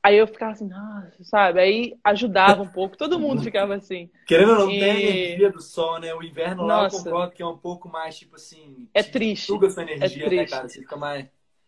Aí 0.03 0.17
eu 0.17 0.27
ficava 0.27 0.53
assim, 0.53 0.69
nossa, 0.69 1.25
sabe? 1.25 1.61
Aí 1.61 1.99
ajudava 2.05 2.63
um 2.63 2.69
pouco, 2.69 2.97
todo 2.97 3.19
mundo 3.19 3.43
ficava 3.43 3.75
assim. 3.75 4.11
Querendo 4.27 4.53
ou 4.53 4.59
não, 4.59 4.71
e... 4.71 4.79
tem 4.79 4.91
a 4.91 5.01
energia 5.01 5.51
do 5.51 5.61
sol, 5.61 5.99
né? 6.01 6.15
O 6.15 6.23
inverno 6.23 6.65
lá 6.65 6.83
nossa. 6.83 6.97
eu 6.97 7.05
concordo 7.05 7.35
que 7.35 7.43
é 7.43 7.47
um 7.47 7.59
pouco 7.59 7.89
mais, 7.89 8.19
tipo 8.19 8.37
assim. 8.37 8.89
É 8.95 9.03
triste. 9.03 9.47
Suga 9.47 9.71
sua 9.71 9.83
energia, 9.83 10.25
é 10.25 10.29
triste. 10.29 10.37
né, 10.37 10.47
cara? 10.47 10.69
Você 10.69 10.81
fica 10.81 10.97
mais. 10.97 11.27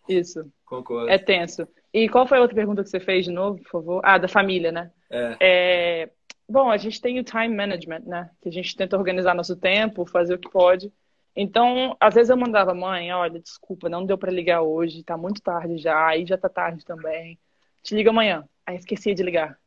Isso. 0.09 0.51
Concordo. 0.65 1.09
É 1.11 1.19
tenso. 1.19 1.67
E 1.93 2.09
qual 2.09 2.27
foi 2.27 2.39
a 2.39 2.41
outra 2.41 2.57
pergunta 2.57 2.83
que 2.83 2.89
você 2.89 3.01
fez 3.01 3.25
de 3.25 3.31
novo, 3.31 3.63
por 3.63 3.71
favor? 3.71 4.01
Ah, 4.05 4.19
da 4.19 4.29
família, 4.29 4.73
né? 4.73 4.91
É. 5.11 5.37
é... 5.41 6.11
Bom, 6.49 6.71
a 6.71 6.77
gente 6.77 7.01
tem 7.01 7.19
o 7.19 7.25
time 7.25 7.49
management, 7.49 8.03
né? 8.07 8.31
Que 8.41 8.49
a 8.49 8.53
gente 8.53 8.77
tenta 8.77 8.97
organizar 8.97 9.35
nosso 9.35 9.57
tempo, 9.57 10.07
fazer 10.07 10.35
o 10.35 10.39
que 10.39 10.51
pode. 10.51 10.93
Então, 11.35 11.97
às 11.99 12.15
vezes 12.15 12.31
eu 12.31 12.37
mandava, 12.37 12.75
mãe, 12.75 13.13
olha, 13.13 13.41
desculpa, 13.41 13.89
não 13.89 14.05
deu 14.05 14.19
para 14.19 14.31
ligar 14.31 14.61
hoje, 14.61 15.03
tá 15.03 15.17
muito 15.17 15.41
tarde 15.41 15.79
já, 15.79 16.09
aí 16.09 16.27
já 16.27 16.37
tá 16.37 16.49
tarde 16.49 16.85
também. 16.85 17.39
Te 17.83 17.95
liga 17.95 18.11
amanhã. 18.11 18.49
Aí 18.67 18.77
esqueci 18.77 19.15
de 19.15 19.23
ligar. 19.23 19.59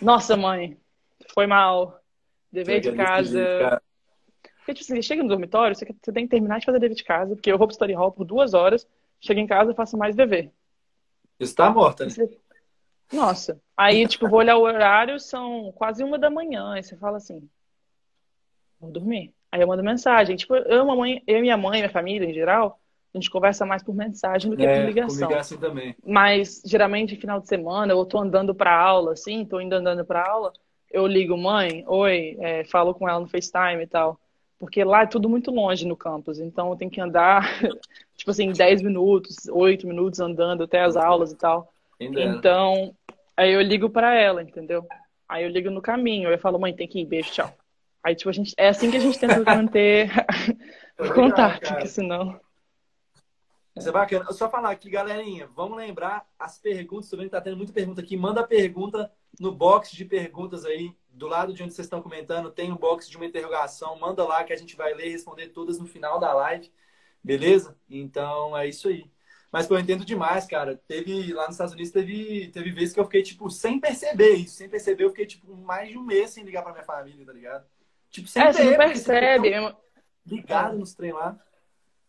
Nossa, 0.00 0.36
mãe, 0.36 0.76
foi 1.32 1.46
mal. 1.46 2.00
Dever 2.50 2.80
de 2.80 2.92
casa. 2.92 3.80
Porque, 4.58 4.74
tipo, 4.74 4.84
você 4.84 5.02
chega 5.02 5.22
no 5.22 5.28
dormitório, 5.28 5.76
você 5.76 5.86
tem 6.12 6.24
que 6.24 6.30
terminar 6.30 6.58
de 6.58 6.66
fazer 6.66 6.80
dever 6.80 6.96
de 6.96 7.04
casa, 7.04 7.36
porque 7.36 7.50
eu 7.50 7.56
vou 7.56 7.68
pro 7.68 7.72
story 7.72 7.92
hall 7.92 8.10
por 8.10 8.24
duas 8.24 8.52
horas, 8.52 8.86
chego 9.20 9.38
em 9.38 9.46
casa 9.46 9.70
e 9.70 9.74
faço 9.76 9.96
mais 9.96 10.16
dever. 10.16 10.50
Isso 11.38 11.54
tá 11.54 11.70
morta, 11.70 12.04
né? 12.04 12.12
Nossa. 13.12 13.60
Aí, 13.76 14.06
tipo, 14.08 14.28
vou 14.28 14.40
olhar 14.40 14.56
o 14.56 14.62
horário, 14.62 15.20
são 15.20 15.70
quase 15.72 16.02
uma 16.02 16.18
da 16.18 16.28
manhã. 16.28 16.72
Aí 16.72 16.82
você 16.82 16.96
fala 16.96 17.18
assim, 17.18 17.48
vou 18.80 18.90
dormir. 18.90 19.32
Aí 19.52 19.60
eu 19.60 19.68
mando 19.68 19.84
mensagem. 19.84 20.34
Tipo, 20.34 20.56
eu, 20.56 20.84
mamãe, 20.84 21.22
eu 21.26 21.38
e 21.38 21.40
minha 21.42 21.56
mãe, 21.56 21.80
minha 21.80 21.90
família 21.90 22.28
em 22.28 22.34
geral, 22.34 22.80
a 23.16 23.20
gente 23.20 23.30
conversa 23.30 23.64
mais 23.64 23.82
por 23.82 23.94
mensagem 23.94 24.50
do 24.50 24.56
que 24.56 24.66
é, 24.66 24.78
por 24.78 24.86
ligação. 24.86 25.30
É 25.30 25.38
assim 25.38 25.56
também. 25.56 25.96
Mas 26.04 26.62
geralmente 26.64 27.16
final 27.16 27.40
de 27.40 27.48
semana 27.48 27.92
eu 27.92 28.04
tô 28.04 28.18
andando 28.18 28.54
para 28.54 28.78
aula, 28.78 29.14
assim, 29.14 29.44
tô 29.44 29.58
indo 29.58 29.74
andando 29.74 30.04
para 30.04 30.28
aula, 30.28 30.52
eu 30.90 31.06
ligo 31.06 31.36
mãe, 31.36 31.82
oi, 31.86 32.36
é, 32.40 32.64
falo 32.64 32.94
com 32.94 33.08
ela 33.08 33.18
no 33.18 33.26
FaceTime 33.26 33.82
e 33.82 33.86
tal. 33.86 34.20
Porque 34.58 34.84
lá 34.84 35.02
é 35.02 35.06
tudo 35.06 35.28
muito 35.28 35.50
longe 35.50 35.86
no 35.86 35.96
campus, 35.96 36.38
então 36.38 36.70
eu 36.70 36.76
tenho 36.76 36.90
que 36.90 37.00
andar, 37.00 37.42
tipo 38.16 38.30
assim, 38.30 38.52
10 38.52 38.82
minutos, 38.82 39.48
8 39.50 39.86
minutos 39.86 40.20
andando 40.20 40.64
até 40.64 40.82
as 40.82 40.96
aulas 40.96 41.32
e 41.32 41.36
tal. 41.36 41.72
Então, 41.98 42.94
aí 43.34 43.52
eu 43.52 43.62
ligo 43.62 43.88
para 43.88 44.14
ela, 44.14 44.42
entendeu? 44.42 44.86
Aí 45.26 45.44
eu 45.44 45.50
ligo 45.50 45.70
no 45.70 45.80
caminho, 45.80 46.28
eu 46.28 46.38
falo, 46.38 46.58
mãe, 46.58 46.74
tem 46.74 46.86
que 46.86 47.00
ir, 47.00 47.06
beijo, 47.06 47.32
tchau. 47.32 47.52
Aí, 48.02 48.14
tipo, 48.14 48.30
a 48.30 48.32
gente, 48.32 48.54
é 48.56 48.68
assim 48.68 48.90
que 48.90 48.96
a 48.96 49.00
gente 49.00 49.18
tenta 49.18 49.42
manter 49.42 50.10
o 51.00 51.12
contato, 51.12 51.66
porque 51.66 51.88
senão. 51.88 52.38
Isso 53.76 53.88
é 53.88 53.92
bacana. 53.92 54.32
Só 54.32 54.48
falar 54.48 54.70
aqui, 54.70 54.88
galerinha, 54.88 55.46
vamos 55.54 55.76
lembrar 55.76 56.26
as 56.38 56.58
perguntas, 56.58 57.10
também 57.10 57.28
tá 57.28 57.40
tendo 57.40 57.56
muita 57.56 57.72
pergunta 57.72 58.00
aqui. 58.00 58.16
Manda 58.16 58.46
pergunta 58.46 59.12
no 59.38 59.52
box 59.52 59.94
de 59.94 60.04
perguntas 60.04 60.64
aí, 60.64 60.96
do 61.10 61.26
lado 61.26 61.52
de 61.52 61.62
onde 61.62 61.74
vocês 61.74 61.86
estão 61.86 62.00
comentando, 62.00 62.50
tem 62.50 62.72
um 62.72 62.76
box 62.76 63.08
de 63.08 63.16
uma 63.16 63.26
interrogação. 63.26 63.98
Manda 63.98 64.24
lá 64.24 64.44
que 64.44 64.52
a 64.52 64.56
gente 64.56 64.76
vai 64.76 64.94
ler 64.94 65.08
e 65.08 65.12
responder 65.12 65.48
todas 65.48 65.78
no 65.78 65.86
final 65.86 66.18
da 66.18 66.32
live. 66.32 66.72
Beleza? 67.22 67.76
Então 67.88 68.56
é 68.56 68.66
isso 68.66 68.88
aí. 68.88 69.10
Mas, 69.52 69.66
pô, 69.66 69.74
eu 69.74 69.80
entendo 69.80 70.04
demais, 70.04 70.46
cara. 70.46 70.76
Teve, 70.88 71.32
lá 71.32 71.44
nos 71.44 71.54
Estados 71.54 71.72
Unidos, 71.74 71.92
teve, 71.92 72.48
teve 72.48 72.70
vezes 72.72 72.92
que 72.92 73.00
eu 73.00 73.04
fiquei, 73.04 73.22
tipo, 73.22 73.50
sem 73.50 73.78
perceber 73.78 74.34
isso. 74.34 74.56
Sem 74.56 74.68
perceber, 74.68 75.04
eu 75.04 75.10
fiquei, 75.10 75.26
tipo, 75.26 75.56
mais 75.56 75.90
de 75.90 75.98
um 75.98 76.02
mês 76.02 76.30
sem 76.30 76.44
ligar 76.44 76.62
pra 76.62 76.72
minha 76.72 76.84
família, 76.84 77.24
tá 77.24 77.32
ligado? 77.32 77.64
Tipo, 78.10 78.28
sem 78.28 78.42
é, 78.42 78.52
você 78.52 78.64
não 78.64 78.76
percebe. 78.76 79.76
Ligado 80.26 80.78
nos 80.78 80.94
trem 80.94 81.12
lá. 81.12 81.38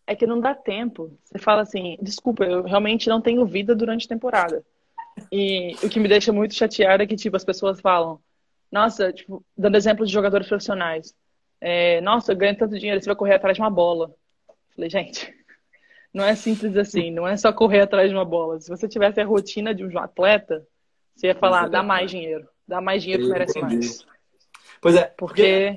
É 0.07 0.15
que 0.15 0.25
não 0.25 0.39
dá 0.39 0.55
tempo. 0.55 1.11
Você 1.23 1.37
fala 1.37 1.61
assim, 1.61 1.97
desculpa, 2.01 2.45
eu 2.45 2.63
realmente 2.63 3.09
não 3.09 3.21
tenho 3.21 3.45
vida 3.45 3.75
durante 3.75 4.05
a 4.05 4.09
temporada. 4.09 4.63
E 5.31 5.75
o 5.83 5.89
que 5.89 5.99
me 5.99 6.07
deixa 6.07 6.31
muito 6.31 6.55
chateado 6.55 7.03
é 7.03 7.07
que, 7.07 7.15
tipo, 7.15 7.35
as 7.35 7.43
pessoas 7.43 7.81
falam, 7.81 8.19
nossa, 8.71 9.11
tipo, 9.11 9.43
dando 9.57 9.75
exemplo 9.75 10.05
de 10.05 10.13
jogadores 10.13 10.47
profissionais. 10.47 11.13
É, 11.59 11.99
nossa, 12.01 12.31
eu 12.31 12.37
ganho 12.37 12.57
tanto 12.57 12.77
dinheiro, 12.77 13.01
você 13.01 13.07
vai 13.07 13.15
correr 13.15 13.35
atrás 13.35 13.55
de 13.55 13.61
uma 13.61 13.69
bola. 13.69 14.13
Falei, 14.75 14.89
gente, 14.89 15.33
não 16.13 16.23
é 16.23 16.35
simples 16.35 16.77
assim, 16.77 17.11
não 17.11 17.27
é 17.27 17.35
só 17.35 17.51
correr 17.51 17.81
atrás 17.81 18.09
de 18.09 18.15
uma 18.15 18.25
bola. 18.25 18.59
Se 18.59 18.69
você 18.69 18.87
tivesse 18.87 19.19
a 19.19 19.25
rotina 19.25 19.73
de 19.73 19.85
um 19.85 19.99
atleta, 19.99 20.65
você 21.15 21.27
ia 21.27 21.35
falar, 21.35 21.67
dá 21.67 21.81
mais 21.81 22.11
dinheiro, 22.11 22.47
dá 22.67 22.79
mais 22.79 23.01
dinheiro 23.01 23.23
que 23.23 23.29
merece 23.29 23.59
mais. 23.59 24.05
Pois 24.79 24.95
é, 24.95 25.05
porque 25.17 25.75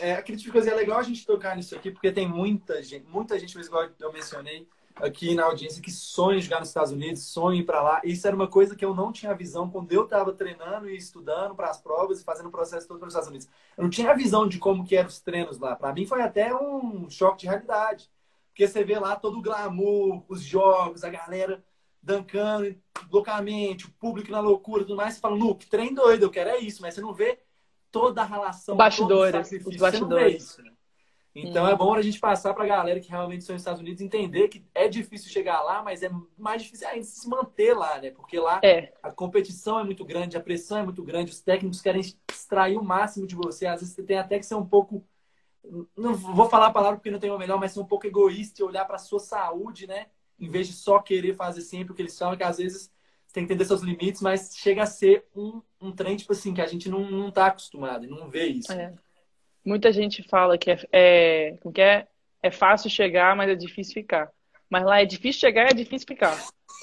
é, 0.00 0.14
acredito 0.14 0.50
que 0.50 0.58
é 0.58 0.74
legal 0.74 0.98
a 0.98 1.02
gente 1.02 1.26
tocar 1.26 1.56
nisso 1.56 1.74
aqui, 1.74 1.90
porque 1.90 2.10
tem 2.10 2.28
muita 2.28 2.82
gente, 2.82 3.06
muita 3.06 3.38
gente, 3.38 3.58
igual 3.58 3.88
eu 3.98 4.12
mencionei 4.12 4.66
aqui 4.96 5.34
na 5.34 5.44
audiência, 5.44 5.82
que 5.82 5.90
sonha 5.90 6.40
jogar 6.40 6.60
nos 6.60 6.68
Estados 6.68 6.92
Unidos, 6.92 7.22
sonha 7.22 7.60
ir 7.60 7.64
para 7.64 7.82
lá. 7.82 8.00
Isso 8.04 8.26
era 8.26 8.36
uma 8.36 8.48
coisa 8.48 8.74
que 8.76 8.84
eu 8.84 8.94
não 8.94 9.12
tinha 9.12 9.34
visão 9.34 9.68
quando 9.70 9.92
eu 9.92 10.04
estava 10.04 10.32
treinando 10.32 10.88
e 10.88 10.96
estudando 10.96 11.54
para 11.54 11.70
as 11.70 11.80
provas 11.80 12.20
e 12.20 12.24
fazendo 12.24 12.46
o 12.46 12.50
processo 12.50 12.86
todo 12.86 13.00
nos 13.00 13.08
Estados 13.12 13.28
Unidos. 13.28 13.48
Eu 13.76 13.84
não 13.84 13.90
tinha 13.90 14.14
visão 14.14 14.46
de 14.46 14.58
como 14.58 14.84
que 14.84 14.96
eram 14.96 15.08
os 15.08 15.20
treinos 15.20 15.58
lá. 15.58 15.74
Para 15.74 15.92
mim 15.92 16.06
foi 16.06 16.22
até 16.22 16.54
um 16.54 17.08
choque 17.08 17.40
de 17.40 17.46
realidade. 17.46 18.10
Porque 18.48 18.66
você 18.66 18.84
vê 18.84 18.98
lá 18.98 19.16
todo 19.16 19.38
o 19.38 19.42
glamour, 19.42 20.22
os 20.28 20.42
jogos, 20.42 21.04
a 21.04 21.08
galera 21.08 21.64
dancando 22.02 22.74
loucamente, 23.10 23.86
o 23.86 23.90
público 23.92 24.30
na 24.30 24.40
loucura, 24.40 24.82
tudo 24.84 24.96
mais. 24.96 25.14
Você 25.14 25.20
fala, 25.20 25.36
Luke, 25.36 25.66
trem 25.66 25.94
doido, 25.94 26.24
eu 26.24 26.30
quero 26.30 26.50
é 26.50 26.58
isso. 26.58 26.82
Mas 26.82 26.94
você 26.94 27.00
não 27.00 27.14
vê 27.14 27.38
toda 27.90 28.22
a 28.22 28.24
relação, 28.24 28.76
bastidores, 28.76 29.52
os 29.66 29.76
bastidores. 29.76 30.42
Isso, 30.42 30.62
né? 30.62 30.70
Então 31.34 31.64
hum. 31.64 31.68
é 31.68 31.76
bom 31.76 31.94
a 31.94 32.02
gente 32.02 32.18
passar 32.18 32.52
para 32.54 32.64
a 32.64 32.66
galera 32.66 32.98
que 32.98 33.08
realmente 33.08 33.44
são 33.44 33.52
nos 33.54 33.62
Estados 33.62 33.80
Unidos 33.80 34.00
entender 34.00 34.48
que 34.48 34.64
é 34.74 34.88
difícil 34.88 35.30
chegar 35.30 35.62
lá, 35.62 35.80
mas 35.82 36.02
é 36.02 36.10
mais 36.36 36.62
difícil 36.62 36.88
ainda 36.88 37.04
se 37.04 37.28
manter 37.28 37.72
lá, 37.72 38.00
né? 38.00 38.10
Porque 38.10 38.38
lá 38.38 38.60
é. 38.64 38.92
a 39.00 39.10
competição 39.10 39.78
é 39.78 39.84
muito 39.84 40.04
grande, 40.04 40.36
a 40.36 40.40
pressão 40.40 40.78
é 40.78 40.82
muito 40.82 41.04
grande, 41.04 41.30
os 41.30 41.40
técnicos 41.40 41.80
querem 41.80 42.02
extrair 42.28 42.76
o 42.76 42.84
máximo 42.84 43.26
de 43.28 43.36
você. 43.36 43.66
Às 43.66 43.80
vezes 43.80 43.94
você 43.94 44.02
tem 44.02 44.18
até 44.18 44.38
que 44.38 44.46
ser 44.46 44.56
um 44.56 44.66
pouco 44.66 45.04
não 45.96 46.14
vou 46.14 46.48
falar 46.48 46.68
a 46.68 46.72
palavra 46.72 46.96
porque 46.96 47.10
não 47.10 47.18
tem 47.18 47.30
uma 47.30 47.38
melhor, 47.38 47.58
mas 47.58 47.72
ser 47.72 47.80
um 47.80 47.86
pouco 47.86 48.06
egoísta 48.06 48.60
e 48.60 48.64
olhar 48.64 48.84
para 48.84 48.98
sua 48.98 49.20
saúde, 49.20 49.86
né? 49.86 50.06
Em 50.38 50.48
vez 50.48 50.66
de 50.66 50.72
só 50.72 50.98
querer 50.98 51.34
fazer 51.34 51.60
sempre 51.60 51.92
o 51.92 51.94
que 51.94 52.02
eles 52.02 52.18
falam, 52.18 52.36
que 52.36 52.42
às 52.42 52.58
vezes 52.58 52.90
você 53.30 53.34
tem 53.34 53.46
que 53.46 53.52
entender 53.52 53.64
seus 53.64 53.82
limites, 53.82 54.20
mas 54.20 54.56
chega 54.56 54.82
a 54.82 54.86
ser 54.86 55.24
um, 55.34 55.62
um 55.80 55.92
trem, 55.92 56.16
tipo 56.16 56.32
assim, 56.32 56.52
que 56.52 56.60
a 56.60 56.66
gente 56.66 56.88
não, 56.88 57.08
não 57.08 57.30
tá 57.30 57.46
acostumado, 57.46 58.06
não 58.08 58.28
vê 58.28 58.46
isso. 58.46 58.72
É. 58.72 58.92
Muita 59.64 59.92
gente 59.92 60.22
fala 60.24 60.58
que 60.58 60.70
é, 60.70 60.78
é, 60.92 61.58
que 61.72 61.80
é, 61.80 62.08
é 62.42 62.50
fácil 62.50 62.90
chegar, 62.90 63.36
mas 63.36 63.48
é 63.48 63.54
difícil 63.54 63.94
ficar. 63.94 64.30
Mas 64.68 64.84
lá 64.84 65.00
é 65.00 65.04
difícil 65.04 65.40
chegar 65.40 65.66
e 65.66 65.70
é 65.70 65.74
difícil 65.74 66.08
ficar. 66.08 66.36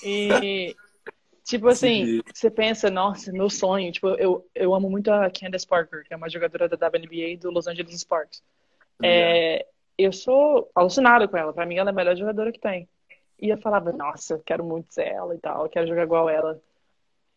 E, 0.03 0.73
tipo 1.43 1.67
assim, 1.67 2.21
você 2.33 2.49
pensa, 2.49 2.89
nossa, 2.89 3.31
meu 3.31 3.49
sonho. 3.49 3.91
Tipo, 3.91 4.10
eu, 4.10 4.47
eu 4.55 4.73
amo 4.73 4.89
muito 4.89 5.12
a 5.12 5.29
Candace 5.29 5.67
Parker, 5.67 6.05
que 6.05 6.13
é 6.13 6.17
uma 6.17 6.29
jogadora 6.29 6.69
da 6.69 6.88
WNBA 6.88 7.38
do 7.41 7.51
Los 7.51 7.67
Angeles 7.67 7.99
Sparks. 7.99 8.41
É, 9.03 9.65
eu 9.97 10.13
sou 10.13 10.71
alucinado 10.73 11.27
com 11.27 11.36
ela. 11.36 11.51
Pra 11.51 11.65
mim, 11.65 11.75
ela 11.75 11.89
é 11.89 11.91
a 11.91 11.95
melhor 11.95 12.15
jogadora 12.15 12.51
que 12.51 12.60
tem. 12.60 12.88
E 13.39 13.50
eu 13.50 13.58
falava, 13.58 13.91
nossa, 13.91 14.41
quero 14.45 14.63
muito 14.63 14.93
ser 14.93 15.08
ela 15.08 15.36
e 15.36 15.38
tal, 15.38 15.69
quero 15.69 15.88
jogar 15.88 16.04
igual 16.04 16.30
ela. 16.30 16.62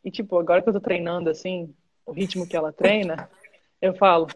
E, 0.05 0.11
tipo, 0.11 0.39
agora 0.39 0.63
que 0.63 0.69
eu 0.69 0.73
tô 0.73 0.81
treinando, 0.81 1.29
assim, 1.29 1.75
o 2.07 2.13
ritmo 2.13 2.47
que 2.47 2.57
ela 2.57 2.73
treina, 2.73 3.29
eu 3.81 3.95
falo, 3.95 4.29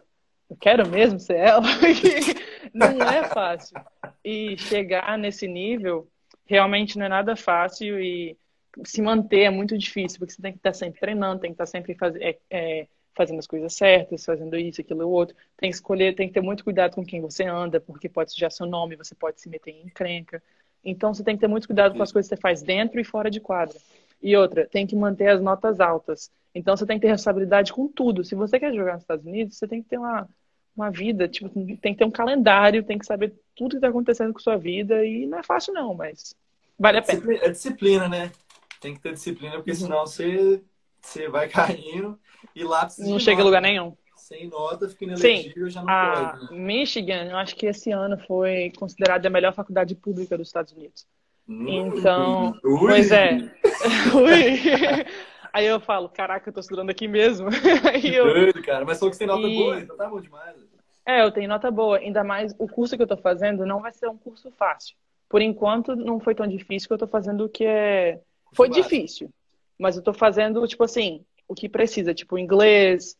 eu 0.49 0.55
quero 0.55 0.87
mesmo 0.87 1.19
ser 1.19 1.37
ela. 1.37 1.61
não 2.73 3.01
é 3.01 3.23
fácil. 3.23 3.75
E 4.23 4.57
chegar 4.57 5.17
nesse 5.17 5.47
nível 5.47 6.07
realmente 6.45 6.97
não 6.97 7.05
é 7.05 7.09
nada 7.09 7.35
fácil 7.35 7.99
e 7.99 8.37
se 8.83 9.01
manter 9.01 9.41
é 9.41 9.49
muito 9.49 9.77
difícil, 9.77 10.19
porque 10.19 10.33
você 10.33 10.41
tem 10.41 10.51
que 10.51 10.59
estar 10.59 10.73
sempre 10.73 10.99
treinando, 10.99 11.39
tem 11.39 11.51
que 11.51 11.55
estar 11.55 11.65
sempre 11.65 11.95
faz, 11.95 12.15
é, 12.17 12.37
é, 12.49 12.87
fazendo 13.15 13.39
as 13.39 13.47
coisas 13.47 13.73
certas, 13.73 14.25
fazendo 14.25 14.55
isso, 14.57 14.81
aquilo 14.81 15.01
e 15.01 15.05
outro. 15.05 15.35
Tem 15.57 15.69
que 15.69 15.75
escolher, 15.75 16.13
tem 16.13 16.27
que 16.27 16.33
ter 16.33 16.41
muito 16.41 16.63
cuidado 16.63 16.93
com 16.93 17.05
quem 17.05 17.21
você 17.21 17.45
anda, 17.45 17.79
porque 17.79 18.09
pode 18.09 18.31
sujar 18.31 18.51
seu 18.51 18.65
nome, 18.65 18.97
você 18.97 19.15
pode 19.15 19.39
se 19.39 19.49
meter 19.49 19.71
em 19.71 19.85
encrenca. 19.85 20.43
Então 20.85 21.13
você 21.13 21.23
tem 21.23 21.35
que 21.35 21.41
ter 21.41 21.47
muito 21.47 21.67
cuidado 21.67 21.95
com 21.95 22.03
as 22.03 22.11
coisas 22.11 22.29
que 22.29 22.35
você 22.35 22.41
faz 22.41 22.61
dentro 22.61 22.99
e 22.99 23.03
fora 23.03 23.31
de 23.31 23.39
quadra. 23.39 23.75
E 24.21 24.37
outra, 24.37 24.67
tem 24.67 24.85
que 24.85 24.95
manter 24.95 25.27
as 25.29 25.41
notas 25.41 25.79
altas. 25.79 26.29
Então 26.53 26.77
você 26.77 26.85
tem 26.85 26.97
que 26.97 27.01
ter 27.01 27.11
responsabilidade 27.11 27.73
com 27.73 27.87
tudo. 27.87 28.23
Se 28.23 28.35
você 28.35 28.59
quer 28.59 28.73
jogar 28.73 28.93
nos 28.93 29.01
Estados 29.01 29.25
Unidos, 29.25 29.57
você 29.57 29.67
tem 29.67 29.81
que 29.81 29.89
ter 29.89 29.97
uma, 29.97 30.29
uma 30.77 30.91
vida, 30.91 31.27
tipo, 31.27 31.49
tem 31.49 31.93
que 31.93 31.95
ter 31.95 32.05
um 32.05 32.11
calendário, 32.11 32.83
tem 32.83 32.99
que 32.99 33.05
saber 33.05 33.33
tudo 33.55 33.71
que 33.71 33.77
está 33.77 33.87
acontecendo 33.87 34.31
com 34.31 34.39
sua 34.39 34.57
vida. 34.57 35.03
E 35.03 35.25
não 35.25 35.39
é 35.39 35.43
fácil, 35.43 35.73
não, 35.73 35.93
mas 35.93 36.35
vale 36.77 36.99
a 36.99 37.01
pena. 37.01 37.33
É 37.41 37.49
disciplina, 37.49 38.07
né? 38.07 38.31
Tem 38.79 38.93
que 38.93 39.01
ter 39.01 39.13
disciplina, 39.13 39.55
porque 39.55 39.71
uhum. 39.71 39.77
senão 39.77 40.05
você, 40.05 40.61
você 41.01 41.27
vai 41.27 41.49
caindo 41.49 42.19
e 42.55 42.63
lá 42.63 42.87
Não 42.99 43.19
chega 43.19 43.41
a 43.41 43.45
lugar 43.45 43.61
nenhum 43.61 43.95
sem 44.25 44.47
nota, 44.47 44.89
fica 44.89 45.03
inelegível, 45.03 45.67
Sim, 45.67 45.71
já 45.71 45.83
não 45.83 45.89
a 45.89 46.31
pode. 46.31 46.51
Né? 46.51 46.59
Michigan, 46.59 47.25
eu 47.25 47.37
acho 47.37 47.55
que 47.55 47.67
esse 47.67 47.91
ano 47.91 48.17
foi 48.25 48.71
considerada 48.75 49.27
a 49.27 49.31
melhor 49.31 49.53
faculdade 49.53 49.93
pública 49.93 50.35
dos 50.35 50.47
Estados 50.47 50.73
Unidos. 50.73 51.05
Hum, 51.47 51.67
então, 51.67 52.59
ui. 52.63 52.87
pois 52.87 53.11
é. 53.11 53.33
ui. 54.15 55.05
Aí 55.53 55.67
eu 55.67 55.79
falo, 55.79 56.09
caraca, 56.09 56.49
eu 56.49 56.53
tô 56.53 56.59
estudando 56.59 56.89
aqui 56.89 57.07
mesmo. 57.07 57.49
Aí 57.87 58.15
eu... 58.15 58.25
Doido, 58.25 58.63
cara. 58.63 58.83
Mas 58.83 58.97
só 58.97 59.07
que 59.07 59.15
você 59.15 59.19
tem 59.19 59.27
nota 59.27 59.47
e... 59.47 59.55
boa, 59.55 59.79
então 59.79 59.95
tá 59.95 60.09
bom 60.09 60.19
demais. 60.19 60.57
É, 61.05 61.21
eu 61.21 61.31
tenho 61.31 61.47
nota 61.47 61.69
boa. 61.69 61.99
Ainda 61.99 62.23
mais, 62.23 62.51
o 62.57 62.67
curso 62.67 62.97
que 62.97 63.03
eu 63.03 63.07
tô 63.07 63.17
fazendo 63.17 63.63
não 63.63 63.79
vai 63.79 63.93
ser 63.93 64.09
um 64.09 64.17
curso 64.17 64.51
fácil. 64.57 64.95
Por 65.29 65.39
enquanto, 65.39 65.95
não 65.95 66.19
foi 66.19 66.33
tão 66.33 66.47
difícil 66.47 66.87
que 66.87 66.93
eu 66.95 66.97
tô 66.97 67.07
fazendo 67.07 67.45
o 67.45 67.49
que 67.49 67.63
é... 67.63 68.19
Foi 68.55 68.69
difícil. 68.69 69.29
Mas 69.77 69.95
eu 69.95 70.01
tô 70.01 70.13
fazendo, 70.13 70.65
tipo 70.67 70.83
assim, 70.83 71.23
o 71.47 71.53
que 71.53 71.69
precisa. 71.69 72.11
Tipo, 72.11 72.39
inglês, 72.39 73.15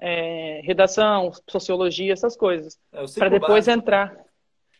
é, 0.00 0.62
redação, 0.64 1.30
sociologia, 1.46 2.12
essas 2.12 2.36
coisas. 2.36 2.78
É, 2.92 3.04
para 3.14 3.28
depois 3.28 3.66
básico. 3.66 3.78
entrar. 3.78 4.24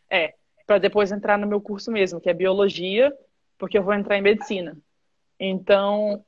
É, 0.09 0.35
para 0.67 0.79
depois 0.79 1.13
entrar 1.13 1.39
no 1.39 1.47
meu 1.47 1.61
curso 1.61 1.93
mesmo, 1.93 2.21
que 2.21 2.31
é 2.31 2.35
biologia, 2.35 3.13
porque 3.59 3.77
eu 3.77 3.83
vou 3.83 3.93
entrar 3.93 4.17
em 4.17 4.23
medicina. 4.23 4.77
Então, 5.39 6.25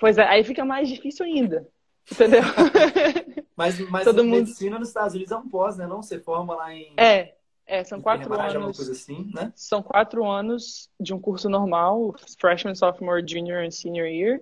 pois 0.00 0.18
é, 0.18 0.24
aí 0.24 0.44
fica 0.44 0.64
mais 0.64 0.88
difícil 0.88 1.26
ainda. 1.26 1.66
Entendeu? 2.10 2.42
mas 3.56 3.80
mas 3.90 4.04
Todo 4.04 4.22
medicina 4.22 4.72
mundo... 4.72 4.80
nos 4.80 4.88
Estados 4.88 5.14
Unidos 5.14 5.32
é 5.32 5.36
um 5.36 5.48
pós, 5.48 5.76
né? 5.76 5.86
Não 5.86 6.02
você 6.02 6.20
forma 6.20 6.54
lá 6.54 6.72
em. 6.72 6.92
É, 6.96 7.34
é 7.66 7.82
são 7.82 8.00
quatro 8.00 8.32
anos. 8.38 8.88
Assim, 8.88 9.28
né? 9.34 9.52
São 9.56 9.82
quatro 9.82 10.24
anos 10.24 10.88
de 11.00 11.12
um 11.12 11.18
curso 11.18 11.48
normal, 11.48 12.14
freshman, 12.38 12.76
sophomore, 12.76 13.26
junior 13.26 13.64
e 13.64 13.72
senior 13.72 14.06
year. 14.06 14.40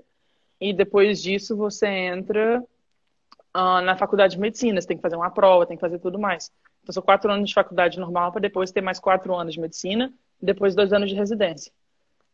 E 0.61 0.75
depois 0.75 1.23
disso 1.23 1.57
você 1.57 1.87
entra 1.87 2.63
uh, 3.57 3.81
na 3.81 3.97
faculdade 3.97 4.35
de 4.35 4.41
medicina. 4.41 4.81
Você 4.81 4.89
tem 4.89 4.97
que 4.97 5.03
fazer 5.03 5.17
uma 5.17 5.31
prova, 5.31 5.67
tem 5.67 5.77
que 5.77 5.81
fazer 5.81 5.99
tudo 5.99 6.19
mais. 6.19 6.53
Então, 6.83 6.93
são 6.93 7.03
quatro 7.03 7.31
anos 7.31 7.49
de 7.49 7.55
faculdade 7.55 7.99
normal 7.99 8.33
para 8.33 8.41
depois 8.41 8.71
ter 8.71 8.81
mais 8.81 8.99
quatro 8.99 9.35
anos 9.35 9.55
de 9.55 9.61
medicina 9.61 10.13
e 10.43 10.47
depois 10.47 10.75
dois 10.75 10.93
anos 10.93 11.09
de 11.09 11.15
residência. 11.15 11.73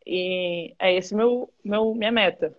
E 0.06 0.74
é 0.78 0.94
esse 0.96 1.14
meu, 1.14 1.52
meu 1.62 1.94
minha 1.94 2.10
meta. 2.10 2.56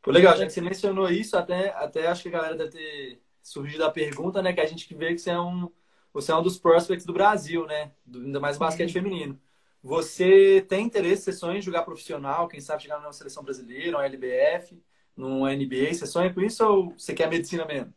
Pô, 0.00 0.10
legal, 0.10 0.36
já 0.36 0.46
que 0.46 0.52
você 0.52 0.60
mencionou 0.60 1.10
isso, 1.10 1.36
até, 1.36 1.70
até 1.70 2.06
acho 2.06 2.22
que 2.22 2.28
a 2.28 2.32
galera 2.32 2.56
deve 2.56 2.70
ter 2.70 3.20
surgido 3.42 3.84
a 3.84 3.90
pergunta, 3.90 4.40
né? 4.42 4.52
Que 4.52 4.60
a 4.60 4.66
gente 4.66 4.92
vê 4.94 5.12
que 5.12 5.18
você 5.18 5.30
é 5.30 5.40
um, 5.40 5.70
você 6.12 6.30
é 6.30 6.36
um 6.36 6.42
dos 6.42 6.58
prospects 6.58 7.04
do 7.04 7.12
Brasil, 7.12 7.66
né? 7.66 7.92
Do, 8.04 8.20
ainda 8.20 8.40
mais 8.40 8.56
basquete 8.56 8.88
uhum. 8.88 9.02
feminino. 9.02 9.40
Você 9.82 10.64
tem 10.66 10.86
interesse, 10.86 11.24
você 11.24 11.32
sonha 11.32 11.58
em 11.58 11.62
jogar 11.62 11.82
profissional, 11.82 12.48
quem 12.48 12.60
sabe 12.60 12.82
chegar 12.82 12.98
na 13.00 13.12
seleção 13.12 13.42
brasileira, 13.42 13.98
uma 13.98 14.06
LBF? 14.06 14.82
No 15.16 15.46
NBA? 15.46 15.94
Você 15.94 16.06
sonha 16.06 16.32
com 16.32 16.40
isso 16.40 16.66
ou 16.66 16.90
você 16.90 17.14
quer 17.14 17.28
medicina 17.28 17.64
mesmo? 17.64 17.92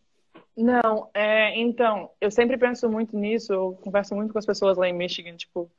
Não, 0.56 1.10
é, 1.14 1.56
então, 1.60 2.10
eu 2.20 2.32
sempre 2.32 2.58
penso 2.58 2.90
muito 2.90 3.16
nisso, 3.16 3.54
eu 3.54 3.74
converso 3.84 4.16
muito 4.16 4.34
com 4.34 4.40
as 4.40 4.46
pessoas 4.46 4.76
lá 4.76 4.90
em 4.90 4.94
Michigan, 4.94 5.36
tipo, 5.36 5.70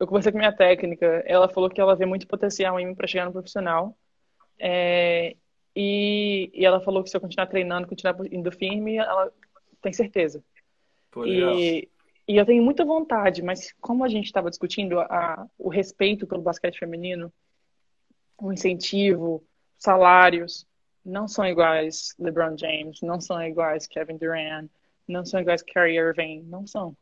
eu 0.00 0.06
conversei 0.06 0.32
com 0.32 0.38
minha 0.38 0.56
técnica, 0.56 1.22
ela 1.26 1.50
falou 1.50 1.68
que 1.68 1.78
ela 1.78 1.94
vê 1.94 2.06
muito 2.06 2.26
potencial 2.26 2.80
em 2.80 2.86
mim 2.86 2.94
para 2.94 3.06
chegar 3.06 3.26
no 3.26 3.32
profissional, 3.32 3.94
é, 4.58 5.36
e, 5.76 6.50
e, 6.54 6.64
ela 6.64 6.80
falou 6.80 7.02
que 7.02 7.10
se 7.10 7.16
eu 7.16 7.20
continuar 7.20 7.46
treinando, 7.46 7.86
continuar 7.86 8.16
indo 8.30 8.50
firme, 8.50 8.96
ela 8.96 9.30
tem 9.82 9.92
certeza. 9.92 10.42
Pô, 11.10 11.26
e, 11.26 11.88
e 12.26 12.36
eu 12.36 12.46
tenho 12.46 12.62
muita 12.62 12.84
vontade, 12.84 13.42
mas 13.42 13.74
como 13.80 14.02
a 14.02 14.08
gente 14.08 14.26
estava 14.26 14.48
discutindo 14.48 14.98
a, 14.98 15.46
o 15.58 15.68
respeito 15.68 16.26
pelo 16.26 16.40
basquete 16.40 16.78
feminino, 16.78 17.30
o 18.40 18.50
incentivo, 18.50 19.44
salários, 19.76 20.66
não 21.04 21.26
são 21.26 21.46
iguais 21.46 22.14
LeBron 22.18 22.56
James, 22.56 23.00
não 23.02 23.20
são 23.20 23.42
iguais 23.42 23.86
Kevin 23.86 24.16
Durant, 24.16 24.68
não 25.08 25.24
são 25.24 25.40
iguais 25.40 25.62
Kyrie 25.62 25.98
Irving, 25.98 26.42
não 26.42 26.66
são. 26.66 26.96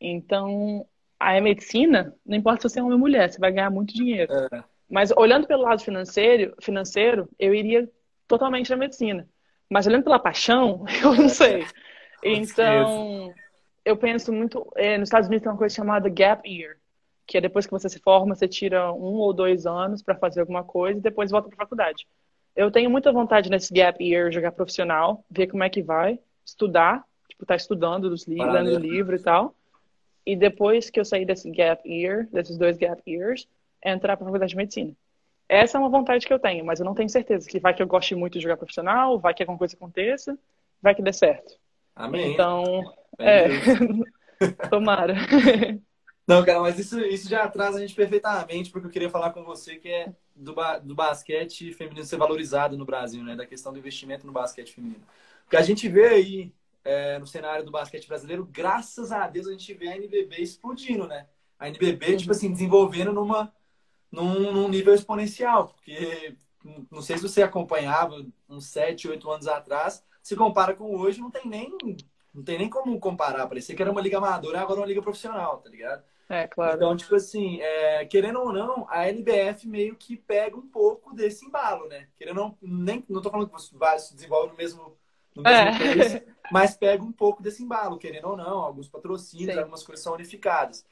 Então, 0.00 0.86
a 1.18 1.40
medicina, 1.40 2.14
não 2.24 2.36
importa 2.36 2.68
se 2.68 2.74
você 2.74 2.80
é 2.80 2.82
homem 2.82 2.94
ou 2.94 2.98
mulher, 2.98 3.30
você 3.30 3.38
vai 3.38 3.52
ganhar 3.52 3.70
muito 3.70 3.94
dinheiro. 3.94 4.32
É. 4.32 4.64
Mas 4.88 5.10
olhando 5.16 5.46
pelo 5.46 5.62
lado 5.62 5.82
financeiro, 5.82 6.54
financeiro, 6.60 7.28
eu 7.38 7.54
iria 7.54 7.90
totalmente 8.28 8.70
na 8.70 8.76
medicina. 8.76 9.28
Mas 9.68 9.86
olhando 9.86 10.04
pela 10.04 10.18
paixão, 10.18 10.84
eu 11.02 11.14
não 11.14 11.28
sei. 11.28 11.66
Então, 12.22 13.32
eu 13.84 13.96
penso 13.96 14.32
muito. 14.32 14.70
É, 14.76 14.98
nos 14.98 15.08
Estados 15.08 15.28
Unidos 15.28 15.42
tem 15.42 15.52
uma 15.52 15.58
coisa 15.58 15.74
chamada 15.74 16.08
gap 16.08 16.48
year, 16.48 16.76
que 17.26 17.38
é 17.38 17.40
depois 17.40 17.66
que 17.66 17.72
você 17.72 17.88
se 17.88 17.98
forma, 18.00 18.34
você 18.34 18.46
tira 18.46 18.92
um 18.92 19.14
ou 19.14 19.32
dois 19.32 19.66
anos 19.66 20.02
para 20.02 20.16
fazer 20.16 20.40
alguma 20.40 20.62
coisa 20.62 20.98
e 20.98 21.02
depois 21.02 21.30
volta 21.30 21.48
para 21.48 21.56
faculdade. 21.56 22.06
Eu 22.56 22.70
tenho 22.70 22.88
muita 22.88 23.12
vontade 23.12 23.50
nesse 23.50 23.72
gap 23.72 24.02
year 24.02 24.32
jogar 24.32 24.50
profissional, 24.50 25.22
ver 25.30 25.46
como 25.46 25.62
é 25.62 25.68
que 25.68 25.82
vai, 25.82 26.18
estudar, 26.44 27.04
tipo, 27.28 27.44
tá 27.44 27.54
estudando 27.54 28.08
dos 28.08 28.26
livros, 28.26 28.54
lendo 28.54 28.78
livro 28.78 29.14
e 29.14 29.18
tal. 29.20 29.54
E 30.24 30.34
depois 30.34 30.88
que 30.88 30.98
eu 30.98 31.04
sair 31.04 31.26
desse 31.26 31.50
gap 31.50 31.86
year, 31.88 32.26
desses 32.32 32.56
dois 32.56 32.78
gap 32.78 33.00
years, 33.06 33.46
entrar 33.84 34.16
para 34.16 34.24
a 34.24 34.26
faculdade 34.26 34.50
de 34.50 34.56
medicina. 34.56 34.92
Essa 35.48 35.78
é 35.78 35.80
uma 35.80 35.90
vontade 35.90 36.26
que 36.26 36.32
eu 36.32 36.38
tenho, 36.38 36.64
mas 36.64 36.80
eu 36.80 36.86
não 36.86 36.94
tenho 36.94 37.08
certeza 37.08 37.48
que 37.48 37.60
vai 37.60 37.74
que 37.74 37.82
eu 37.82 37.86
goste 37.86 38.14
muito 38.14 38.32
de 38.32 38.42
jogar 38.42 38.56
profissional, 38.56 39.18
vai 39.18 39.34
que 39.34 39.42
alguma 39.42 39.58
coisa 39.58 39.76
aconteça, 39.76 40.36
vai 40.82 40.94
que 40.94 41.02
dê 41.02 41.12
certo. 41.12 41.54
Amém. 41.94 42.32
Então, 42.32 42.82
é. 43.18 43.46
Tomara. 44.68 45.14
Não, 46.26 46.44
cara, 46.44 46.60
mas 46.60 46.78
isso, 46.78 46.98
isso 47.00 47.28
já 47.28 47.48
traz 47.48 47.76
a 47.76 47.80
gente 47.80 47.94
perfeitamente 47.94 48.70
porque 48.70 48.86
eu 48.88 48.90
queria 48.90 49.08
falar 49.10 49.30
com 49.30 49.44
você, 49.44 49.76
que 49.76 49.88
é 49.88 50.12
do, 50.34 50.54
ba 50.54 50.78
do 50.78 50.94
basquete 50.94 51.72
feminino 51.72 52.04
ser 52.04 52.16
valorizado 52.16 52.76
no 52.76 52.84
Brasil, 52.84 53.22
né? 53.22 53.36
Da 53.36 53.46
questão 53.46 53.72
do 53.72 53.78
investimento 53.78 54.26
no 54.26 54.32
basquete 54.32 54.72
feminino. 54.72 55.04
Porque 55.44 55.56
a 55.56 55.62
gente 55.62 55.88
vê 55.88 56.06
aí 56.08 56.52
é, 56.84 57.18
no 57.18 57.26
cenário 57.26 57.64
do 57.64 57.70
basquete 57.70 58.08
brasileiro, 58.08 58.44
graças 58.44 59.12
a 59.12 59.28
Deus, 59.28 59.46
a 59.46 59.52
gente 59.52 59.72
vê 59.74 59.88
a 59.88 59.96
NBB 59.96 60.42
explodindo, 60.42 61.06
né? 61.06 61.28
A 61.58 61.68
NBB, 61.68 62.12
uhum. 62.12 62.16
tipo 62.16 62.32
assim, 62.32 62.52
desenvolvendo 62.52 63.12
numa, 63.12 63.52
num, 64.10 64.52
num 64.52 64.68
nível 64.68 64.94
exponencial. 64.94 65.68
Porque 65.68 66.36
não 66.90 67.02
sei 67.02 67.16
se 67.16 67.22
você 67.22 67.42
acompanhava 67.42 68.26
uns 68.48 68.66
7, 68.66 69.08
8 69.08 69.30
anos 69.30 69.46
atrás, 69.46 70.04
se 70.22 70.34
compara 70.34 70.74
com 70.74 70.96
hoje, 70.96 71.20
não 71.20 71.30
tem 71.30 71.46
nem, 71.46 71.76
não 72.34 72.42
tem 72.42 72.58
nem 72.58 72.68
como 72.68 72.98
comparar. 72.98 73.46
Parecia 73.46 73.74
que 73.76 73.82
era 73.82 73.92
uma 73.92 74.00
liga 74.00 74.18
amadora, 74.18 74.60
agora 74.60 74.80
é 74.80 74.82
uma 74.82 74.88
liga 74.88 75.02
profissional, 75.02 75.58
tá 75.58 75.70
ligado? 75.70 76.02
É, 76.28 76.46
claro. 76.48 76.76
Então, 76.76 76.96
tipo 76.96 77.14
assim, 77.14 77.60
é, 77.60 78.04
querendo 78.04 78.40
ou 78.40 78.52
não, 78.52 78.86
a 78.90 79.06
LBF 79.06 79.68
meio 79.68 79.94
que 79.94 80.16
pega 80.16 80.56
um 80.56 80.66
pouco 80.66 81.14
desse 81.14 81.46
embalo, 81.46 81.86
né? 81.88 82.08
Querendo 82.16 82.38
ou 82.40 82.44
não, 82.46 82.58
nem, 82.60 83.04
não 83.08 83.22
tô 83.22 83.30
falando 83.30 83.46
que 83.46 83.52
você 83.52 83.76
vai 83.76 83.98
se 83.98 84.14
desenvolve 84.14 84.50
no 84.50 84.56
mesmo, 84.56 84.96
no 85.34 85.42
mesmo 85.42 85.58
é. 85.58 85.78
país, 85.78 86.22
mas 86.50 86.76
pega 86.76 87.02
um 87.02 87.12
pouco 87.12 87.42
desse 87.42 87.62
embalo, 87.62 87.98
querendo 87.98 88.28
ou 88.28 88.36
não, 88.36 88.58
alguns 88.58 88.88
patrocínios, 88.88 89.54
Sim. 89.54 89.58
algumas 89.60 89.84
coisas 89.84 90.02
são 90.02 90.14
unificadas. 90.14 90.84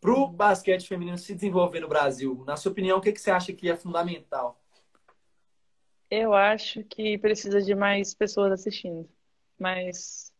Para 0.00 0.12
o 0.12 0.28
basquete 0.28 0.86
feminino 0.86 1.18
se 1.18 1.34
desenvolver 1.34 1.80
no 1.80 1.88
Brasil, 1.88 2.44
na 2.46 2.56
sua 2.56 2.70
opinião, 2.70 2.98
o 2.98 3.00
que, 3.00 3.10
que 3.10 3.20
você 3.20 3.32
acha 3.32 3.52
que 3.52 3.68
é 3.68 3.76
fundamental? 3.76 4.60
Eu 6.08 6.32
acho 6.32 6.84
que 6.84 7.18
precisa 7.18 7.60
de 7.60 7.74
mais 7.74 8.14
pessoas 8.14 8.52
assistindo, 8.52 9.08
mais, 9.58 10.32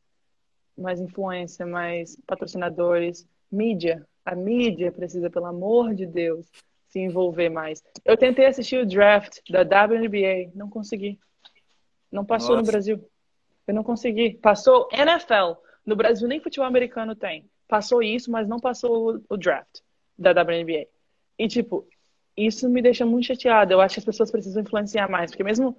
mais 0.76 1.01
influência, 1.01 1.66
mais 1.66 2.16
patrocinadores, 2.24 3.26
mídia. 3.51 4.07
A 4.31 4.35
mídia 4.35 4.93
precisa, 4.93 5.31
pelo 5.31 5.47
amor 5.47 5.95
de 5.95 6.05
Deus, 6.05 6.47
se 6.89 6.99
envolver 7.01 7.49
mais. 7.49 7.83
Eu 8.05 8.14
tentei 8.16 8.45
assistir 8.45 8.76
o 8.79 8.87
draft 8.87 9.39
da 9.49 9.62
WNBA, 9.62 10.51
não 10.55 10.68
consegui. 10.68 11.18
Não 12.12 12.24
passou 12.26 12.51
no 12.51 12.57
Nossa. 12.59 12.70
Brasil. 12.72 13.03
Eu 13.66 13.74
não 13.74 13.83
consegui. 13.83 14.35
Passou 14.35 14.87
NFL. 14.93 15.59
No 15.85 15.97
Brasil 15.97 16.29
nem 16.29 16.41
futebol 16.41 16.66
americano 16.66 17.14
tem. 17.14 17.45
Passou 17.66 18.03
isso, 18.03 18.31
mas 18.31 18.47
não 18.47 18.61
passou 18.61 19.14
o- 19.16 19.22
o 19.31 19.37
draft 19.39 19.81
da 20.18 20.33
WNBA. 20.33 20.87
E 21.39 21.49
tipo, 21.49 21.87
isso 22.37 22.68
me 22.68 22.83
deixa 22.83 23.07
muito 23.07 23.26
chateada. 23.29 23.72
Eu 23.72 23.81
acho 23.81 23.95
que 23.95 24.01
as 24.01 24.05
pessoas 24.05 24.31
precisam 24.31 24.62
influenciar 24.62 25.09
mais, 25.11 25.31
porque 25.31 25.45
mesmo 25.45 25.74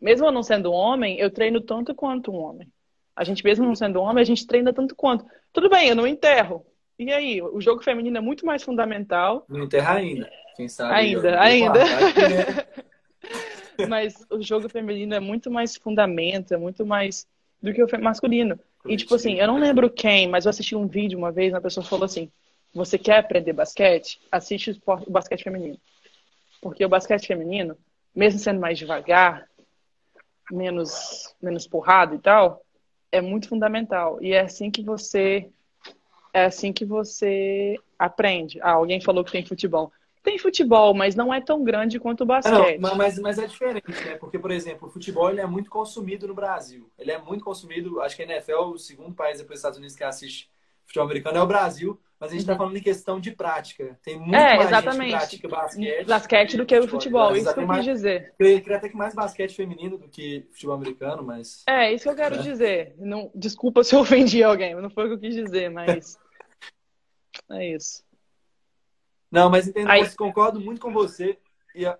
mesmo 0.00 0.26
eu 0.26 0.32
não 0.32 0.42
sendo 0.42 0.70
homem, 0.72 1.18
eu 1.18 1.30
treino 1.30 1.60
tanto 1.62 1.94
quanto 1.94 2.30
um 2.30 2.36
homem. 2.36 2.68
A 3.16 3.24
gente 3.24 3.42
mesmo 3.42 3.64
não 3.64 3.74
sendo 3.74 4.00
homem, 4.02 4.20
a 4.20 4.26
gente 4.26 4.46
treina 4.46 4.72
tanto 4.74 4.94
quanto. 4.94 5.24
Tudo 5.52 5.70
bem, 5.70 5.88
eu 5.88 5.96
não 5.96 6.06
enterro. 6.06 6.66
E 6.98 7.12
aí, 7.12 7.42
o 7.42 7.60
jogo 7.60 7.82
feminino 7.82 8.16
é 8.16 8.20
muito 8.20 8.46
mais 8.46 8.62
fundamental, 8.62 9.44
Não 9.48 9.64
enterra 9.64 9.94
ainda. 9.94 10.30
Quem 10.56 10.68
sabe? 10.68 10.94
Ainda, 10.94 11.30
eu- 11.30 11.40
ainda. 11.40 11.84
Né? 11.84 12.66
mas 13.88 14.24
o 14.30 14.40
jogo 14.40 14.68
feminino 14.68 15.14
é 15.14 15.20
muito 15.20 15.50
mais 15.50 15.76
fundamento, 15.76 16.54
é 16.54 16.56
muito 16.56 16.86
mais 16.86 17.26
do 17.60 17.72
que 17.72 17.82
o 17.82 17.88
masculino. 18.00 18.58
E 18.86 18.96
tipo 18.96 19.14
assim, 19.14 19.40
eu 19.40 19.46
não 19.46 19.58
lembro 19.58 19.90
quem, 19.90 20.28
mas 20.28 20.44
eu 20.44 20.50
assisti 20.50 20.76
um 20.76 20.86
vídeo 20.86 21.18
uma 21.18 21.32
vez, 21.32 21.52
uma 21.52 21.60
pessoa 21.60 21.84
falou 21.84 22.04
assim: 22.04 22.30
você 22.72 22.98
quer 22.98 23.18
aprender 23.18 23.52
basquete? 23.52 24.20
Assiste 24.30 24.80
o 24.86 25.10
basquete 25.10 25.42
feminino. 25.42 25.78
Porque 26.60 26.84
o 26.84 26.88
basquete 26.88 27.26
feminino, 27.26 27.76
mesmo 28.14 28.38
sendo 28.38 28.60
mais 28.60 28.78
devagar, 28.78 29.48
menos, 30.50 31.34
menos 31.42 31.66
porrada 31.66 32.14
e 32.14 32.18
tal, 32.18 32.62
é 33.10 33.20
muito 33.20 33.48
fundamental. 33.48 34.22
E 34.22 34.32
é 34.32 34.40
assim 34.40 34.70
que 34.70 34.82
você 34.82 35.48
é 36.34 36.44
assim 36.44 36.72
que 36.72 36.84
você 36.84 37.76
aprende. 37.98 38.58
Ah, 38.60 38.72
alguém 38.72 39.00
falou 39.00 39.24
que 39.24 39.32
tem 39.32 39.44
futebol. 39.46 39.90
Tem 40.22 40.38
futebol, 40.38 40.94
mas 40.94 41.14
não 41.14 41.32
é 41.32 41.40
tão 41.40 41.62
grande 41.62 41.98
quanto 42.00 42.22
o 42.22 42.26
basquete. 42.26 42.78
não, 42.80 42.94
mas, 42.96 43.18
mas 43.18 43.38
é 43.38 43.46
diferente, 43.46 43.90
né? 44.06 44.16
Porque, 44.16 44.38
por 44.38 44.50
exemplo, 44.50 44.88
o 44.88 44.90
futebol 44.90 45.30
ele 45.30 45.40
é 45.40 45.46
muito 45.46 45.70
consumido 45.70 46.26
no 46.26 46.34
Brasil. 46.34 46.90
Ele 46.98 47.12
é 47.12 47.18
muito 47.18 47.44
consumido, 47.44 48.00
acho 48.00 48.16
que 48.16 48.22
a 48.22 48.26
NFL, 48.26 48.72
o 48.74 48.78
segundo 48.78 49.14
país 49.14 49.38
depois 49.38 49.56
dos 49.56 49.58
Estados 49.60 49.78
Unidos 49.78 49.94
que 49.96 50.02
assiste 50.04 50.50
futebol 50.86 51.04
americano 51.06 51.38
é 51.38 51.42
o 51.42 51.46
Brasil, 51.46 52.00
mas 52.18 52.30
a 52.30 52.32
gente 52.32 52.40
está 52.40 52.56
falando 52.56 52.76
em 52.76 52.82
questão 52.82 53.20
de 53.20 53.32
prática. 53.32 53.98
Tem 54.02 54.16
muito 54.18 54.30
Uhum. 54.30 54.34
É, 54.34 54.56
mais 54.56 54.68
exatamente. 54.68 55.10
gente 55.10 55.38
que 55.38 55.48
pratica 55.48 55.48
basquete. 55.48 56.06
basquete 56.06 56.56
do 56.56 56.64
que 56.66 56.78
o 56.78 56.88
futebol. 56.88 57.28
Vezes 57.28 57.44
Isso 57.44 57.54
que 57.54 57.60
eu 57.60 57.66
mais- 57.66 57.84
quis 57.84 57.94
dizer. 57.94 58.34
Eu 58.38 58.60
queria 58.62 58.76
até 58.78 58.88
que 58.88 58.96
mais 58.96 59.14
basquete 59.14 59.54
feminino 59.54 59.98
do 59.98 60.08
que 60.08 60.46
futebol 60.52 60.74
americano, 60.76 61.22
mas. 61.22 61.62
É, 61.68 61.92
isso 61.92 62.04
que 62.04 62.08
eu 62.10 62.16
quero 62.16 62.36
É. 62.36 62.38
dizer. 62.38 62.94
Não, 62.98 63.30
desculpa 63.34 63.84
se 63.84 63.94
eu 63.94 64.00
ofendi 64.00 64.42
alguém, 64.42 64.74
não 64.74 64.88
foi 64.88 65.04
o 65.04 65.08
que 65.08 65.14
eu 65.14 65.18
quis 65.30 65.34
dizer, 65.34 65.68
mas 65.70 66.18
é 67.50 67.70
isso. 67.74 68.02
Não, 69.30 69.50
mas 69.50 69.66
entendo, 69.68 69.90
Aí- 69.90 70.02
eu 70.02 70.16
concordo 70.16 70.60
muito 70.60 70.80
com 70.80 70.92
você. 70.92 71.38
E 71.74 71.84
a- 71.86 71.98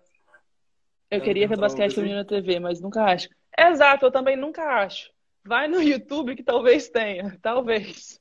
Eu 1.11 1.21
queria 1.21 1.47
ver 1.49 1.59
basquete 1.59 1.95
feminino 1.95 2.19
na 2.19 2.25
TV, 2.25 2.59
mas 2.61 2.81
nunca 2.81 3.05
acho. 3.05 3.29
Exato, 3.59 4.07
eu 4.07 4.11
também 4.11 4.37
nunca 4.37 4.63
acho. 4.83 5.11
Vai 5.45 5.69
no 5.69 5.77
YouTube 5.83 6.35
que 6.37 6.43
talvez 6.43 6.89
tenha, 6.89 7.39
talvez. 7.43 8.21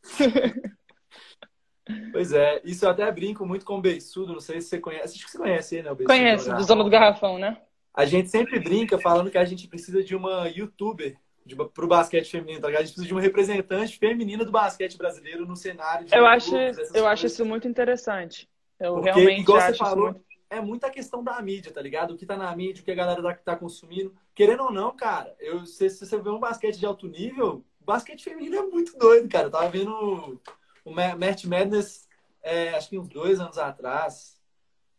Pois 2.11 2.31
é, 2.31 2.61
isso 2.63 2.85
eu 2.85 2.89
até 2.89 3.11
brinco 3.11 3.45
muito 3.45 3.65
com 3.65 3.77
o 3.77 3.81
Beiçudo, 3.81 4.33
não 4.33 4.39
sei 4.39 4.61
se 4.61 4.69
você 4.69 4.79
conhece. 4.79 5.15
Acho 5.15 5.25
que 5.25 5.31
você 5.31 5.37
conhece 5.37 5.75
ele, 5.75 5.83
né? 5.83 5.91
O 5.91 5.95
Beiçudo, 5.95 6.17
Conhece, 6.17 6.53
do 6.53 6.63
Zona 6.63 6.83
do 6.83 6.89
Garrafão, 6.89 7.37
né? 7.37 7.61
A 7.93 8.05
gente 8.05 8.29
sempre 8.29 8.59
brinca 8.59 8.97
falando 8.99 9.29
que 9.29 9.37
a 9.37 9.45
gente 9.45 9.67
precisa 9.67 10.03
de 10.03 10.15
uma 10.15 10.47
youtuber 10.47 11.17
de, 11.45 11.55
pro 11.55 11.87
basquete 11.87 12.29
feminino, 12.29 12.61
tá 12.61 12.67
ligado? 12.67 12.81
A 12.81 12.85
gente 12.85 12.93
precisa 12.93 13.07
de 13.07 13.13
uma 13.13 13.21
representante 13.21 13.97
feminina 13.97 14.45
do 14.45 14.51
basquete 14.51 14.97
brasileiro 14.97 15.45
no 15.45 15.55
cenário 15.55 16.05
de 16.05 16.15
Eu 16.15 16.25
acho, 16.25 16.55
eu 16.93 17.07
acho 17.07 17.25
isso 17.25 17.45
muito 17.45 17.67
interessante. 17.67 18.49
Eu 18.79 18.95
Porque, 18.95 19.11
realmente 19.11 19.41
igual 19.41 19.59
você 19.59 19.65
acho 19.65 19.73
isso 19.73 19.83
falou, 19.83 20.11
muito. 20.11 20.25
é 20.49 20.59
muita 20.59 20.89
questão 20.89 21.23
da 21.23 21.41
mídia, 21.41 21.71
tá 21.71 21.81
ligado? 21.81 22.11
O 22.13 22.17
que 22.17 22.25
tá 22.25 22.35
na 22.37 22.55
mídia, 22.55 22.81
o 22.81 22.85
que 22.85 22.91
a 22.91 22.95
galera 22.95 23.21
tá, 23.21 23.33
tá 23.33 23.55
consumindo. 23.55 24.13
Querendo 24.33 24.63
ou 24.63 24.71
não, 24.71 24.95
cara, 24.95 25.35
eu, 25.39 25.65
se, 25.65 25.89
se 25.89 26.05
você 26.05 26.17
vê 26.17 26.29
um 26.29 26.39
basquete 26.39 26.79
de 26.79 26.85
alto 26.85 27.07
nível, 27.07 27.63
o 27.79 27.85
basquete 27.85 28.23
feminino 28.23 28.55
é 28.57 28.61
muito 28.63 28.97
doido, 28.97 29.29
cara. 29.29 29.47
Eu 29.47 29.51
tava 29.51 29.69
vendo 29.69 30.41
o 30.83 30.91
March 30.91 31.45
Madness, 31.45 32.07
é, 32.41 32.69
acho 32.69 32.89
que 32.89 32.97
uns 32.97 33.07
dois 33.09 33.39
anos 33.39 33.57
atrás. 33.57 34.41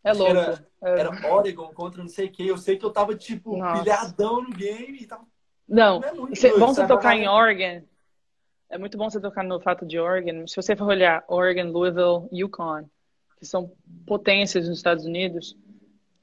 É 0.02 0.12
louco. 0.12 0.30
Era- 0.32 0.66
É. 0.82 1.00
Era 1.00 1.34
Oregon 1.34 1.72
contra 1.72 2.02
não 2.02 2.08
sei 2.08 2.28
quem. 2.28 2.46
Eu 2.46 2.58
sei 2.58 2.76
que 2.76 2.84
eu 2.84 2.90
tava, 2.90 3.14
tipo, 3.14 3.56
Nossa. 3.56 3.82
pilhadão 3.82 4.42
no 4.42 4.50
game 4.50 4.98
e 5.00 5.06
tava. 5.06 5.26
Não, 5.68 6.02
é 6.02 6.12
muito 6.12 6.36
Cê- 6.36 6.58
bom 6.58 6.68
você 6.68 6.76
sabe? 6.82 6.88
tocar 6.88 7.16
em 7.16 7.28
Oregon. 7.28 7.82
É 8.70 8.78
muito 8.78 8.98
bom 8.98 9.08
você 9.08 9.20
tocar 9.20 9.44
no 9.44 9.60
fato 9.60 9.86
de 9.86 9.98
Oregon. 9.98 10.46
Se 10.46 10.56
você 10.56 10.74
for 10.74 10.86
olhar 10.88 11.24
Oregon, 11.28 11.70
Louisville, 11.70 12.28
Yukon, 12.32 12.84
que 13.38 13.46
são 13.46 13.70
potências 14.06 14.68
nos 14.68 14.78
Estados 14.78 15.04
Unidos, 15.04 15.56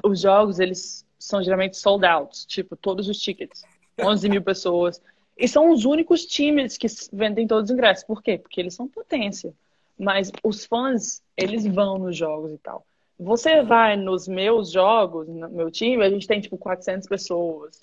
os 0.03 0.19
jogos 0.21 0.59
eles 0.59 1.05
são 1.17 1.43
geralmente 1.43 1.77
sold 1.77 2.05
out, 2.05 2.45
tipo 2.47 2.75
todos 2.75 3.07
os 3.07 3.19
tickets, 3.19 3.63
11 3.99 4.27
mil 4.29 4.41
pessoas. 4.41 5.01
E 5.37 5.47
são 5.47 5.71
os 5.71 5.85
únicos 5.85 6.25
times 6.25 6.77
que 6.77 6.87
vendem 7.13 7.47
todos 7.47 7.69
os 7.69 7.73
ingressos. 7.73 8.03
Por 8.03 8.21
quê? 8.21 8.37
Porque 8.37 8.59
eles 8.59 8.73
são 8.75 8.87
potência. 8.87 9.53
Mas 9.97 10.31
os 10.43 10.65
fãs, 10.65 11.21
eles 11.37 11.65
vão 11.65 11.97
nos 11.97 12.17
jogos 12.17 12.51
e 12.51 12.57
tal. 12.57 12.85
Você 13.19 13.61
vai 13.61 13.95
nos 13.95 14.27
meus 14.27 14.71
jogos, 14.71 15.27
no 15.27 15.47
meu 15.49 15.69
time, 15.69 16.03
a 16.03 16.09
gente 16.09 16.27
tem 16.27 16.41
tipo 16.41 16.57
400 16.57 17.07
pessoas, 17.07 17.79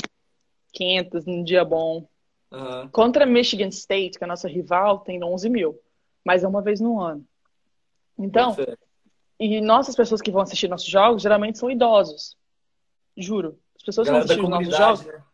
500 0.79 1.27
num 1.27 1.43
dia 1.43 1.65
bom. 1.65 2.09
Aham. 2.53 2.89
Contra 2.89 3.27
Michigan 3.27 3.69
State, 3.69 4.17
que 4.17 4.25
é 4.25 4.27
a 4.27 4.29
nossa 4.29 4.49
rival, 4.49 5.01
tem 5.01 5.23
11 5.23 5.51
mil. 5.51 5.79
Mas 6.25 6.45
é 6.45 6.49
uma 6.49 6.63
vez 6.63 6.81
no 6.81 7.01
ano. 7.01 7.27
Então, 8.19 8.57
e 9.39 9.61
nossas 9.61 9.95
pessoas 9.95 10.21
que 10.21 10.31
vão 10.31 10.43
assistir 10.43 10.69
nossos 10.69 10.89
jogos 10.89 11.23
geralmente 11.23 11.59
são 11.59 11.71
idosos. 11.71 12.37
Juro. 13.17 13.59
As 13.77 13.83
pessoas 13.83 14.09
que 14.09 14.13
vão 14.13 14.21
Galera 14.21 14.27
da 14.27 14.35
assistir 14.35 14.45
os 14.45 14.51
nossos 14.51 14.77
jogos. 14.77 15.07
né? 15.07 15.25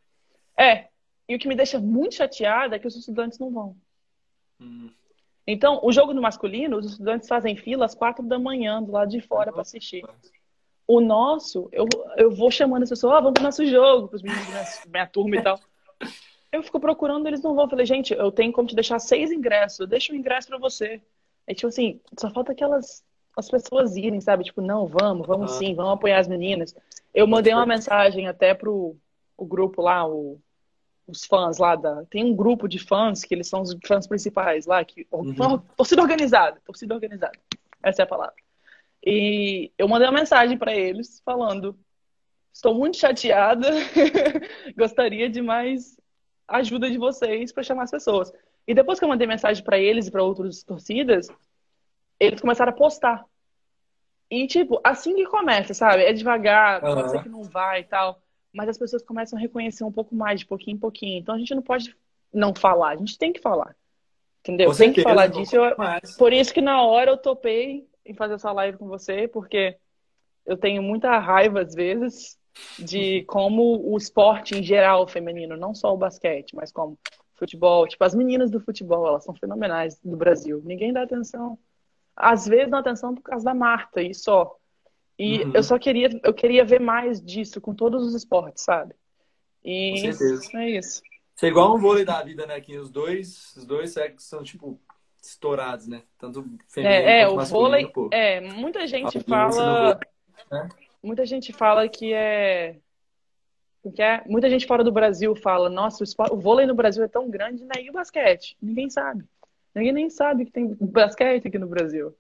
É. 0.59 0.89
E 1.29 1.35
o 1.35 1.39
que 1.39 1.49
me 1.49 1.57
deixa 1.57 1.79
muito 1.79 2.15
chateada 2.15 2.77
é 2.77 2.79
que 2.79 2.87
os 2.87 2.97
estudantes 2.97 3.39
não 3.39 3.51
vão. 3.51 3.77
Hum. 4.61 4.91
Então, 5.47 5.81
o 5.83 5.93
jogo 5.93 6.13
no 6.13 6.23
masculino, 6.23 6.79
os 6.79 6.93
estudantes 6.93 7.29
fazem 7.29 7.57
fila 7.57 7.85
às 7.85 7.95
quatro 7.95 8.27
da 8.27 8.39
manhã 8.39 8.83
do 8.83 8.93
lado 8.93 9.11
de 9.11 9.21
fora 9.21 9.53
para 9.53 9.63
assistir. 9.63 10.05
O 10.87 11.01
nosso, 11.01 11.69
eu, 11.73 11.87
eu 12.17 12.31
vou 12.31 12.51
chamando 12.51 12.83
as 12.83 12.91
pessoas, 12.91 13.15
ó, 13.15 13.17
vamos 13.21 13.35
pro 13.35 13.43
nosso 13.43 13.65
jogo, 13.65 14.09
pros 14.09 14.23
meninos 14.23 14.47
da 14.47 14.53
minha, 14.53 14.65
minha 14.89 15.07
turma 15.07 15.37
e 15.37 15.43
tal. 15.43 15.59
Eu 16.53 16.63
fico 16.63 16.79
procurando, 16.79 17.27
eles 17.27 17.43
não 17.43 17.55
vão. 17.55 17.65
Eu 17.65 17.71
falei, 17.71 17.87
gente, 17.87 18.13
eu 18.13 18.31
tenho 18.31 18.53
como 18.53 18.69
te 18.69 18.75
deixar 18.75 18.99
seis 18.99 19.33
ingressos, 19.33 19.81
eu 19.81 19.87
deixo 19.87 20.13
um 20.13 20.17
ingresso 20.17 20.49
pra 20.49 20.59
você. 20.59 21.01
Aí, 21.49 21.55
tipo 21.55 21.69
assim, 21.69 22.01
só 22.19 22.31
falta 22.31 22.53
aquelas 22.53 23.03
as 23.37 23.51
pessoas 23.51 23.97
irem, 23.97 24.21
sabe? 24.21 24.45
Tipo, 24.45 24.61
não, 24.61 24.87
vamos, 24.87 25.27
vamos 25.27 25.53
sim, 25.53 25.75
vamos 25.75 25.95
apoiar 25.95 26.19
as 26.19 26.29
meninas. 26.29 26.75
Eu 27.13 27.27
mandei 27.27 27.53
uma 27.53 27.67
mensagem 27.67 28.29
até 28.29 28.55
pro 28.55 28.97
o 29.37 29.45
grupo 29.45 29.83
lá, 29.83 30.07
o, 30.07 30.41
os 31.07 31.25
fãs 31.25 31.59
lá 31.59 31.75
da. 31.75 32.05
Tem 32.05 32.25
um 32.25 32.35
grupo 32.35 32.69
de 32.69 32.79
fãs 32.79 33.25
que 33.25 33.35
eles 33.35 33.49
são 33.49 33.63
os 33.63 33.77
fãs 33.85 34.07
principais 34.07 34.67
lá, 34.67 34.85
que 34.85 35.07
Uhum. 35.11 35.59
torcida 35.77 36.01
organizada, 36.03 36.61
torcida 36.65 36.95
organizada. 36.95 37.37
Essa 37.83 38.03
é 38.03 38.05
a 38.05 38.07
palavra. 38.07 38.35
E 39.05 39.71
eu 39.77 39.87
mandei 39.87 40.09
uma 40.09 40.19
mensagem 40.19 40.57
pra 40.57 40.75
eles 40.75 41.21
falando: 41.25 41.79
estou 42.53 42.75
muito 42.75 42.97
chateada, 42.97 43.69
gostaria 44.77 45.29
de 45.29 45.43
mais 45.43 46.01
ajuda 46.49 46.91
de 46.91 46.97
vocês 46.97 47.53
para 47.53 47.63
chamar 47.63 47.85
as 47.85 47.91
pessoas. 47.91 48.33
E 48.67 48.75
depois 48.75 48.99
que 48.99 49.05
eu 49.05 49.09
mandei 49.09 49.27
mensagem 49.27 49.63
pra 49.63 49.79
eles 49.79 50.07
e 50.07 50.11
pra 50.11 50.23
outras 50.23 50.63
torcidas, 50.63 51.29
eles 52.19 52.41
começaram 52.41 52.73
a 52.73 52.75
postar. 52.75 53.25
E 54.31 54.47
tipo, 54.47 54.81
assim 54.83 55.15
que 55.15 55.27
começa, 55.27 55.75
sabe? 55.75 56.03
É 56.03 56.13
devagar, 56.13 56.81
pode 56.81 57.01
Aham. 57.01 57.09
ser 57.09 57.23
que 57.23 57.29
não 57.29 57.43
vai 57.43 57.81
e 57.81 57.85
tal, 57.85 58.23
mas 58.53 58.71
as 58.71 58.79
pessoas 58.79 59.03
começam 59.03 59.39
a 59.39 59.43
reconhecer 59.43 59.85
um 59.85 59.93
pouco 59.93 60.15
mais, 60.15 60.41
de 60.41 60.47
pouquinho 60.47 60.77
em 60.77 60.81
pouquinho. 60.81 61.19
Então 61.19 61.35
a 61.35 61.39
gente 61.39 61.55
não 61.55 61.63
pode 61.63 61.95
não 62.33 62.55
falar, 62.55 62.91
a 62.91 62.97
gente 62.97 63.19
tem 63.19 63.33
que 63.33 63.41
falar. 63.41 63.77
Entendeu? 64.41 64.75
Tem 64.75 64.93
que 64.93 65.03
falar 65.03 65.27
disso. 65.27 65.57
Eu, 65.57 65.77
por 66.19 66.33
isso 66.33 66.53
que 66.53 66.61
na 66.61 66.83
hora 66.83 67.11
eu 67.11 67.17
topei 67.17 67.87
em 68.05 68.15
fazer 68.15 68.35
essa 68.35 68.53
live 68.53 68.79
com 68.79 68.87
você, 68.87 69.27
porque 69.29 69.77
eu 70.47 70.57
tenho 70.57 70.83
muita 70.83 71.19
raiva, 71.19 71.61
às 71.63 71.75
vezes, 71.75 72.39
de 72.79 73.23
como 73.25 73.81
o 73.93 73.97
esporte 73.97 74.55
em 74.55 74.63
geral 74.63 75.07
feminino, 75.09 75.57
não 75.57 75.75
só 75.75 75.93
o 75.93 75.97
basquete, 75.97 76.55
mas 76.55 76.71
como 76.71 76.99
futebol. 77.35 77.87
Tipo, 77.87 78.05
as 78.05 78.15
meninas 78.15 78.51
do 78.51 78.61
futebol, 78.61 79.07
elas 79.07 79.25
são 79.25 79.35
fenomenais 79.35 79.99
do 80.03 80.17
Brasil. 80.17 80.61
Ninguém 80.65 80.93
dá 80.93 81.03
atenção. 81.03 81.59
Às 82.17 82.47
vezes 82.47 82.71
dá 82.71 82.79
atenção 82.79 83.15
por 83.15 83.23
causa 83.23 83.45
da 83.45 83.55
Marta 83.55 84.01
e 84.03 84.15
só. 84.15 84.57
E 85.19 85.45
Uhum. 85.45 85.53
eu 85.55 85.63
só 85.63 85.79
queria, 85.79 86.09
eu 86.23 86.35
queria 86.35 86.65
ver 86.65 86.81
mais 86.81 87.21
disso 87.23 87.61
com 87.61 87.75
todos 87.75 88.05
os 88.05 88.15
esportes, 88.15 88.65
sabe? 88.65 88.95
E 89.65 89.91
Com 89.91 89.97
certeza. 89.97 90.59
é 90.59 90.71
isso. 90.71 91.03
Isso 91.37 91.47
é 91.47 91.49
igual 91.49 91.75
um 91.75 91.79
vôlei 91.79 92.05
da 92.05 92.23
vida, 92.23 92.47
né? 92.47 92.61
Que 92.61 92.79
os 92.79 92.91
dois, 92.91 93.55
os 93.57 93.65
dois 93.65 93.93
sexos 93.93 94.29
são, 94.29 94.43
tipo, 94.43 94.81
estourados, 95.29 95.87
né? 95.87 96.03
Tanto 96.19 96.43
feminino 96.69 96.95
É, 97.09 97.21
é 97.23 97.29
o 97.29 97.39
vôlei. 97.45 97.87
pô. 97.89 98.09
É, 98.13 98.41
muita 98.41 98.87
gente 98.87 99.19
A 99.19 99.21
fala. 99.23 100.01
né? 100.51 100.69
Muita 101.03 101.27
gente 101.27 101.53
fala 101.53 101.89
que 101.89 102.13
é. 102.13 102.77
Porque 103.83 104.01
é, 104.03 104.23
muita 104.27 104.49
gente 104.49 104.67
fora 104.67 104.83
do 104.83 104.91
Brasil 104.91 105.35
fala, 105.37 105.69
nossa, 105.69 106.03
o, 106.03 106.05
espor- 106.05 106.33
o 106.33 106.37
vôlei 106.41 106.67
no 106.67 106.75
Brasil 106.75 107.05
é 107.05 107.09
tão 107.09 107.29
grande, 107.29 107.65
né? 107.65 107.83
E 107.83 107.91
o 107.91 107.93
basquete? 107.93 108.57
Ninguém 108.61 108.89
sabe. 108.89 109.25
Ninguém 109.75 109.93
nem 109.93 110.09
sabe 110.09 110.47
que 110.47 110.51
tem 110.53 110.75
basquete 110.81 111.49
aqui 111.49 111.59
no 111.59 111.67
Brasil. 111.67 112.15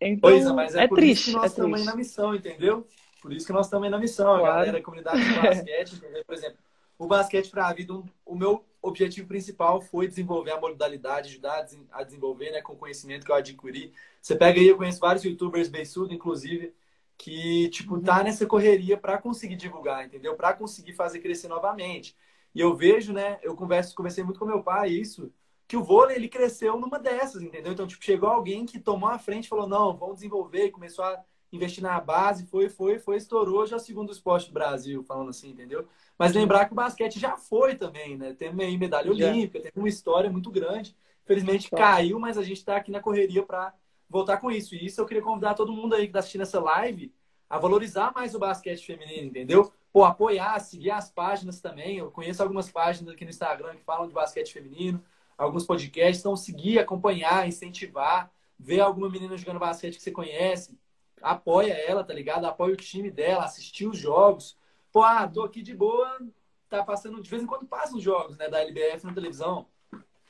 Então, 0.00 0.30
Pois 0.30 0.46
é, 0.46 0.52
mas 0.52 0.74
é, 0.74 0.84
é 0.84 0.88
por 0.88 0.98
isso 1.02 1.24
triste, 1.24 1.30
que 1.30 1.36
nós 1.36 1.44
é 1.44 1.46
estamos 1.48 1.80
aí 1.80 1.84
na 1.86 1.96
missão, 1.96 2.34
entendeu? 2.34 2.86
Por 3.20 3.32
isso 3.32 3.46
que 3.46 3.52
nós 3.52 3.66
estamos 3.66 3.84
aí 3.84 3.90
na 3.90 3.98
missão. 3.98 4.34
A 4.34 4.38
Claro. 4.40 4.54
galera, 4.56 4.78
a 4.78 4.82
comunidade 4.82 5.22
de 5.24 5.40
basquete, 5.40 5.94
entendeu? 5.96 6.24
Por 6.24 6.34
exemplo, 6.34 6.58
o 6.98 7.06
basquete 7.06 7.50
para 7.50 7.68
a 7.68 7.72
vida, 7.74 7.92
o 8.24 8.34
meu 8.34 8.64
objetivo 8.86 9.26
principal 9.28 9.80
foi 9.80 10.06
desenvolver 10.08 10.52
a 10.52 10.60
modalidade, 10.60 11.30
ajudar 11.30 11.58
a 11.58 11.62
desen- 11.62 11.86
a 11.92 12.02
desenvolver, 12.02 12.50
né, 12.50 12.62
com 12.62 12.74
o 12.74 12.76
conhecimento 12.76 13.24
que 13.24 13.32
eu 13.32 13.36
adquiri. 13.36 13.92
Você 14.20 14.36
pega 14.36 14.60
aí, 14.60 14.68
eu 14.68 14.76
conheço 14.76 15.00
vários 15.00 15.24
youtubers 15.24 15.68
beiçudo, 15.68 16.12
inclusive, 16.14 16.74
que, 17.16 17.68
tipo, 17.70 18.00
tá 18.00 18.22
nessa 18.22 18.46
correria 18.46 18.96
para 18.96 19.18
conseguir 19.18 19.56
divulgar, 19.56 20.04
entendeu? 20.04 20.34
Para 20.36 20.52
conseguir 20.54 20.94
fazer 20.94 21.20
crescer 21.20 21.48
novamente. 21.48 22.16
E 22.54 22.60
eu 22.60 22.74
vejo, 22.76 23.12
né, 23.12 23.38
eu 23.42 23.54
converso, 23.56 23.94
conversei 23.94 24.22
muito 24.24 24.38
com 24.38 24.46
meu 24.46 24.62
pai 24.62 24.90
isso, 24.90 25.32
que 25.66 25.76
o 25.76 25.82
vôlei 25.82 26.16
ele 26.16 26.28
cresceu 26.28 26.78
numa 26.78 26.98
dessas, 26.98 27.42
entendeu? 27.42 27.72
Então, 27.72 27.86
tipo, 27.86 28.04
chegou 28.04 28.28
alguém 28.28 28.66
que 28.66 28.78
tomou 28.78 29.08
a 29.08 29.18
frente 29.18 29.46
e 29.46 29.48
falou: 29.48 29.66
"Não, 29.66 29.96
vamos 29.96 30.16
desenvolver", 30.16 30.66
e 30.66 30.70
começou 30.70 31.04
a 31.04 31.24
investir 31.56 31.82
na 31.82 32.00
base, 32.00 32.46
foi, 32.46 32.68
foi, 32.68 32.98
foi, 32.98 33.16
estourou, 33.16 33.66
já 33.66 33.76
é 33.76 33.78
o 33.78 33.80
segundo 33.80 34.12
esporte 34.12 34.48
do 34.48 34.52
Brasil, 34.52 35.02
falando 35.02 35.30
assim, 35.30 35.50
entendeu? 35.50 35.86
Mas 36.18 36.32
lembrar 36.32 36.66
que 36.66 36.72
o 36.72 36.76
basquete 36.76 37.18
já 37.18 37.36
foi 37.36 37.74
também, 37.74 38.16
né? 38.16 38.34
Tem 38.34 38.48
aí 38.48 38.78
medalha 38.78 39.10
olímpica, 39.10 39.60
tem 39.60 39.72
uma 39.74 39.88
história 39.88 40.30
muito 40.30 40.50
grande. 40.50 40.94
Infelizmente 41.24 41.68
Só. 41.68 41.76
caiu, 41.76 42.18
mas 42.18 42.36
a 42.36 42.42
gente 42.42 42.58
está 42.58 42.76
aqui 42.76 42.90
na 42.90 43.00
correria 43.00 43.42
para 43.42 43.72
voltar 44.08 44.36
com 44.36 44.50
isso. 44.50 44.74
E 44.74 44.86
isso 44.86 45.00
eu 45.00 45.06
queria 45.06 45.22
convidar 45.22 45.54
todo 45.54 45.72
mundo 45.72 45.94
aí 45.94 46.02
que 46.02 46.08
está 46.08 46.18
assistindo 46.18 46.42
essa 46.42 46.60
live 46.60 47.12
a 47.48 47.58
valorizar 47.58 48.12
mais 48.14 48.34
o 48.34 48.38
basquete 48.38 48.84
feminino, 48.84 49.26
entendeu? 49.26 49.72
Pô, 49.92 50.04
apoiar, 50.04 50.58
seguir 50.60 50.90
as 50.90 51.10
páginas 51.10 51.60
também. 51.60 51.98
Eu 51.98 52.10
conheço 52.10 52.42
algumas 52.42 52.70
páginas 52.70 53.14
aqui 53.14 53.24
no 53.24 53.30
Instagram 53.30 53.76
que 53.76 53.84
falam 53.84 54.08
de 54.08 54.12
basquete 54.12 54.52
feminino, 54.52 55.02
alguns 55.38 55.64
podcasts. 55.64 56.20
Então, 56.20 56.36
seguir, 56.36 56.78
acompanhar, 56.78 57.46
incentivar, 57.46 58.30
ver 58.58 58.80
alguma 58.80 59.08
menina 59.08 59.36
jogando 59.36 59.60
basquete 59.60 59.96
que 59.96 60.02
você 60.02 60.10
conhece, 60.10 60.76
apoia 61.24 61.72
ela, 61.72 62.04
tá 62.04 62.12
ligado? 62.12 62.44
Apoia 62.44 62.74
o 62.74 62.76
time 62.76 63.10
dela, 63.10 63.44
assistir 63.44 63.86
os 63.86 63.98
jogos. 63.98 64.56
Pô, 64.92 65.02
ah, 65.02 65.26
tô 65.26 65.42
aqui 65.42 65.62
de 65.62 65.74
boa, 65.74 66.20
tá 66.68 66.84
passando, 66.84 67.20
de 67.20 67.28
vez 67.28 67.42
em 67.42 67.46
quando 67.46 67.66
passam 67.66 67.96
os 67.96 68.04
jogos, 68.04 68.36
né, 68.36 68.48
da 68.48 68.60
LBF 68.60 69.04
na 69.04 69.14
televisão. 69.14 69.66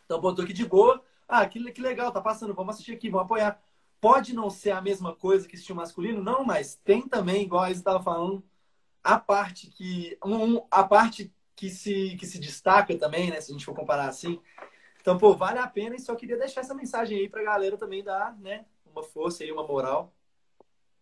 Então, 0.04 0.20
pô, 0.20 0.32
tô 0.32 0.42
aqui 0.42 0.52
de 0.52 0.64
boa. 0.66 1.02
Ah, 1.28 1.46
que, 1.46 1.72
que 1.72 1.80
legal, 1.80 2.12
tá 2.12 2.20
passando, 2.20 2.54
vamos 2.54 2.74
assistir 2.74 2.92
aqui, 2.92 3.10
vamos 3.10 3.26
apoiar. 3.26 3.60
Pode 4.00 4.34
não 4.34 4.48
ser 4.50 4.70
a 4.70 4.80
mesma 4.80 5.14
coisa 5.14 5.48
que 5.48 5.56
assistir 5.56 5.74
masculino, 5.74 6.22
não, 6.22 6.44
mas 6.44 6.76
tem 6.76 7.02
também, 7.08 7.42
igual 7.42 7.64
a 7.64 7.70
Isa 7.70 7.80
estava 7.80 8.02
falando, 8.02 8.44
a 9.02 9.18
parte 9.18 9.68
que 9.68 10.16
um, 10.24 10.62
a 10.70 10.84
parte 10.84 11.32
que 11.56 11.70
se 11.70 12.16
que 12.16 12.26
se 12.26 12.38
destaca 12.38 12.96
também, 12.98 13.30
né, 13.30 13.40
se 13.40 13.50
a 13.50 13.54
gente 13.54 13.64
for 13.64 13.74
comparar 13.74 14.08
assim. 14.08 14.40
Então, 15.00 15.18
pô, 15.18 15.34
vale 15.34 15.58
a 15.58 15.66
pena 15.66 15.96
e 15.96 16.00
só 16.00 16.14
queria 16.14 16.38
deixar 16.38 16.60
essa 16.60 16.74
mensagem 16.74 17.18
aí 17.18 17.28
pra 17.28 17.42
galera 17.42 17.76
também 17.76 18.02
dar, 18.02 18.36
né, 18.38 18.64
uma 18.86 19.02
força 19.02 19.42
aí, 19.42 19.52
uma 19.52 19.66
moral. 19.66 20.12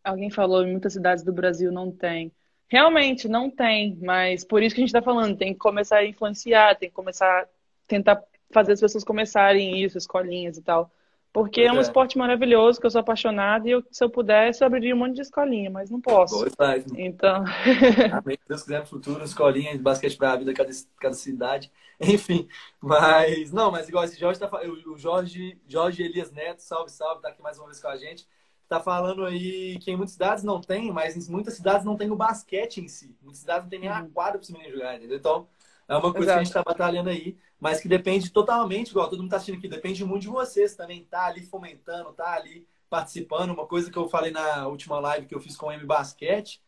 Alguém 0.05 0.31
falou, 0.31 0.63
em 0.65 0.71
muitas 0.71 0.93
cidades 0.93 1.23
do 1.25 1.33
Brasil 1.33 1.71
não 1.73 1.91
tem. 1.91 2.33
Realmente, 2.69 3.29
não 3.29 3.51
tem, 3.51 3.99
mas 4.01 4.45
por 4.45 4.63
isso 4.63 4.75
que 4.75 4.81
a 4.81 4.83
gente 4.83 4.89
está 4.95 5.03
falando, 5.03 5.37
tem 5.37 5.53
que 5.53 5.59
começar 5.59 5.99
a 5.99 6.07
influenciar, 6.07 6.75
tem 6.77 6.89
que 6.89 6.95
começar 6.95 7.43
a 7.43 7.47
tentar 7.87 8.23
fazer 8.51 8.73
as 8.73 8.81
pessoas 8.81 9.05
começarem 9.05 9.83
isso, 9.83 9.99
escolinhas 9.99 10.57
e 10.57 10.63
tal. 10.63 10.91
Porque 11.33 11.63
é 11.63 11.73
um 11.73 11.79
É. 11.79 11.81
esporte 11.81 12.19
maravilhoso, 12.19 12.79
que 12.79 12.87
eu 12.87 12.91
sou 12.91 13.01
apaixonada, 13.01 13.67
e 13.67 13.71
eu, 13.73 13.83
se 13.91 14.05
eu 14.05 14.11
pudesse, 14.11 14.63
eu 14.63 14.67
abriria 14.67 14.95
um 14.95 14.99
monte 14.99 15.15
de 15.15 15.23
escolinha, 15.23 15.71
mas 15.71 15.91
não 15.91 16.01
posso. 16.01 16.37
Boa 16.37 16.51
tarde. 16.51 16.87
Então, 16.95 17.43
Amém. 18.13 18.37
Se 18.43 18.49
Deus 18.49 18.63
quiser, 18.63 18.81
no 18.81 18.87
futuro, 18.87 19.25
escolinha 19.25 19.73
de 19.73 19.83
basquete 19.83 20.17
pra 20.17 20.37
vida, 20.37 20.53
cada, 20.53 20.71
cada 21.01 21.15
cidade. 21.15 21.71
Enfim, 22.01 22.49
mas, 22.81 23.53
não, 23.53 23.71
mas 23.71 23.89
igual 23.89 24.05
esse 24.05 24.19
Jorge 24.19 24.41
tá 24.41 24.51
o 24.67 24.99
Jorge, 24.99 25.59
Jorge 25.67 26.03
Elias 26.03 26.31
Neto, 26.33 26.61
salve, 26.61 26.91
salve, 26.91 27.23
tá 27.23 27.29
aqui 27.29 27.41
mais 27.41 27.59
uma 27.59 27.67
vez 27.67 27.81
com 27.81 27.89
a 27.89 27.97
gente. 27.97 28.27
Tá 28.73 28.81
falando 28.81 29.27
aí 29.27 29.79
que 29.81 29.91
em 29.91 29.97
muitas 29.97 30.15
cidades 30.15 30.43
não 30.43 30.59
tem, 30.59 30.91
mas 30.91 31.15
em 31.15 31.31
muitas 31.31 31.55
cidades 31.55 31.85
não 31.85 31.95
tem 31.95 32.11
o 32.11 32.17
basquete 32.17 32.79
em 32.81 32.89
si. 32.89 33.15
Muitas 33.21 33.41
cidades 33.41 33.65
não 33.65 33.69
tem 33.71 33.81
nem 33.81 33.91
a 33.91 34.01
Uhum. 34.01 34.11
quadra 34.15 34.39
para 34.39 34.45
os 34.45 34.51
meninos 34.51 34.73
jogar, 34.73 34.97
entendeu? 34.97 35.19
Então, 35.19 35.47
é 35.87 35.95
uma 35.95 36.15
coisa 36.15 36.33
que 36.33 36.39
a 36.39 36.43
Exato. 36.43 36.43
gente 36.43 36.55
tá 36.55 36.63
batalhando 36.63 37.11
aí, 37.11 37.37
mas 37.61 37.81
que 37.81 37.89
depende 37.89 38.31
totalmente, 38.31 38.89
igual 38.91 39.11
todo 39.11 39.21
mundo 39.21 39.31
tá 39.31 39.37
assistindo 39.37 39.59
aqui, 39.59 39.69
depende 39.69 40.03
muito 40.07 40.23
de 40.23 40.29
vocês 40.29 40.75
também, 40.75 41.05
tá 41.05 41.27
ali 41.27 41.43
fomentando, 41.45 42.15
tá 42.15 42.33
ali 42.33 42.67
participando. 42.89 43.51
Uma 43.51 43.67
coisa 43.67 43.91
que 43.91 43.99
eu 43.99 44.09
falei 44.09 44.31
na 44.31 44.67
última 44.69 44.99
live 45.01 45.27
que 45.27 45.35
eu 45.35 45.41
fiz 45.41 45.55
com 45.55 45.67
o 45.67 45.73
M 45.73 45.85
Basquete, 45.85 46.63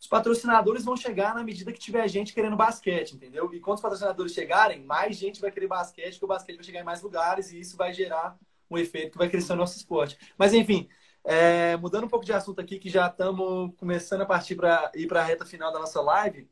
os 0.00 0.06
patrocinadores 0.06 0.84
vão 0.84 0.96
chegar 0.96 1.34
na 1.34 1.42
medida 1.42 1.72
que 1.72 1.78
tiver 1.80 2.06
gente 2.08 2.32
querendo 2.32 2.56
basquete, 2.56 3.12
entendeu? 3.16 3.52
E 3.52 3.60
quando 3.60 3.76
os 3.76 3.82
patrocinadores 3.82 4.32
chegarem, 4.32 4.84
mais 4.84 5.16
gente 5.16 5.40
vai 5.40 5.50
querer 5.50 5.66
basquete, 5.66 6.12
porque 6.14 6.24
o 6.24 6.28
basquete 6.28 6.56
vai 6.56 6.64
chegar 6.64 6.80
em 6.80 6.84
mais 6.84 7.02
lugares 7.02 7.50
e 7.52 7.58
isso 7.60 7.76
vai 7.76 7.92
gerar 7.92 8.38
um 8.70 8.78
efeito 8.78 9.12
que 9.12 9.18
vai 9.18 9.28
crescer 9.28 9.54
o 9.54 9.56
nosso 9.56 9.76
esporte. 9.76 10.16
Mas 10.38 10.54
enfim, 10.54 10.88
é, 11.24 11.76
mudando 11.76 12.04
um 12.04 12.08
pouco 12.08 12.24
de 12.24 12.32
assunto 12.32 12.60
aqui, 12.60 12.78
que 12.78 12.88
já 12.88 13.06
estamos 13.06 13.74
começando 13.76 14.22
a 14.22 14.26
partir 14.26 14.56
para 14.56 14.90
ir 14.94 15.06
para 15.06 15.20
a 15.20 15.24
reta 15.24 15.44
final 15.44 15.72
da 15.72 15.78
nossa 15.78 16.00
live, 16.00 16.48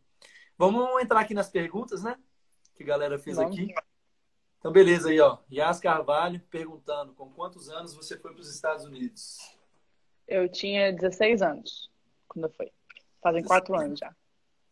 vamos 0.57 1.03
entrar 1.03 1.21
aqui 1.21 1.35
nas 1.35 1.49
perguntas, 1.49 2.03
né? 2.03 2.17
Que 2.75 2.83
a 2.83 2.87
galera 2.87 3.19
fez 3.19 3.37
Vamos. 3.37 3.53
aqui. 3.53 3.75
Então, 4.59 4.73
beleza 4.73 5.11
aí, 5.11 5.21
ó. 5.21 5.39
Yas 5.51 5.81
Carvalho 5.81 6.41
perguntando: 6.51 7.15
com 7.15 7.31
quantos 7.31 7.69
anos 7.69 7.95
você 7.95 8.19
foi 8.19 8.33
para 8.33 8.41
os 8.41 8.53
Estados 8.53 8.85
Unidos? 8.85 9.57
eu 10.27 10.49
tinha 10.49 10.93
16 10.93 11.43
anos 11.43 11.91
quando 12.29 12.51
fui. 12.51 12.71
Fazem 13.23 13.43
quatro 13.43 13.75
anos 13.75 13.99
já. 13.99 14.15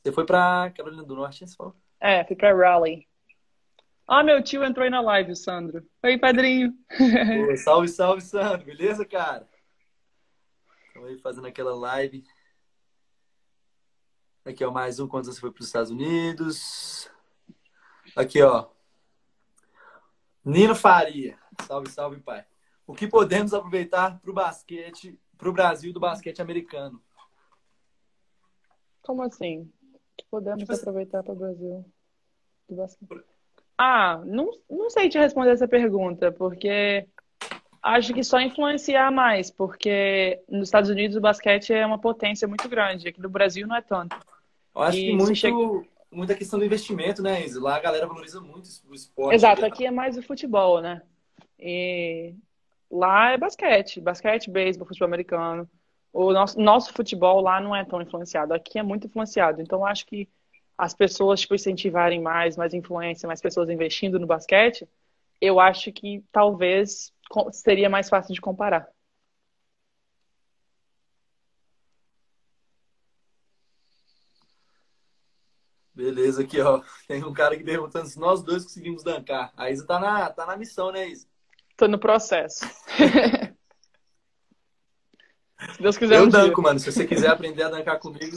Você 0.03 0.13
foi 0.13 0.27
para 0.27 0.71
Carolina 0.77 1.03
do 1.03 1.15
Norte, 1.15 1.47
você 1.47 1.57
falou? 1.57 1.75
É, 2.01 2.25
fui 2.25 2.37
pra 2.37 2.53
Raleigh. 2.53 3.07
Ah, 4.07 4.23
meu 4.23 4.43
tio 4.43 4.63
entrou 4.63 4.85
aí 4.85 4.91
na 4.91 5.01
live, 5.01 5.33
o 5.33 5.37
Sandro. 5.37 5.87
Oi, 6.03 6.19
padrinho. 6.19 6.75
Pô, 6.89 7.57
salve, 7.57 7.89
salve, 7.89 8.21
Sandro. 8.21 8.67
Beleza, 8.67 9.05
cara? 9.05 9.49
Estamos 10.95 11.11
aí 11.11 11.19
fazendo 11.19 11.49
aquela 11.49 11.75
live. 11.75 12.25
Aqui, 14.45 14.65
ó, 14.65 14.71
mais 14.71 15.01
um. 15.01 15.09
Quantos 15.09 15.35
você 15.35 15.41
foi 15.41 15.51
para 15.51 15.61
os 15.61 15.67
Estados 15.67 15.91
Unidos? 15.91 17.11
Aqui, 18.15 18.41
ó. 18.41 18.69
Nino 20.45 20.73
Faria. 20.77 21.37
Salve, 21.67 21.91
salve, 21.91 22.21
pai. 22.21 22.47
O 22.87 22.95
que 22.95 23.09
podemos 23.09 23.53
aproveitar 23.53 24.21
para 24.21 24.31
o 24.31 24.35
basquete, 24.35 25.19
para 25.37 25.49
o 25.49 25.53
Brasil 25.53 25.93
do 25.93 25.99
basquete 25.99 26.41
americano? 26.41 27.03
Como 29.03 29.21
assim? 29.25 29.69
Que 30.17 30.25
podemos 30.31 30.61
Tipo 30.61 30.73
assim- 30.75 30.83
aproveitar 30.83 31.25
para 31.25 31.33
o 31.33 31.37
Brasil 31.37 31.93
do 32.69 32.77
basquete? 32.77 33.25
Ah, 33.77 34.19
não, 34.25 34.49
não 34.71 34.89
sei 34.91 35.09
te 35.09 35.19
responder 35.19 35.51
essa 35.51 35.67
pergunta, 35.67 36.31
porque 36.31 37.09
acho 37.85 38.15
que 38.15 38.25
só 38.25 38.41
influenciar 38.41 39.13
mais, 39.13 39.51
porque 39.51 40.41
nos 40.49 40.69
Estados 40.69 40.89
Unidos 40.89 41.17
o 41.17 41.21
basquete 41.21 41.73
é 41.73 41.85
uma 41.85 41.99
potência 41.99 42.49
muito 42.49 42.69
grande, 42.69 43.07
aqui 43.09 43.21
no 43.21 43.29
Brasil 43.29 43.67
não 43.67 43.77
é 43.77 43.83
tanto. 43.83 44.17
Eu 44.75 44.83
acho 44.83 44.99
E 44.99 45.05
que 45.05 45.13
muito, 45.13 45.35
chega- 45.37 45.57
muita 46.11 46.35
questão 46.35 46.59
do 46.59 46.65
investimento, 46.65 47.23
né, 47.23 47.45
Isa? 47.45 47.63
Lá 47.63 47.77
a 47.77 47.81
galera 47.81 48.07
valoriza 48.07 48.41
muito 48.41 48.69
o 48.89 48.95
esporte. 48.95 49.35
Exato, 49.35 49.65
aqui 49.65 49.87
é 49.87 49.91
mais 49.91 50.17
o 50.17 50.23
futebol, 50.23 50.81
né? 50.81 51.03
E 51.59 52.35
lá 52.91 53.33
é 53.33 53.37
basquete, 53.39 54.01
basquete, 54.01 54.51
beisebol, 54.51 54.89
futebol 54.89 55.07
americano. 55.07 55.69
O 56.13 56.33
nosso, 56.33 56.59
nosso 56.61 56.93
futebol 56.93 57.41
lá 57.41 57.61
não 57.61 57.75
é 57.75 57.85
tão 57.85 58.01
influenciado, 58.01 58.55
aqui 58.55 58.79
é 58.79 58.83
muito 58.83 59.07
influenciado. 59.07 59.61
Então 59.61 59.85
acho 59.85 60.07
que 60.07 60.29
as 60.77 60.95
pessoas 60.95 61.41
tipo, 61.41 61.55
incentivarem 61.55 62.21
mais, 62.21 62.57
mais 62.57 62.73
influência, 62.75 63.27
mais 63.27 63.41
pessoas 63.41 63.69
investindo 63.69 64.19
no 64.19 64.27
basquete, 64.27 64.89
eu 65.41 65.61
acho 65.61 65.93
que 65.93 66.25
talvez 66.33 67.13
seria 67.53 67.89
mais 67.91 68.09
fácil 68.09 68.35
de 68.35 68.41
comparar. 68.41 68.89
Beleza, 75.95 76.43
aqui, 76.43 76.61
ó. 76.61 76.83
Tem 77.07 77.23
um 77.25 77.33
cara 77.33 77.55
aqui 77.55 77.63
perguntando 77.63 78.07
se 78.09 78.19
nós 78.19 78.43
dois 78.43 78.65
conseguimos 78.65 79.05
dancar. 79.05 79.53
A 79.57 79.71
Isa 79.71 79.87
tá 79.87 80.01
na, 80.01 80.29
tá 80.31 80.45
na 80.45 80.57
missão, 80.57 80.91
né, 80.91 81.07
Isa? 81.09 81.27
Tô 81.77 81.87
no 81.87 81.99
processo. 81.99 82.65
Se 85.77 85.81
Deus 85.81 85.97
quiser 85.97 86.19
Eu 86.19 86.25
um 86.25 86.29
dia. 86.29 86.41
danco, 86.41 86.61
mano. 86.61 86.79
Se 86.79 86.93
você 86.93 87.07
quiser 87.07 87.29
aprender 87.29 87.63
a 87.63 87.71
dancar 87.71 87.99
comigo. 87.99 88.37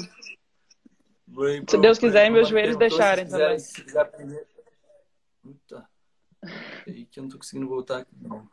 vou 1.28 1.46
aí 1.46 1.62
Se 1.68 1.78
Deus 1.78 1.98
quiser 1.98 2.26
pro- 2.26 2.34
meus 2.36 2.48
pro- 2.48 2.58
joelhos 2.58 2.78
deixarem 2.78 3.26
se 3.26 3.32
quiser, 3.32 3.44
também. 3.44 3.60
Se 3.60 3.84
quiser 3.84 4.00
aprender. 4.02 4.48
Puta. 5.42 5.90
Aí 6.88 7.06
que 7.06 7.20
eu 7.20 7.24
não 7.24 7.30
tô 7.30 7.38
conseguindo 7.38 7.68
voltar 7.68 7.98
aqui, 8.00 8.16
não. 8.22 8.48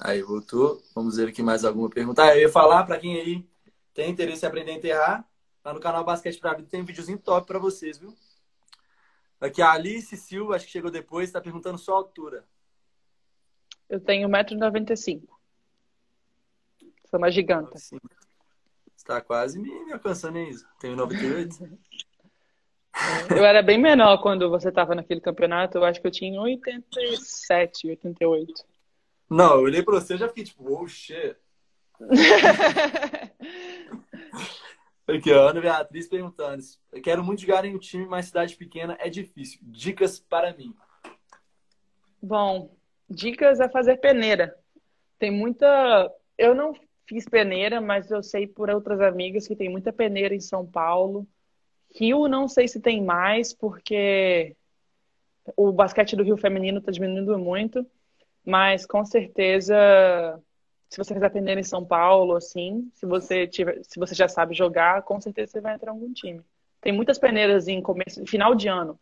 Aí, 0.00 0.22
voltou. 0.22 0.82
Vamos 0.94 1.16
ver 1.16 1.28
aqui 1.28 1.42
mais 1.42 1.64
alguma 1.64 1.88
pergunta. 1.88 2.22
Ah, 2.22 2.34
eu 2.34 2.42
ia 2.42 2.48
falar 2.48 2.84
pra 2.84 2.98
quem 2.98 3.20
aí 3.20 3.46
tem 3.94 4.10
interesse 4.10 4.44
em 4.44 4.48
aprender 4.48 4.72
a 4.72 4.74
enterrar. 4.74 5.28
Lá 5.64 5.72
no 5.72 5.80
canal 5.80 6.04
Basquete 6.04 6.40
pra 6.40 6.54
Vida 6.54 6.68
tem 6.68 6.82
um 6.82 6.84
videozinho 6.84 7.18
top 7.18 7.46
pra 7.46 7.58
vocês, 7.58 7.98
viu? 7.98 8.14
Aqui 9.40 9.62
a 9.62 9.72
Alice 9.72 10.16
Silva, 10.16 10.56
acho 10.56 10.66
que 10.66 10.72
chegou 10.72 10.90
depois, 10.90 11.30
tá 11.30 11.40
perguntando 11.40 11.78
sua 11.78 11.96
altura. 11.96 12.44
Eu 13.88 14.00
tenho 14.00 14.28
1,95m. 14.28 15.28
Sou 17.10 17.18
uma 17.18 17.30
giganta. 17.30 17.78
Você 17.78 17.98
tá 19.04 19.20
quase 19.20 19.58
me, 19.58 19.84
me 19.84 19.92
alcançando, 19.92 20.38
hein, 20.38 20.48
Isa? 20.48 20.66
Tenho 20.80 20.96
98. 20.96 21.78
Eu 23.36 23.44
era 23.44 23.62
bem 23.62 23.78
menor 23.78 24.18
quando 24.22 24.48
você 24.48 24.68
estava 24.68 24.94
naquele 24.94 25.20
campeonato. 25.20 25.78
Eu 25.78 25.84
acho 25.84 26.00
que 26.00 26.06
eu 26.06 26.10
tinha 26.10 26.40
87, 26.40 27.88
88. 27.88 28.64
Não, 29.32 29.54
eu 29.54 29.62
olhei 29.62 29.82
pra 29.82 29.94
você 29.94 30.14
e 30.14 30.18
já 30.18 30.28
fiquei 30.28 30.44
tipo, 30.44 30.70
oh 30.70 30.86
shit. 30.86 31.34
Aqui, 35.08 35.32
ó, 35.32 35.48
Ana 35.48 35.60
Beatriz 35.60 36.06
perguntando. 36.06 36.62
Eu 36.92 37.00
quero 37.00 37.24
muito 37.24 37.40
jogar 37.40 37.64
em 37.64 37.74
um 37.74 37.78
time, 37.78 38.04
mas 38.04 38.26
cidade 38.26 38.54
pequena 38.56 38.94
é 39.00 39.08
difícil. 39.08 39.58
Dicas 39.62 40.20
para 40.20 40.54
mim. 40.54 40.76
Bom, 42.20 42.76
dicas 43.08 43.58
é 43.58 43.70
fazer 43.70 43.96
peneira. 43.96 44.54
Tem 45.18 45.30
muita. 45.30 46.12
Eu 46.36 46.54
não 46.54 46.74
fiz 47.06 47.26
peneira, 47.26 47.80
mas 47.80 48.10
eu 48.10 48.22
sei 48.22 48.46
por 48.46 48.68
outras 48.68 49.00
amigas 49.00 49.48
que 49.48 49.56
tem 49.56 49.70
muita 49.70 49.94
peneira 49.94 50.34
em 50.34 50.40
São 50.40 50.66
Paulo. 50.66 51.26
Rio, 51.94 52.28
não 52.28 52.48
sei 52.48 52.68
se 52.68 52.80
tem 52.80 53.02
mais, 53.02 53.54
porque 53.54 54.54
o 55.56 55.72
basquete 55.72 56.16
do 56.16 56.22
Rio 56.22 56.36
feminino 56.36 56.80
está 56.80 56.92
diminuindo 56.92 57.38
muito, 57.38 57.86
mas 58.44 58.86
com 58.86 59.04
certeza, 59.04 59.74
se 60.88 60.98
você 60.98 61.14
fizer 61.14 61.30
peneira 61.30 61.60
em 61.60 61.64
São 61.64 61.84
Paulo, 61.84 62.36
assim, 62.36 62.90
se 62.94 63.06
você 63.06 63.46
tiver, 63.46 63.82
se 63.84 63.98
você 63.98 64.14
já 64.14 64.28
sabe 64.28 64.54
jogar, 64.54 65.02
com 65.02 65.20
certeza 65.20 65.52
você 65.52 65.60
vai 65.60 65.74
entrar 65.74 65.92
em 65.92 65.94
algum 65.94 66.12
time. 66.12 66.42
Tem 66.80 66.92
muitas 66.92 67.18
peneiras 67.18 67.68
em 67.68 67.80
começo, 67.80 68.24
final 68.26 68.54
de 68.54 68.68
ano, 68.68 68.98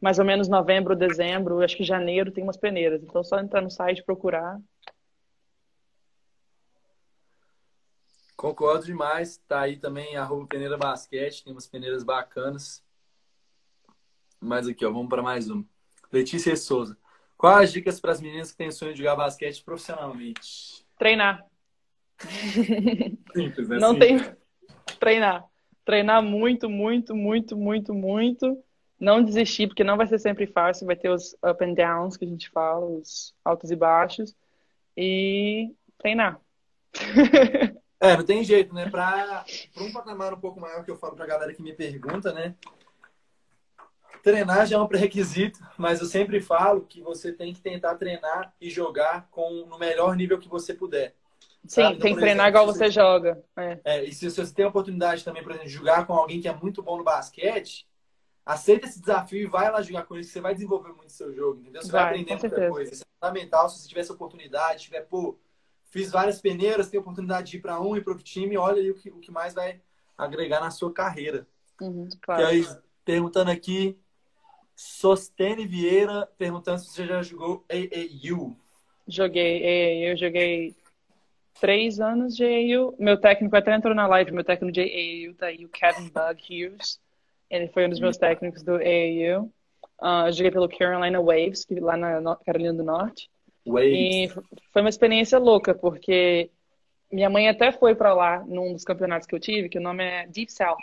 mais 0.00 0.18
ou 0.18 0.24
menos 0.24 0.48
novembro, 0.48 0.96
dezembro, 0.96 1.62
acho 1.62 1.76
que 1.76 1.84
janeiro 1.84 2.30
tem 2.30 2.44
umas 2.44 2.56
peneiras. 2.56 3.02
Então, 3.02 3.22
só 3.22 3.38
entrar 3.38 3.60
no 3.60 3.70
site 3.70 4.02
procurar 4.02 4.58
Concordo 8.38 8.86
demais. 8.86 9.36
Tá 9.48 9.62
aí 9.62 9.76
também 9.76 10.16
arroba 10.16 10.46
peneira 10.46 10.78
basquete, 10.78 11.42
tem 11.42 11.52
umas 11.52 11.66
peneiras 11.66 12.04
bacanas. 12.04 12.84
Mas 14.40 14.68
aqui, 14.68 14.86
ó, 14.86 14.92
vamos 14.92 15.08
para 15.08 15.20
mais 15.20 15.50
uma. 15.50 15.64
Letícia 16.12 16.54
Souza. 16.54 16.96
Quais 17.38 17.68
as 17.68 17.72
dicas 17.72 18.00
para 18.00 18.10
as 18.10 18.20
meninas 18.20 18.50
que 18.50 18.58
têm 18.58 18.72
sonho 18.72 18.92
de 18.92 18.98
jogar 18.98 19.14
basquete 19.14 19.62
profissionalmente? 19.62 20.84
Treinar. 20.98 21.46
Simples, 23.32 23.68
né? 23.68 23.78
Não 23.78 23.92
Simples. 23.92 24.26
tem 24.26 24.36
treinar. 24.98 25.44
Treinar 25.84 26.20
muito, 26.20 26.68
muito, 26.68 27.14
muito, 27.14 27.56
muito, 27.56 27.94
muito. 27.94 28.64
Não 28.98 29.22
desistir, 29.22 29.68
porque 29.68 29.84
não 29.84 29.96
vai 29.96 30.08
ser 30.08 30.18
sempre 30.18 30.48
fácil, 30.48 30.88
vai 30.88 30.96
ter 30.96 31.08
os 31.10 31.34
up 31.34 31.64
and 31.64 31.74
downs 31.74 32.16
que 32.16 32.24
a 32.24 32.28
gente 32.28 32.50
fala, 32.50 32.84
os 32.84 33.32
altos 33.44 33.70
e 33.70 33.76
baixos. 33.76 34.34
E 34.96 35.72
treinar. 35.96 36.40
É, 38.00 38.16
não 38.16 38.24
tem 38.24 38.42
jeito, 38.42 38.74
né? 38.74 38.90
Para 38.90 39.44
um 39.76 39.92
patamar 39.92 40.34
um 40.34 40.40
pouco 40.40 40.60
maior 40.60 40.84
que 40.84 40.90
eu 40.90 40.96
falo 40.96 41.14
para 41.14 41.24
a 41.24 41.28
galera 41.28 41.54
que 41.54 41.62
me 41.62 41.72
pergunta, 41.72 42.32
né? 42.32 42.54
Treinar 44.22 44.66
já 44.66 44.76
é 44.76 44.80
um 44.80 44.86
pré-requisito, 44.86 45.60
mas 45.76 46.00
eu 46.00 46.06
sempre 46.06 46.40
falo 46.40 46.82
que 46.82 47.00
você 47.00 47.32
tem 47.32 47.52
que 47.52 47.60
tentar 47.60 47.94
treinar 47.96 48.54
e 48.60 48.68
jogar 48.70 49.28
com 49.30 49.66
no 49.66 49.78
melhor 49.78 50.16
nível 50.16 50.38
que 50.38 50.48
você 50.48 50.74
puder. 50.74 51.14
Sim, 51.66 51.82
sabe? 51.82 51.96
Então, 51.96 52.00
tem 52.00 52.14
que 52.14 52.20
treinar 52.20 52.46
exemplo, 52.48 52.60
igual 52.62 52.72
se 52.72 52.78
você 52.78 52.90
joga. 52.90 53.42
É. 53.56 53.80
É, 53.84 54.04
e 54.04 54.12
se 54.12 54.28
você 54.30 54.52
tem 54.54 54.64
a 54.64 54.68
oportunidade 54.68 55.24
também, 55.24 55.42
por 55.42 55.52
exemplo, 55.52 55.68
de 55.68 55.74
jogar 55.74 56.06
com 56.06 56.14
alguém 56.14 56.40
que 56.40 56.48
é 56.48 56.54
muito 56.54 56.82
bom 56.82 56.96
no 56.96 57.04
basquete, 57.04 57.86
aceita 58.44 58.86
esse 58.86 59.00
desafio 59.00 59.42
e 59.42 59.46
vai 59.46 59.70
lá 59.70 59.82
jogar 59.82 60.04
com 60.04 60.14
ele, 60.14 60.24
que 60.24 60.30
você 60.30 60.40
vai 60.40 60.54
desenvolver 60.54 60.92
muito 60.92 61.12
seu 61.12 61.34
jogo, 61.34 61.60
entendeu? 61.60 61.82
Você 61.82 61.92
vai, 61.92 62.02
Vai, 62.02 62.10
aprender 62.10 62.32
muita 62.32 62.48
certeza. 62.48 62.72
coisa. 62.72 62.92
Isso 62.92 63.02
é 63.02 63.06
fundamental 63.26 63.68
se 63.68 63.80
você 63.80 63.88
tiver 63.88 64.00
essa 64.00 64.12
oportunidade, 64.12 64.84
tiver, 64.84 65.02
pô, 65.02 65.38
fiz 65.84 66.10
várias 66.10 66.40
peneiras, 66.40 66.88
tem 66.88 66.98
oportunidade 67.00 67.50
de 67.50 67.56
ir 67.58 67.60
para 67.60 67.80
um 67.80 67.96
e 67.96 68.00
para 68.00 68.12
outro 68.12 68.24
time, 68.24 68.56
olha 68.56 68.80
aí 68.80 68.90
o 68.90 68.94
que, 68.94 69.10
o 69.10 69.18
que 69.18 69.30
mais 69.30 69.54
vai 69.54 69.80
agregar 70.16 70.60
na 70.60 70.70
sua 70.70 70.92
carreira. 70.92 71.46
Uhum, 71.80 72.08
E 72.10 72.16
claro. 72.16 72.46
aí, 72.46 72.66
perguntando 73.04 73.50
aqui, 73.50 73.98
Sostene 74.78 75.66
Vieira, 75.66 76.28
perguntando 76.38 76.78
se 76.78 76.90
você 76.90 77.04
já 77.04 77.20
jogou 77.20 77.64
AAU. 77.68 78.56
Joguei, 79.08 79.64
é, 79.64 80.12
eu 80.12 80.16
joguei 80.16 80.76
três 81.60 81.98
anos 81.98 82.36
de 82.36 82.44
AAU. 82.44 82.94
Meu 82.96 83.20
técnico 83.20 83.56
até 83.56 83.74
entrou 83.74 83.92
na 83.92 84.06
live, 84.06 84.30
meu 84.30 84.44
técnico 84.44 84.70
de 84.70 84.80
AAU 84.80 85.34
tá 85.34 85.46
aí, 85.46 85.64
o 85.64 85.68
Kevin 85.68 86.08
Bug 86.10 86.40
Hughes. 86.44 87.00
Ele 87.50 87.66
foi 87.66 87.86
um 87.86 87.88
dos 87.88 87.98
meus 87.98 88.16
técnicos 88.16 88.62
do 88.62 88.74
AAU. 88.74 89.50
Ah, 90.00 90.26
eu 90.28 90.32
joguei 90.32 90.52
pelo 90.52 90.68
Carolina 90.68 91.20
Waves, 91.20 91.64
que 91.64 91.80
lá 91.80 91.96
na 91.96 92.36
Carolina 92.36 92.72
do 92.72 92.84
Norte. 92.84 93.28
Waves. 93.66 93.92
E 93.92 94.28
foi 94.72 94.80
uma 94.80 94.90
experiência 94.90 95.40
louca, 95.40 95.74
porque 95.74 96.52
minha 97.10 97.28
mãe 97.28 97.48
até 97.48 97.72
foi 97.72 97.96
pra 97.96 98.14
lá 98.14 98.44
num 98.46 98.74
dos 98.74 98.84
campeonatos 98.84 99.26
que 99.26 99.34
eu 99.34 99.40
tive, 99.40 99.68
que 99.68 99.78
o 99.78 99.82
nome 99.82 100.04
é 100.04 100.28
Deep 100.28 100.52
South. 100.52 100.76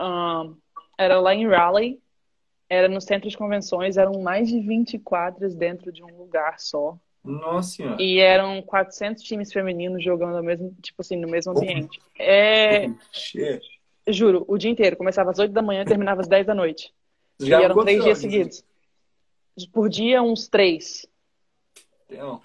Um, 0.00 0.56
era 0.98 1.20
lá 1.20 1.32
em 1.32 1.46
Raleigh, 1.46 2.02
era 2.72 2.88
no 2.88 3.00
centro 3.02 3.28
de 3.28 3.36
convenções, 3.36 3.98
eram 3.98 4.22
mais 4.22 4.48
de 4.48 4.58
20 4.60 4.98
quadras 4.98 5.54
dentro 5.54 5.92
de 5.92 6.02
um 6.02 6.16
lugar 6.16 6.58
só. 6.58 6.96
Nossa 7.22 7.76
senhora. 7.76 8.00
E 8.00 8.18
eram 8.18 8.62
400 8.62 9.22
times 9.22 9.52
femininos 9.52 10.02
jogando 10.02 10.38
ao 10.38 10.42
mesmo, 10.42 10.74
tipo 10.80 11.02
assim, 11.02 11.16
no 11.16 11.28
mesmo 11.28 11.52
ambiente. 11.52 12.00
É, 12.18 12.88
Shit. 13.12 13.60
juro, 14.08 14.44
o 14.48 14.56
dia 14.56 14.70
inteiro. 14.70 14.96
Começava 14.96 15.30
às 15.30 15.38
8 15.38 15.52
da 15.52 15.60
manhã 15.60 15.82
e 15.82 15.86
terminava 15.86 16.22
às 16.22 16.28
10 16.28 16.46
da 16.46 16.54
noite. 16.54 16.92
Você 17.38 17.50
E 17.50 17.54
eram 17.54 17.76
três 17.84 18.02
dias 18.02 18.18
jogos? 18.18 18.32
seguidos. 18.32 18.64
Por 19.72 19.88
dia, 19.90 20.22
uns 20.22 20.48
três. 20.48 21.06
Então, 22.08 22.40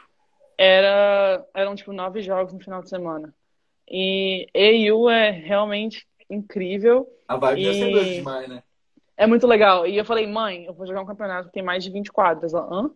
Era, 0.57 1.45
eram 1.53 1.73
tipo 1.75 1.93
nove 1.93 2.21
jogos 2.21 2.53
no 2.53 2.59
final 2.59 2.81
de 2.81 2.89
semana. 2.89 3.33
E 3.89 4.47
AU 4.53 5.09
é 5.09 5.31
realmente 5.31 6.05
incrível. 6.29 7.07
a 7.27 7.37
vibe 7.37 7.73
ser 7.73 7.87
E- 7.87 7.91
doida 7.91 8.13
demais, 8.13 8.49
né? 8.49 8.63
É 9.17 9.25
muito 9.25 9.47
legal. 9.47 9.87
E 9.87 9.97
eu 9.97 10.05
falei, 10.05 10.27
mãe, 10.27 10.65
eu 10.65 10.73
vou 10.73 10.85
jogar 10.85 11.01
um 11.01 11.05
campeonato 11.05 11.47
que 11.47 11.53
tem 11.53 11.63
mais 11.63 11.83
de 11.83 11.89
20 11.89 12.11
quadras. 12.11 12.53
Ela, 12.53 12.67
hã? 12.71 12.91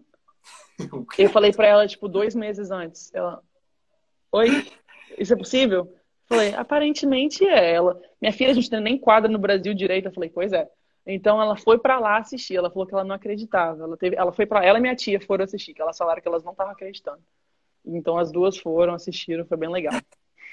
Eu 1.17 1.29
falei 1.29 1.51
pra 1.51 1.67
ela, 1.67 1.87
tipo, 1.87 2.07
dois 2.07 2.35
meses 2.35 2.69
antes. 2.71 3.11
Ela, 3.13 3.41
oi? 4.31 4.65
Isso 5.17 5.33
é 5.33 5.35
possível? 5.37 5.91
Eu 5.91 6.01
Falei, 6.27 6.53
aparentemente 6.53 7.45
é. 7.45 7.73
Ela, 7.73 7.99
minha 8.21 8.31
filha, 8.31 8.51
a 8.51 8.53
gente 8.53 8.69
nem 8.79 8.97
quadra 8.97 9.29
no 9.29 9.39
Brasil 9.39 9.73
direito. 9.73 10.07
Eu 10.07 10.13
falei, 10.13 10.29
pois 10.29 10.53
é. 10.53 10.69
Então 11.05 11.41
ela 11.41 11.57
foi 11.57 11.79
pra 11.79 11.99
lá 11.99 12.17
assistir. 12.17 12.55
Ela 12.55 12.69
falou 12.69 12.87
que 12.87 12.93
ela 12.93 13.03
não 13.03 13.15
acreditava. 13.15 13.83
Ela 13.83 13.97
teve, 13.97 14.15
ela 14.15 14.31
foi 14.31 14.45
para, 14.45 14.63
ela 14.63 14.77
e 14.77 14.81
minha 14.81 14.95
tia 14.95 15.19
foram 15.19 15.43
assistir, 15.43 15.73
que 15.73 15.81
elas 15.81 15.97
falaram 15.97 16.21
que 16.21 16.27
elas 16.27 16.43
não 16.43 16.51
estavam 16.51 16.71
acreditando. 16.71 17.21
Então 17.83 18.17
as 18.17 18.31
duas 18.31 18.57
foram, 18.57 18.93
assistiram, 18.93 19.45
foi 19.45 19.57
bem 19.57 19.69
legal. 19.69 19.99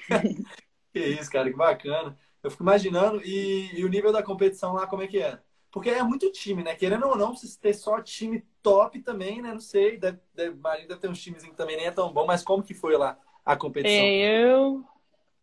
Que 0.91 0.99
isso, 0.99 1.29
cara, 1.31 1.47
que 1.51 1.55
bacana. 1.55 2.17
Eu 2.41 2.49
fico 2.49 2.63
imaginando, 2.63 3.21
e, 3.23 3.79
e 3.79 3.85
o 3.85 3.87
nível 3.87 4.11
da 4.11 4.23
competição 4.23 4.73
lá, 4.73 4.87
como 4.87 5.03
é 5.03 5.07
que 5.07 5.19
é? 5.21 5.39
Porque 5.71 5.89
é 5.89 6.03
muito 6.03 6.31
time, 6.31 6.63
né? 6.63 6.75
Querendo 6.75 7.07
ou 7.07 7.15
não, 7.15 7.35
se 7.35 7.59
ter 7.59 7.73
só 7.73 8.01
time 8.01 8.43
top 8.61 9.01
também, 9.01 9.41
né? 9.41 9.53
Não 9.53 9.59
sei, 9.59 9.97
deve, 9.97 10.19
deve, 10.33 10.55
ter 10.99 11.09
uns 11.09 11.21
times 11.21 11.43
que 11.43 11.53
também 11.53 11.77
nem 11.77 11.85
é 11.85 11.91
tão 11.91 12.11
bom, 12.11 12.25
mas 12.25 12.43
como 12.43 12.63
que 12.63 12.73
foi 12.73 12.97
lá 12.97 13.17
a 13.45 13.55
competição? 13.55 14.05
Eu. 14.05 14.83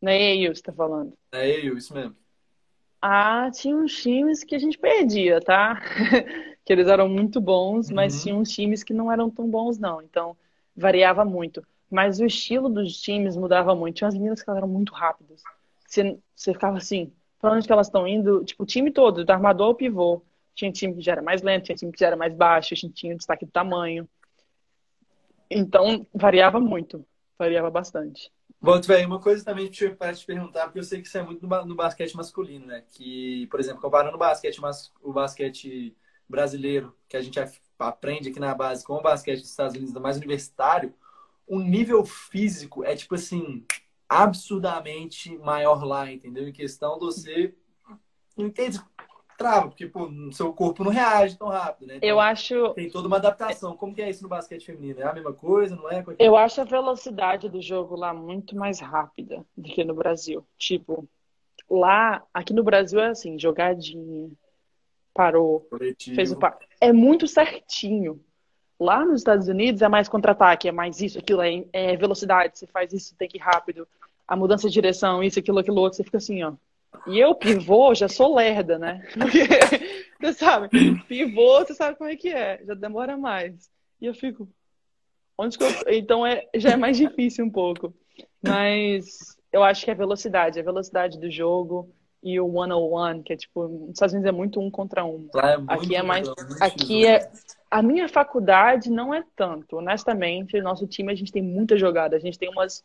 Não 0.02 0.12
é 0.12 0.36
eu 0.36 0.54
você 0.54 0.62
tá 0.62 0.72
falando. 0.72 1.16
É 1.32 1.48
eu, 1.64 1.76
isso 1.76 1.94
mesmo. 1.94 2.16
Ah, 3.00 3.50
tinha 3.52 3.76
uns 3.76 3.94
times 4.02 4.42
que 4.42 4.54
a 4.54 4.58
gente 4.58 4.78
perdia, 4.78 5.40
tá? 5.40 5.80
Que 6.64 6.72
eles 6.72 6.88
eram 6.88 7.08
muito 7.08 7.40
bons, 7.40 7.92
mas 7.92 8.14
Uhum. 8.16 8.22
tinha 8.22 8.34
uns 8.34 8.50
times 8.50 8.82
que 8.82 8.92
não 8.92 9.12
eram 9.12 9.30
tão 9.30 9.48
bons, 9.48 9.78
não. 9.78 10.02
Então, 10.02 10.36
variava 10.76 11.24
muito. 11.24 11.64
Mas 11.88 12.18
o 12.18 12.24
estilo 12.26 12.68
dos 12.68 13.00
times 13.00 13.36
mudava 13.36 13.72
muito. 13.72 13.94
Tinha 13.94 14.06
umas 14.06 14.16
meninas 14.16 14.42
que 14.42 14.50
eram 14.50 14.66
muito 14.66 14.92
rápidas. 14.92 15.44
Você, 15.86 16.18
você 16.34 16.52
ficava 16.52 16.78
assim, 16.78 17.12
pra 17.40 17.52
onde 17.52 17.66
que 17.66 17.72
elas 17.72 17.86
estão 17.86 18.06
indo? 18.06 18.44
Tipo, 18.44 18.62
o 18.62 18.66
time 18.66 18.90
todo, 18.90 19.24
do 19.24 19.30
armador 19.30 19.68
ao 19.68 19.74
pivô. 19.74 20.22
Tinha 20.54 20.72
time 20.72 20.94
que 20.94 21.02
já 21.02 21.12
era 21.12 21.22
mais 21.22 21.42
lento, 21.42 21.64
tinha 21.64 21.76
time 21.76 21.92
que 21.92 22.00
já 22.00 22.06
era 22.06 22.16
mais 22.16 22.34
baixo, 22.34 22.74
tinha, 22.74 22.90
tinha 22.90 23.14
o 23.14 23.18
destaque 23.18 23.44
do 23.44 23.52
tamanho. 23.52 24.08
Então, 25.50 26.06
variava 26.14 26.58
muito. 26.58 27.04
Variava 27.38 27.70
bastante. 27.70 28.32
Bom, 28.60 28.80
velho, 28.80 29.06
uma 29.06 29.20
coisa 29.20 29.44
também 29.44 29.70
para 29.98 30.14
te 30.14 30.24
perguntar, 30.24 30.64
porque 30.64 30.78
eu 30.78 30.82
sei 30.82 31.00
que 31.00 31.06
isso 31.06 31.18
é 31.18 31.22
muito 31.22 31.42
no, 31.42 31.48
ba- 31.48 31.64
no 31.64 31.74
basquete 31.74 32.16
masculino, 32.16 32.66
né? 32.66 32.82
Que, 32.92 33.46
por 33.48 33.60
exemplo, 33.60 33.82
comparando 33.82 34.16
o 34.16 34.18
basquete, 34.18 34.58
o 35.02 35.12
basquete 35.12 35.94
brasileiro, 36.28 36.96
que 37.08 37.16
a 37.16 37.22
gente 37.22 37.38
aprende 37.78 38.30
aqui 38.30 38.40
na 38.40 38.54
base, 38.54 38.82
com 38.84 38.94
o 38.94 39.02
basquete 39.02 39.40
dos 39.40 39.50
Estados 39.50 39.76
Unidos, 39.76 39.92
mais 40.00 40.16
universitário, 40.16 40.94
o 41.46 41.60
nível 41.60 42.04
físico 42.04 42.82
é, 42.82 42.96
tipo 42.96 43.14
assim, 43.14 43.64
absurdamente 44.08 45.36
maior 45.38 45.84
lá, 45.84 46.10
entendeu? 46.10 46.48
Em 46.48 46.52
questão 46.52 46.98
de 46.98 47.04
você 47.04 47.54
não 48.36 48.46
entende, 48.46 48.80
trava, 49.36 49.68
porque, 49.68 49.86
pô, 49.86 50.08
seu 50.32 50.52
corpo 50.52 50.84
não 50.84 50.90
reage 50.90 51.36
tão 51.36 51.48
rápido, 51.48 51.88
né? 51.88 51.96
Então, 51.96 52.08
Eu 52.08 52.20
acho, 52.20 52.74
tem 52.74 52.90
toda 52.90 53.08
uma 53.08 53.16
adaptação. 53.16 53.76
Como 53.76 53.94
que 53.94 54.02
é 54.02 54.10
isso 54.10 54.22
no 54.22 54.28
basquete 54.28 54.66
feminino? 54.66 55.00
É 55.00 55.04
a 55.04 55.12
mesma 55.12 55.32
coisa, 55.32 55.74
não 55.74 55.90
é? 55.90 56.00
É? 56.00 56.26
Eu 56.26 56.36
acho 56.36 56.60
a 56.60 56.64
velocidade 56.64 57.48
do 57.48 57.60
jogo 57.60 57.96
lá 57.96 58.12
muito 58.12 58.56
mais 58.56 58.80
rápida 58.80 59.44
do 59.56 59.68
que 59.68 59.84
no 59.84 59.94
Brasil. 59.94 60.46
Tipo, 60.58 61.08
Lá, 61.68 62.24
aqui 62.32 62.52
no 62.52 62.62
Brasil 62.62 63.00
é 63.00 63.08
assim, 63.08 63.38
jogadinha, 63.38 64.30
parou, 65.12 65.60
Coletivo. 65.62 66.14
fez 66.14 66.30
o 66.30 66.38
par. 66.38 66.56
É 66.80 66.92
muito 66.92 67.26
certinho. 67.26 68.22
Lá 68.78 69.04
nos 69.04 69.20
Estados 69.20 69.48
Unidos 69.48 69.82
é 69.82 69.88
mais 69.88 70.08
contra-ataque, 70.08 70.68
é 70.68 70.72
mais 70.72 71.00
isso, 71.00 71.18
aquilo, 71.18 71.42
é, 71.42 71.64
é 71.72 71.96
velocidade, 71.96 72.58
você 72.58 72.66
faz 72.66 72.92
isso, 72.92 73.16
tem 73.16 73.28
que 73.28 73.38
ir 73.38 73.40
rápido. 73.40 73.88
A 74.28 74.36
mudança 74.36 74.68
de 74.68 74.74
direção, 74.74 75.22
isso, 75.22 75.38
aquilo, 75.38 75.58
aquilo 75.58 75.80
outro, 75.80 75.96
você 75.96 76.04
fica 76.04 76.18
assim, 76.18 76.42
ó. 76.42 76.52
E 77.06 77.18
eu, 77.18 77.34
pivô, 77.34 77.94
já 77.94 78.08
sou 78.08 78.34
lerda, 78.34 78.78
né? 78.78 79.06
Porque, 79.14 79.46
você 80.20 80.32
sabe, 80.32 80.68
pivô, 81.08 81.60
você 81.60 81.74
sabe 81.74 81.96
como 81.96 82.10
é 82.10 82.16
que 82.16 82.28
é, 82.28 82.60
já 82.66 82.74
demora 82.74 83.16
mais. 83.16 83.70
E 84.00 84.06
eu 84.06 84.14
fico, 84.14 84.48
onde 85.38 85.56
eu... 85.60 85.94
Então 85.94 86.26
é, 86.26 86.46
já 86.54 86.70
é 86.70 86.76
mais 86.76 86.96
difícil 86.96 87.44
um 87.44 87.50
pouco. 87.50 87.94
Mas 88.42 89.36
eu 89.52 89.62
acho 89.62 89.84
que 89.84 89.90
é 89.90 89.94
a 89.94 89.96
velocidade, 89.96 90.60
a 90.60 90.62
velocidade 90.62 91.18
do 91.18 91.30
jogo 91.30 91.90
e 92.22 92.40
o 92.40 92.54
one-on-one, 92.54 93.22
que 93.22 93.32
é 93.32 93.36
tipo, 93.36 93.68
nos 93.68 93.90
Estados 93.90 94.14
Unidos 94.14 94.28
é 94.28 94.32
muito 94.32 94.60
um 94.60 94.70
contra 94.70 95.04
um. 95.04 95.28
Lá 95.34 95.52
é 95.52 95.56
muito 95.56 95.70
Aqui 95.70 95.96
é 95.96 96.02
mais. 96.02 96.28
Aqui 96.60 97.06
é. 97.06 97.30
A 97.70 97.82
minha 97.82 98.08
faculdade 98.08 98.90
não 98.90 99.12
é 99.12 99.24
tanto. 99.34 99.76
Honestamente, 99.78 100.60
nosso 100.60 100.86
time 100.86 101.12
a 101.12 101.16
gente 101.16 101.32
tem 101.32 101.42
muita 101.42 101.76
jogada. 101.76 102.16
A 102.16 102.20
gente 102.20 102.38
tem 102.38 102.48
umas 102.48 102.84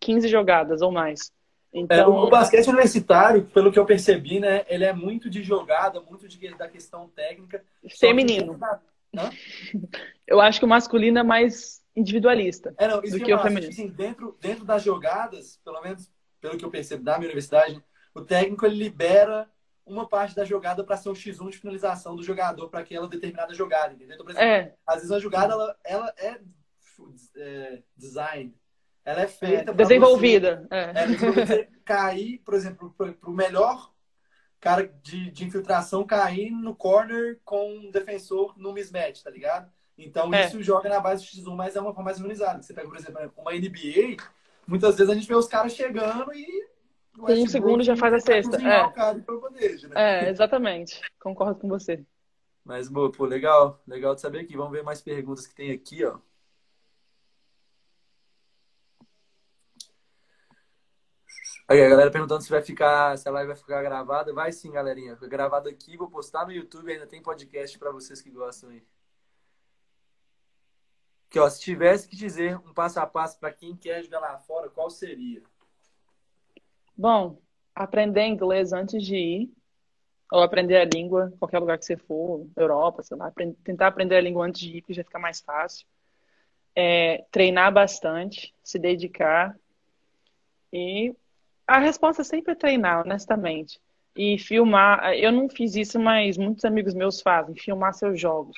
15 0.00 0.28
jogadas 0.28 0.80
ou 0.82 0.90
mais. 0.90 1.30
É, 1.72 1.80
Então, 1.80 2.10
o 2.10 2.30
basquete 2.30 2.68
universitário, 2.68 3.44
pelo 3.46 3.70
que 3.72 3.78
eu 3.78 3.84
percebi, 3.84 4.40
né, 4.40 4.64
ele 4.68 4.84
é 4.84 4.92
muito 4.92 5.28
de 5.28 5.42
jogada, 5.42 6.00
muito 6.00 6.26
de, 6.28 6.54
da 6.56 6.68
questão 6.68 7.08
técnica. 7.08 7.64
Só 7.82 7.88
que- 7.88 7.96
feminino. 7.98 8.58
Hã? 9.16 9.30
Eu 10.26 10.40
acho 10.40 10.58
que 10.58 10.64
o 10.64 10.68
masculino 10.68 11.18
é 11.18 11.22
mais 11.22 11.82
individualista. 11.94 12.74
É, 12.78 12.88
não, 12.88 12.96
Do 12.96 13.02
que 13.02 13.20
que 13.20 13.34
o 13.34 13.38
feminino. 13.38 13.70
assim, 13.70 13.88
dentro, 13.88 14.36
dentro 14.40 14.64
das 14.64 14.82
jogadas, 14.82 15.60
pelo 15.64 15.80
menos 15.82 16.10
pelo 16.40 16.58
que 16.58 16.64
eu 16.64 16.70
percebo 16.70 17.02
da 17.04 17.16
minha 17.18 17.28
universidade, 17.28 17.82
o 18.14 18.20
técnico 18.20 18.66
ele 18.66 18.76
libera 18.76 19.48
uma 19.86 20.08
parte 20.08 20.34
da 20.34 20.44
jogada 20.44 20.82
para 20.82 20.96
ser 20.96 21.08
o 21.10 21.12
X1 21.12 21.50
de 21.50 21.58
finalização 21.58 22.16
do 22.16 22.22
jogador 22.22 22.68
para 22.68 22.80
aquela 22.80 23.06
determinada 23.08 23.52
jogada, 23.54 23.92
entendeu? 23.92 24.14
Então, 24.14 24.24
por 24.24 24.32
exemplo, 24.32 24.48
É, 24.48 24.74
às 24.86 24.96
vezes 24.96 25.10
a 25.10 25.18
jogada 25.18 25.52
ela, 25.52 25.76
ela 25.84 26.14
é, 26.16 26.40
é 27.36 27.82
design, 27.96 28.54
ela 29.04 29.20
é 29.22 29.26
feita 29.28 29.70
é 29.70 29.74
desenvolvida. 29.74 30.66
É. 30.70 30.92
Você, 31.06 31.26
é, 31.26 31.32
pra 31.32 31.46
você 31.46 31.68
cair, 31.84 32.38
por 32.44 32.54
exemplo, 32.54 32.94
para 32.96 33.30
o 33.30 33.34
melhor 33.34 33.92
cara 34.60 34.90
de, 35.02 35.30
de 35.30 35.44
infiltração 35.44 36.06
cair 36.06 36.50
no 36.50 36.74
corner 36.74 37.38
com 37.44 37.74
um 37.76 37.90
defensor 37.90 38.54
no 38.56 38.72
mismatch, 38.72 39.22
tá 39.22 39.30
ligado? 39.30 39.70
Então 39.98 40.32
É. 40.32 40.46
isso 40.46 40.62
joga 40.62 40.88
na 40.88 40.98
base 40.98 41.22
do 41.22 41.50
X1, 41.50 41.54
mas 41.54 41.76
é 41.76 41.80
uma 41.80 41.92
forma 41.92 42.04
mais 42.06 42.16
organizada. 42.16 42.62
Você 42.62 42.72
pega, 42.72 42.88
por 42.88 42.96
exemplo, 42.96 43.30
uma 43.36 43.52
NBA, 43.52 44.16
muitas 44.66 44.96
vezes 44.96 45.10
a 45.12 45.14
gente 45.14 45.28
vê 45.28 45.34
os 45.34 45.46
caras 45.46 45.74
chegando 45.74 46.32
e. 46.34 46.73
Com 47.14 47.22
um 47.22 47.24
Westbrook 47.26 47.50
segundo 47.50 47.84
já 47.84 47.96
faz 47.96 48.28
a 48.28 48.42
cozinhar 48.42 48.92
é. 48.96 49.20
bandeja, 49.20 49.88
né? 49.88 49.94
É, 49.96 50.30
exatamente. 50.30 51.00
Concordo 51.20 51.60
com 51.60 51.68
você. 51.68 52.04
Mas, 52.64 52.88
pô, 52.88 53.10
pô, 53.10 53.24
legal. 53.24 53.80
Legal 53.86 54.14
de 54.14 54.20
saber 54.20 54.40
aqui. 54.40 54.56
Vamos 54.56 54.72
ver 54.72 54.82
mais 54.82 55.00
perguntas 55.00 55.46
que 55.46 55.54
tem 55.54 55.70
aqui, 55.70 56.04
ó. 56.04 56.18
Aí, 61.68 61.82
a 61.82 61.88
galera 61.88 62.10
perguntando 62.10 62.42
se 62.42 62.50
vai 62.50 62.60
ficar, 62.62 63.16
se 63.16 63.28
a 63.28 63.32
live 63.32 63.48
vai 63.48 63.56
ficar 63.56 63.82
gravada. 63.82 64.32
Vai 64.32 64.50
sim, 64.50 64.72
galerinha. 64.72 65.14
Fica 65.14 65.28
gravado 65.28 65.68
aqui, 65.68 65.96
vou 65.96 66.10
postar 66.10 66.44
no 66.44 66.52
YouTube. 66.52 66.92
Ainda 66.92 67.06
tem 67.06 67.22
podcast 67.22 67.78
pra 67.78 67.92
vocês 67.92 68.20
que 68.20 68.30
gostam 68.30 68.70
aí. 68.70 68.84
Aqui, 71.28 71.38
ó, 71.38 71.48
se 71.48 71.60
tivesse 71.60 72.08
que 72.08 72.16
dizer 72.16 72.56
um 72.58 72.74
passo 72.74 72.98
a 72.98 73.06
passo 73.06 73.38
pra 73.38 73.52
quem 73.52 73.76
quer 73.76 74.02
jogar 74.02 74.20
lá 74.20 74.38
fora, 74.38 74.68
qual 74.68 74.90
seria? 74.90 75.42
Bom, 76.96 77.38
aprender 77.74 78.24
inglês 78.26 78.72
antes 78.72 79.02
de 79.02 79.16
ir, 79.16 79.50
ou 80.32 80.42
aprender 80.42 80.76
a 80.76 80.84
língua, 80.84 81.32
qualquer 81.38 81.58
lugar 81.58 81.78
que 81.78 81.84
você 81.84 81.96
for, 81.96 82.46
Europa, 82.56 83.02
sei 83.02 83.16
lá, 83.16 83.28
aprend- 83.28 83.56
tentar 83.64 83.88
aprender 83.88 84.16
a 84.16 84.20
língua 84.20 84.46
antes 84.46 84.60
de 84.60 84.78
ir, 84.78 84.82
que 84.82 84.92
já 84.94 85.04
fica 85.04 85.18
mais 85.18 85.40
fácil. 85.40 85.86
É, 86.74 87.24
treinar 87.30 87.72
bastante, 87.72 88.52
se 88.62 88.78
dedicar. 88.78 89.56
E 90.72 91.14
a 91.66 91.78
resposta 91.78 92.24
sempre 92.24 92.52
é 92.52 92.56
treinar, 92.56 93.04
honestamente. 93.04 93.80
E 94.16 94.38
filmar, 94.38 95.14
eu 95.14 95.32
não 95.32 95.48
fiz 95.48 95.74
isso, 95.76 95.98
mas 95.98 96.36
muitos 96.36 96.64
amigos 96.64 96.94
meus 96.94 97.20
fazem, 97.20 97.54
filmar 97.56 97.94
seus 97.94 98.20
jogos. 98.20 98.56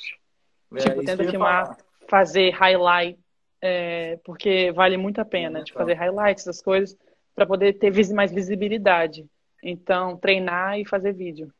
É, 0.74 0.80
Tipo, 0.80 1.04
tenta 1.04 1.24
filmar. 1.30 1.66
falar. 1.66 1.78
fazer 2.08 2.50
highlight, 2.50 3.18
é, 3.60 4.16
porque 4.24 4.70
vale 4.72 4.96
muito 4.96 5.20
a 5.20 5.24
pena 5.24 5.62
de 5.62 5.70
Então. 5.72 5.80
fazer 5.82 5.94
highlights, 5.94 6.46
essas 6.46 6.62
coisas, 6.62 6.96
para 7.36 7.46
poder 7.46 7.74
ter 7.74 7.92
mais 8.14 8.32
visibilidade. 8.32 9.28
Então, 9.62 10.16
treinar 10.16 10.80
e 10.80 10.88
fazer 10.88 11.12
vídeo. 11.12 11.52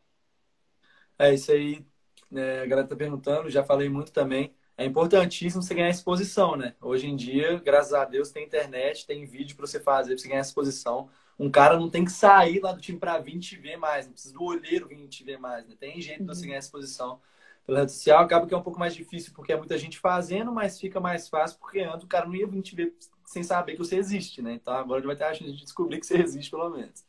É, 1.19 1.33
isso 1.35 1.53
aí, 1.53 1.85
né, 2.31 2.63
a 2.63 2.67
galera 2.67 2.89
tá 2.89 2.97
perguntando, 2.97 3.51
já 3.51 3.63
falei 3.63 3.89
muito 3.89 4.11
também. 4.11 4.55
É 4.79 4.85
importantíssimo 4.85 5.63
você 5.63 5.75
ganhar 5.75 5.89
exposição, 5.89 6.57
né? 6.57 6.75
Hoje 6.81 7.07
em 7.07 7.17
dia, 7.17 7.59
graças 7.61 7.95
a 7.95 8.05
Deus, 8.05 8.31
tem 8.31 8.45
internet, 8.45 9.07
tem 9.07 9.25
vídeo 9.25 9.57
pra 9.57 9.67
você 9.67 9.81
fazer, 9.81 10.15
pra 10.15 10.19
você 10.19 10.29
ganhar 10.29 10.41
exposição. 10.41 11.09
Um 11.39 11.51
cara 11.51 11.79
não 11.79 11.89
tem 11.91 12.05
que 12.05 12.13
sair 12.13 12.61
lá 12.61 12.73
do 12.73 12.81
time 12.81 12.99
pra 12.99 13.19
vir 13.19 13.39
te 13.39 13.57
ver 13.57 13.77
mais, 13.77 14.07
não 14.07 14.13
precisa 14.13 14.35
do 14.35 14.43
olheiro 14.43 14.89
vir 14.89 15.09
te 15.09 15.25
ver 15.25 15.39
mais, 15.39 15.67
né? 15.67 15.75
Tem 15.79 16.01
jeito 16.01 16.21
de 16.21 16.27
você 16.27 16.47
ganhar 16.47 16.59
exposição 16.59 17.21
pela 17.67 17.81
rede 17.81 17.93
social. 17.93 18.23
Acaba 18.23 18.47
que 18.47 18.55
é 18.55 18.57
um 18.57 18.63
pouco 18.63 18.79
mais 18.79 18.95
difícil 18.95 19.33
porque 19.35 19.53
é 19.53 19.57
muita 19.57 19.77
gente 19.79 19.99
fazendo, 19.99 20.53
mas 20.53 20.79
fica 20.79 21.01
mais 21.01 21.29
fácil 21.29 21.59
porque 21.59 21.81
antes 21.81 22.05
o 22.05 22.09
cara 22.09 22.27
não 22.27 22.35
ia 22.35 22.47
vir 22.47 22.63
te 22.63 22.75
ver 22.75 22.95
sem 23.27 23.43
saber 23.43 23.73
que 23.73 23.79
você 23.79 23.97
existe, 23.97 24.41
né? 24.41 24.55
Então 24.55 24.73
agora 24.73 25.01
ele 25.01 25.07
vai 25.07 25.17
ter 25.17 25.25
a 25.25 25.35
chance 25.35 25.53
de 25.53 25.63
descobrir 25.63 26.01
que 26.01 26.07
você 26.07 26.17
existe, 26.17 26.51
pelo 26.51 26.71
menos. 26.71 27.05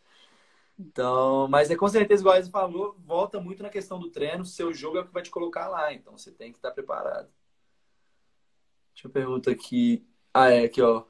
Então, 0.78 1.48
mas 1.48 1.72
é 1.72 1.76
com 1.76 1.88
certeza, 1.88 2.22
igual 2.22 2.36
a 2.36 2.40
Isa 2.40 2.52
falou, 2.52 2.96
volta 3.06 3.40
muito 3.40 3.64
na 3.64 3.70
questão 3.70 4.00
do 4.00 4.10
treino. 4.10 4.46
Seu 4.46 4.74
jogo 4.74 4.98
é 4.98 5.02
o 5.02 5.06
que 5.06 5.14
vai 5.14 5.24
te 5.24 5.32
colocar 5.32 5.68
lá, 5.68 5.94
então 5.94 6.18
você 6.18 6.32
tem 6.32 6.52
que 6.52 6.58
estar 6.58 6.72
preparado. 6.72 7.30
Deixa 8.94 9.08
eu 9.08 9.12
perguntar 9.12 9.52
aqui. 9.52 10.06
Ah, 10.34 10.50
é, 10.50 10.66
aqui, 10.66 10.82
ó. 10.82 11.04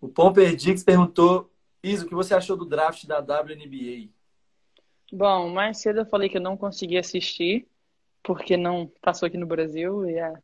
O 0.00 0.08
Pomper 0.08 0.54
Dix 0.56 0.82
perguntou: 0.82 1.50
Isa, 1.82 2.04
o 2.04 2.08
que 2.08 2.14
você 2.14 2.34
achou 2.34 2.56
do 2.56 2.64
draft 2.64 3.04
da 3.06 3.18
WNBA? 3.18 4.10
Bom, 5.12 5.48
mais 5.50 5.78
cedo 5.78 6.00
eu 6.00 6.06
falei 6.06 6.28
que 6.28 6.36
eu 6.36 6.42
não 6.42 6.56
consegui 6.56 6.98
assistir, 6.98 7.68
porque 8.22 8.56
não 8.56 8.90
passou 9.00 9.26
aqui 9.26 9.36
no 9.36 9.46
Brasil 9.46 10.08
e 10.08 10.18
a 10.18 10.40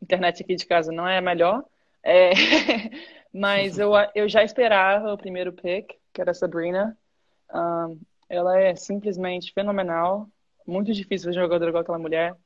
internet 0.00 0.42
aqui 0.42 0.54
de 0.54 0.66
casa 0.66 0.92
não 0.92 1.08
é 1.08 1.18
a 1.18 1.22
melhor. 1.22 1.64
É, 2.04 2.30
Mas 3.34 3.80
eu, 3.80 3.90
eu 4.14 4.28
já 4.28 4.44
esperava 4.44 5.12
o 5.12 5.18
primeiro 5.18 5.52
pick, 5.52 5.90
que 6.12 6.20
era 6.20 6.30
a 6.30 6.34
Sabrina. 6.34 6.96
Um, 7.52 7.98
ela 8.28 8.60
é 8.60 8.76
simplesmente 8.76 9.52
fenomenal, 9.52 10.28
muito 10.64 10.92
difícil 10.92 11.32
ver 11.32 11.40
jogador 11.40 11.68
igual 11.68 11.82
aquela 11.82 11.98
mulher. 11.98 12.36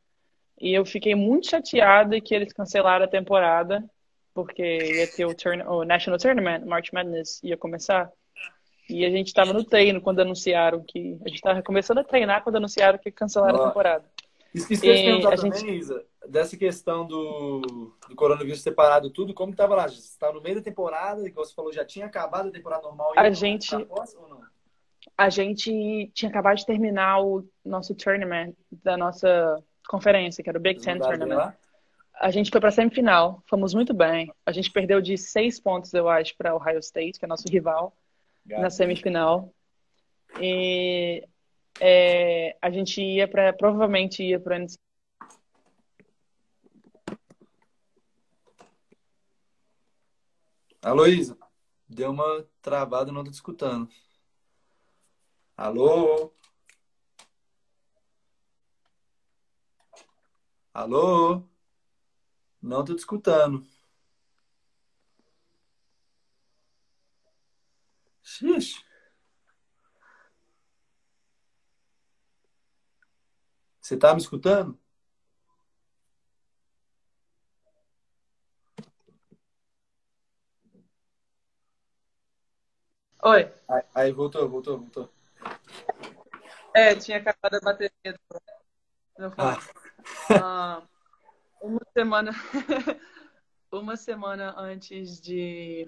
E 0.59 0.72
eu 0.72 0.86
fiquei 0.86 1.14
muito 1.14 1.50
chateada 1.50 2.18
que 2.22 2.34
eles 2.34 2.54
cancelaram 2.54 3.04
a 3.04 3.09
temporada, 3.09 3.84
porque 4.32 4.62
ia 4.62 5.06
ter 5.06 5.26
o, 5.26 5.34
turn, 5.34 5.62
o 5.64 5.84
National 5.84 6.18
Tournament, 6.18 6.64
March 6.64 6.90
Madness, 6.90 7.38
ia 7.44 7.56
começar. 7.56 8.11
E 8.88 9.04
a 9.04 9.11
gente 9.11 9.26
estava 9.26 9.52
no 9.52 9.62
treino 9.62 10.00
quando 10.00 10.20
anunciaram 10.20 10.82
que. 10.82 11.18
A 11.22 11.28
gente 11.28 11.36
estava 11.36 11.62
começando 11.62 11.98
a 11.98 12.04
treinar 12.04 12.42
quando 12.42 12.56
anunciaram 12.56 12.98
que 12.98 13.11
cancelaram 13.11 13.62
a 13.62 13.68
temporada. 13.68 14.04
Isso 14.54 14.66
que 14.68 14.74
eu 14.86 14.94
ia 14.94 14.96
te 14.96 15.04
perguntar 15.04 15.34
a 15.34 15.36
também, 15.36 15.52
gente- 15.52 15.78
Isa, 15.78 16.02
dessa 16.28 16.56
questão 16.56 17.06
do, 17.06 17.92
do 18.08 18.14
coronavírus 18.14 18.62
separado 18.62 19.10
tudo, 19.10 19.34
como 19.34 19.52
que 19.52 19.56
tava 19.58 19.74
lá? 19.74 19.88
Você 19.88 19.98
estava 19.98 20.34
no 20.34 20.42
meio 20.42 20.56
da 20.56 20.62
temporada, 20.62 21.26
igual 21.26 21.44
você 21.44 21.54
falou, 21.54 21.72
já 21.72 21.84
tinha 21.84 22.06
acabado 22.06 22.48
a 22.48 22.52
temporada 22.52 22.82
normal 22.82 23.14
e 23.14 23.18
A 23.18 23.30
gente- 23.30 23.84
pós, 23.86 24.14
não? 24.14 24.42
A 25.16 25.30
gente 25.30 26.10
tinha 26.14 26.28
acabado 26.28 26.58
de 26.58 26.66
terminar 26.66 27.20
o 27.20 27.44
nosso 27.64 27.94
tournament 27.94 28.54
da 28.70 28.96
nossa 28.96 29.62
conferência, 29.88 30.44
que 30.44 30.48
era 30.50 30.58
o 30.58 30.62
Big 30.62 30.80
Ten 30.80 30.98
Tournament. 30.98 31.54
A 32.20 32.30
gente 32.30 32.50
foi 32.50 32.60
para 32.60 32.70
semifinal, 32.70 33.42
fomos 33.46 33.72
muito 33.74 33.94
bem. 33.94 34.32
A 34.44 34.52
gente 34.52 34.70
perdeu 34.70 35.00
de 35.00 35.16
seis 35.16 35.58
pontos, 35.58 35.94
eu 35.94 36.08
acho, 36.08 36.36
para 36.36 36.54
Ohio 36.54 36.78
State, 36.80 37.18
que 37.18 37.24
é 37.24 37.28
nosso 37.28 37.48
rival, 37.48 37.92
na 38.44 38.70
semifinal. 38.70 39.52
E 40.40 41.26
é, 41.80 42.56
a 42.60 42.70
gente 42.70 43.00
ia 43.00 43.26
para, 43.26 43.52
provavelmente 43.52 44.22
ia 44.22 44.38
para 44.38 44.56
Alô, 44.56 44.66
Isa. 51.08 51.36
Deu 51.88 52.10
uma 52.10 52.46
travada, 52.62 53.12
não 53.12 53.24
tô 53.24 53.30
te 53.30 53.34
escutando. 53.34 53.88
Alô? 55.56 56.32
Alô? 60.72 61.42
Não 62.62 62.84
tô 62.84 62.94
te 62.94 62.98
escutando. 63.00 63.66
Xixi. 68.22 68.84
Você 73.80 73.96
tá 73.96 74.12
me 74.14 74.20
escutando? 74.20 74.78
Oi. 83.28 83.46
Aí, 83.68 83.82
aí 83.94 84.12
voltou, 84.12 84.48
voltou, 84.48 84.78
voltou. 84.78 85.10
É, 86.74 86.94
tinha 86.94 87.18
acabado 87.18 87.56
a 87.56 87.60
bateria 87.60 87.92
do 88.06 88.18
meu 89.18 89.30
fone. 89.30 89.58
Ah. 90.30 90.82
uma 91.60 91.80
semana. 91.92 92.32
uma 93.70 93.96
semana 93.98 94.54
antes 94.58 95.20
de, 95.20 95.86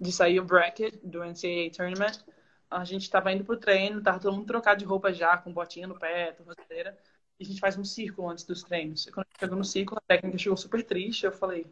de 0.00 0.12
sair 0.12 0.38
o 0.38 0.44
bracket 0.44 0.94
do 1.02 1.24
NCAA 1.24 1.72
Tournament, 1.76 2.22
a 2.70 2.84
gente 2.84 3.02
estava 3.02 3.32
indo 3.32 3.44
pro 3.44 3.58
treino, 3.58 4.00
tava 4.00 4.20
todo 4.20 4.36
mundo 4.36 4.46
trocado 4.46 4.78
de 4.78 4.84
roupa 4.84 5.12
já, 5.12 5.36
com 5.36 5.52
botinha 5.52 5.88
no 5.88 5.98
pé, 5.98 6.30
tornozeleira. 6.30 6.96
E 7.40 7.42
a 7.42 7.46
gente 7.46 7.58
faz 7.58 7.76
um 7.76 7.84
círculo 7.84 8.30
antes 8.30 8.44
dos 8.44 8.62
treinos. 8.62 9.04
E 9.04 9.10
quando 9.10 9.26
chegou 9.36 9.58
no 9.58 9.64
círculo, 9.64 9.98
a 9.98 10.14
técnica 10.14 10.38
chegou 10.38 10.56
super 10.56 10.84
triste. 10.84 11.26
Eu 11.26 11.32
falei: 11.32 11.66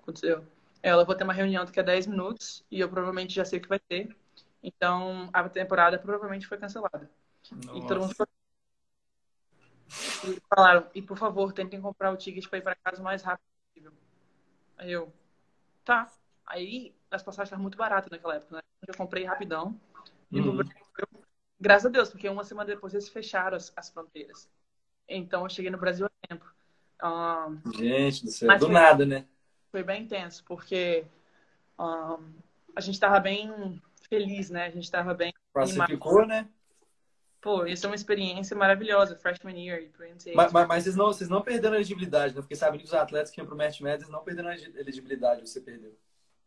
aconteceu? 0.00 0.42
Ela, 0.82 1.04
vou 1.04 1.14
ter 1.14 1.24
uma 1.24 1.32
reunião 1.32 1.64
daqui 1.64 1.80
a 1.80 1.82
10 1.82 2.06
minutos 2.06 2.64
e 2.70 2.80
eu 2.80 2.88
provavelmente 2.88 3.34
já 3.34 3.44
sei 3.44 3.58
o 3.58 3.62
que 3.62 3.68
vai 3.68 3.78
ter. 3.80 4.16
Então, 4.62 5.28
a 5.32 5.48
temporada 5.48 5.98
provavelmente 5.98 6.46
foi 6.46 6.58
cancelada. 6.58 7.10
Nossa. 7.50 7.78
E 7.78 7.86
todo 7.86 8.00
mundo 8.00 8.14
e 10.24 10.40
falaram, 10.54 10.86
e 10.94 11.00
por 11.00 11.16
favor, 11.16 11.52
tentem 11.52 11.80
comprar 11.80 12.12
o 12.12 12.16
ticket 12.16 12.46
para 12.48 12.58
ir 12.58 12.62
para 12.62 12.74
casa 12.76 13.00
o 13.00 13.04
mais 13.04 13.22
rápido 13.22 13.46
possível. 13.66 13.92
Aí 14.76 14.92
eu, 14.92 15.12
tá. 15.84 16.10
Aí 16.46 16.94
as 17.10 17.22
passagens 17.22 17.48
estavam 17.48 17.62
muito 17.62 17.78
baratas 17.78 18.10
naquela 18.10 18.36
época, 18.36 18.56
né? 18.56 18.62
Eu 18.86 18.94
comprei 18.94 19.24
rapidão. 19.24 19.78
Uhum. 20.30 20.56
Brasil, 20.56 20.74
graças 21.58 21.86
a 21.86 21.88
Deus, 21.88 22.10
porque 22.10 22.28
uma 22.28 22.44
semana 22.44 22.68
depois 22.68 22.92
eles 22.92 23.08
fecharam 23.08 23.56
as, 23.56 23.72
as 23.76 23.88
fronteiras. 23.88 24.48
Então 25.08 25.42
eu 25.44 25.48
cheguei 25.48 25.70
no 25.70 25.78
Brasil 25.78 26.06
a 26.06 26.28
tempo. 26.28 26.44
Um, 27.02 27.72
Gente 27.72 28.24
do 28.24 28.30
céu, 28.30 28.58
do 28.58 28.68
nada, 28.68 29.06
né? 29.06 29.26
Foi 29.70 29.82
bem 29.82 30.04
intenso, 30.04 30.44
porque 30.44 31.04
um, 31.78 32.32
a 32.74 32.80
gente 32.80 32.94
estava 32.94 33.20
bem 33.20 33.80
feliz, 34.08 34.50
né? 34.50 34.66
A 34.66 34.70
gente 34.70 34.84
estava 34.84 35.14
bem. 35.14 35.32
Classificou, 35.52 36.26
né? 36.26 36.48
Pô, 37.40 37.64
isso 37.66 37.86
é 37.86 37.88
uma 37.88 37.94
experiência 37.94 38.56
maravilhosa, 38.56 39.16
freshman 39.16 39.58
year 39.64 39.80
e 39.80 40.34
Mas, 40.34 40.52
mas, 40.52 40.66
mas, 40.66 40.84
vocês, 40.84 40.96
não, 40.96 41.06
vocês 41.06 41.30
não 41.30 41.40
perderam 41.40 41.74
a 41.74 41.76
elegibilidade, 41.76 42.34
né? 42.34 42.40
Porque 42.40 42.56
sabem 42.56 42.80
que 42.80 42.86
os 42.86 42.92
atletas 42.92 43.30
que 43.30 43.40
iam 43.40 43.46
pro 43.46 43.56
Match 43.56 43.80
Madness 43.80 44.08
não 44.08 44.24
perderam 44.24 44.48
a 44.48 44.56
elegibilidade, 44.56 45.48
você 45.48 45.60
perdeu. 45.60 45.90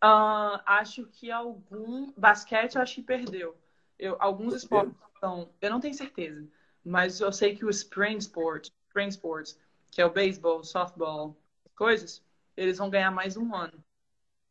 Uh, 0.04 0.60
acho 0.66 1.06
que 1.06 1.32
algum... 1.32 2.12
Basquete 2.18 2.76
eu 2.76 2.82
acho 2.82 2.96
que 2.96 3.04
perdeu. 3.04 3.56
Eu, 3.98 4.18
alguns 4.20 4.54
esportes 4.54 4.94
são... 5.20 5.50
Eu 5.62 5.70
não 5.70 5.80
tenho 5.80 5.94
certeza, 5.94 6.46
mas 6.84 7.22
eu 7.22 7.32
sei 7.32 7.56
que 7.56 7.64
o 7.64 7.70
Spring 7.70 8.18
Sport, 8.18 8.70
Spring 8.90 9.08
Sports, 9.08 9.58
que 9.90 10.02
é 10.02 10.06
o 10.06 10.12
beisebol, 10.12 10.62
softball, 10.62 11.38
coisas, 11.74 12.22
eles 12.56 12.78
vão 12.78 12.90
ganhar 12.90 13.12
mais 13.12 13.38
um 13.38 13.56
ano. 13.56 13.84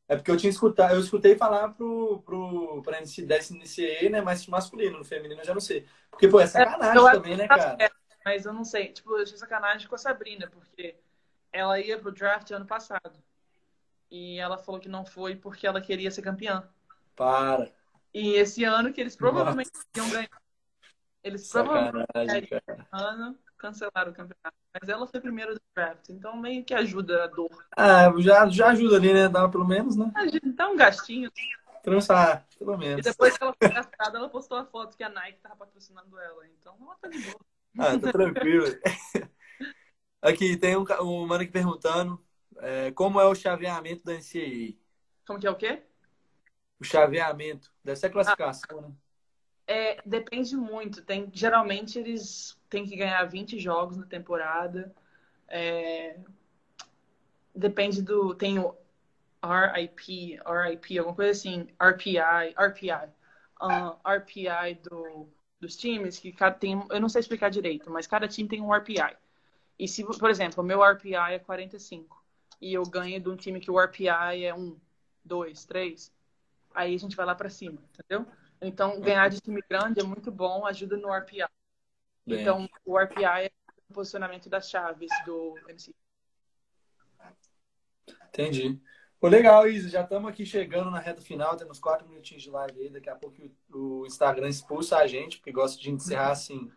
É 0.09 0.17
porque 0.17 0.31
eu 0.31 0.37
tinha 0.37 0.51
escutado, 0.51 0.95
eu 0.95 1.01
escutei 1.01 1.37
falar 1.37 1.69
pro, 1.69 2.21
pro, 2.23 2.83
pra 2.83 3.01
NCAA, 3.01 4.11
né? 4.11 4.21
Mas 4.21 4.45
masculino, 4.49 4.99
no 4.99 5.05
feminino 5.05 5.41
eu 5.41 5.45
já 5.45 5.55
não 5.55 5.61
sei. 5.61 5.87
Porque, 6.11 6.27
pô, 6.27 6.41
é, 6.41 6.45
é 6.45 6.47
sacanagem 6.49 7.07
é, 7.07 7.13
também, 7.13 7.37
né, 7.37 7.47
cara? 7.47 7.77
É, 7.79 7.89
mas 8.25 8.45
eu 8.45 8.53
não 8.53 8.65
sei. 8.65 8.89
Tipo, 8.89 9.17
eu 9.17 9.23
achei 9.23 9.37
sacanagem 9.37 9.87
com 9.87 9.95
a 9.95 9.99
Sabrina, 9.99 10.49
porque 10.49 10.97
ela 11.53 11.79
ia 11.79 11.97
pro 11.97 12.11
draft 12.11 12.51
ano 12.51 12.67
passado. 12.67 13.23
E 14.11 14.39
ela 14.39 14.59
falou 14.59 14.81
que 14.81 14.89
não 14.89 15.05
foi 15.05 15.37
porque 15.37 15.65
ela 15.65 15.81
queria 15.81 16.11
ser 16.11 16.23
campeã. 16.23 16.69
Para. 17.15 17.71
E 18.13 18.33
esse 18.33 18.65
ano 18.65 18.93
que 18.93 19.01
eles 19.01 19.15
provavelmente 19.15 19.71
Nossa. 19.73 19.87
iam 19.97 20.11
ganhar. 20.11 20.43
Eles 21.23 21.47
sacanagem, 21.47 21.93
provavelmente 21.93 22.49
cara. 22.49 22.89
ano 22.91 23.39
cancelaram 23.61 24.11
o 24.11 24.15
campeonato. 24.15 24.57
Mas 24.73 24.89
ela 24.89 25.07
foi 25.07 25.21
primeiro 25.21 25.55
do 25.55 25.61
draft, 25.75 26.09
então 26.09 26.37
meio 26.37 26.65
que 26.65 26.75
ajuda 26.75 27.25
a 27.25 27.27
dor. 27.27 27.67
Ah, 27.77 28.13
já, 28.19 28.49
já 28.49 28.69
ajuda 28.69 28.97
ali, 28.97 29.13
né? 29.13 29.29
Dá 29.29 29.49
pelo 29.49 29.67
menos, 29.67 29.97
né? 29.97 30.11
Dá 30.55 30.69
um 30.69 30.77
gastinho. 30.77 31.31
Transar, 31.83 32.47
pelo 32.59 32.77
menos. 32.77 32.99
E 32.99 33.11
depois 33.11 33.37
que 33.37 33.43
ela 33.43 33.55
foi 33.59 33.69
gastada, 33.69 34.19
ela 34.19 34.29
postou 34.29 34.59
a 34.59 34.65
foto 34.65 34.97
que 34.97 35.03
a 35.03 35.09
Nike 35.09 35.41
tava 35.41 35.57
patrocinando 35.57 36.19
ela. 36.19 36.47
Então 36.47 36.77
ela 36.81 36.97
tá 37.01 37.09
de 37.09 37.19
boa. 37.19 37.41
Ah, 37.79 37.99
tá 37.99 38.13
tranquilo. 38.13 38.67
Aqui, 40.23 40.57
tem 40.57 40.77
um, 40.77 40.85
um 41.01 41.27
mano 41.27 41.43
aqui 41.43 41.51
perguntando 41.51 42.23
é, 42.59 42.91
como 42.93 43.19
é 43.19 43.25
o 43.25 43.35
chaveamento 43.35 44.05
da 44.05 44.13
NCAA. 44.13 44.77
Como 45.27 45.41
que 45.41 45.47
é 45.47 45.51
o 45.51 45.57
quê? 45.57 45.83
O 46.79 46.85
chaveamento. 46.85 47.73
Deve 47.83 47.97
ser 47.99 48.09
a 48.09 48.11
classificação, 48.11 48.79
ah. 48.81 48.83
né? 48.83 48.95
É, 49.71 50.03
depende 50.05 50.57
muito. 50.57 51.01
Tem, 51.01 51.31
geralmente 51.33 51.97
eles 51.97 52.59
têm 52.69 52.85
que 52.85 52.97
ganhar 52.97 53.23
20 53.25 53.57
jogos 53.57 53.97
na 53.97 54.05
temporada. 54.05 54.93
É, 55.47 56.19
depende 57.55 58.03
do. 58.03 58.35
Tem 58.35 58.59
o 58.59 58.75
RIP, 59.41 60.41
RIP, 60.45 60.99
alguma 60.99 61.15
coisa 61.15 61.31
assim, 61.31 61.69
RPI, 61.81 62.19
RPI. 62.59 63.13
Uh, 63.63 63.97
RPI 64.05 64.81
do, 64.83 65.29
dos 65.61 65.77
times, 65.77 66.19
que 66.19 66.33
cada, 66.33 66.57
tem. 66.57 66.85
Eu 66.91 67.01
não 67.01 67.09
sei 67.09 67.21
explicar 67.21 67.49
direito, 67.49 67.89
mas 67.93 68.09
cada 68.09 68.27
time 68.27 68.49
tem 68.49 68.61
um 68.61 68.75
RPI. 68.75 69.17
E 69.79 69.87
se, 69.87 70.05
por 70.05 70.31
exemplo, 70.31 70.65
o 70.65 70.67
meu 70.67 70.83
RPI 70.83 71.15
é 71.15 71.39
45 71.39 72.21
e 72.61 72.75
eu 72.75 72.83
ganho 72.83 73.21
de 73.21 73.29
um 73.29 73.37
time 73.37 73.61
que 73.61 73.71
o 73.71 73.81
RPI 73.81 74.45
é 74.45 74.53
1, 74.53 74.77
2, 75.25 75.65
3, 75.65 76.13
aí 76.75 76.93
a 76.93 76.99
gente 76.99 77.15
vai 77.15 77.25
lá 77.25 77.37
para 77.37 77.49
cima, 77.49 77.79
entendeu? 77.95 78.27
Então, 78.61 79.01
ganhar 79.01 79.29
de 79.29 79.41
time 79.41 79.63
grande 79.69 80.01
é 80.01 80.03
muito 80.03 80.31
bom, 80.31 80.67
ajuda 80.67 80.97
no 80.97 81.13
RPI. 81.13 81.47
Bem. 82.27 82.41
Então, 82.41 82.69
o 82.85 82.99
RPI 82.99 83.25
é 83.25 83.51
o 83.89 83.95
posicionamento 83.95 84.49
das 84.49 84.69
chaves 84.69 85.11
do 85.25 85.55
MC. 85.69 85.95
Entendi. 88.29 88.81
Pô, 89.19 89.29
legal, 89.29 89.69
Isa. 89.69 89.89
Já 89.89 90.03
estamos 90.03 90.31
aqui 90.31 90.47
chegando 90.47 90.91
na 90.91 90.99
reta 90.99 91.21
final, 91.21 91.57
temos 91.57 91.79
quatro 91.79 92.09
minutinhos 92.09 92.43
de 92.43 92.51
live 92.51 92.81
aí. 92.81 92.91
Daqui 92.91 93.11
a 93.11 93.15
pouco 93.15 93.37
o 93.71 94.07
Instagram 94.07 94.49
expulsa 94.49 94.97
a 94.97 95.07
gente, 95.07 95.39
porque 95.39 95.53
gosta 95.53 95.81
de 95.81 95.91
encerrar 95.91 96.31
assim. 96.31 96.71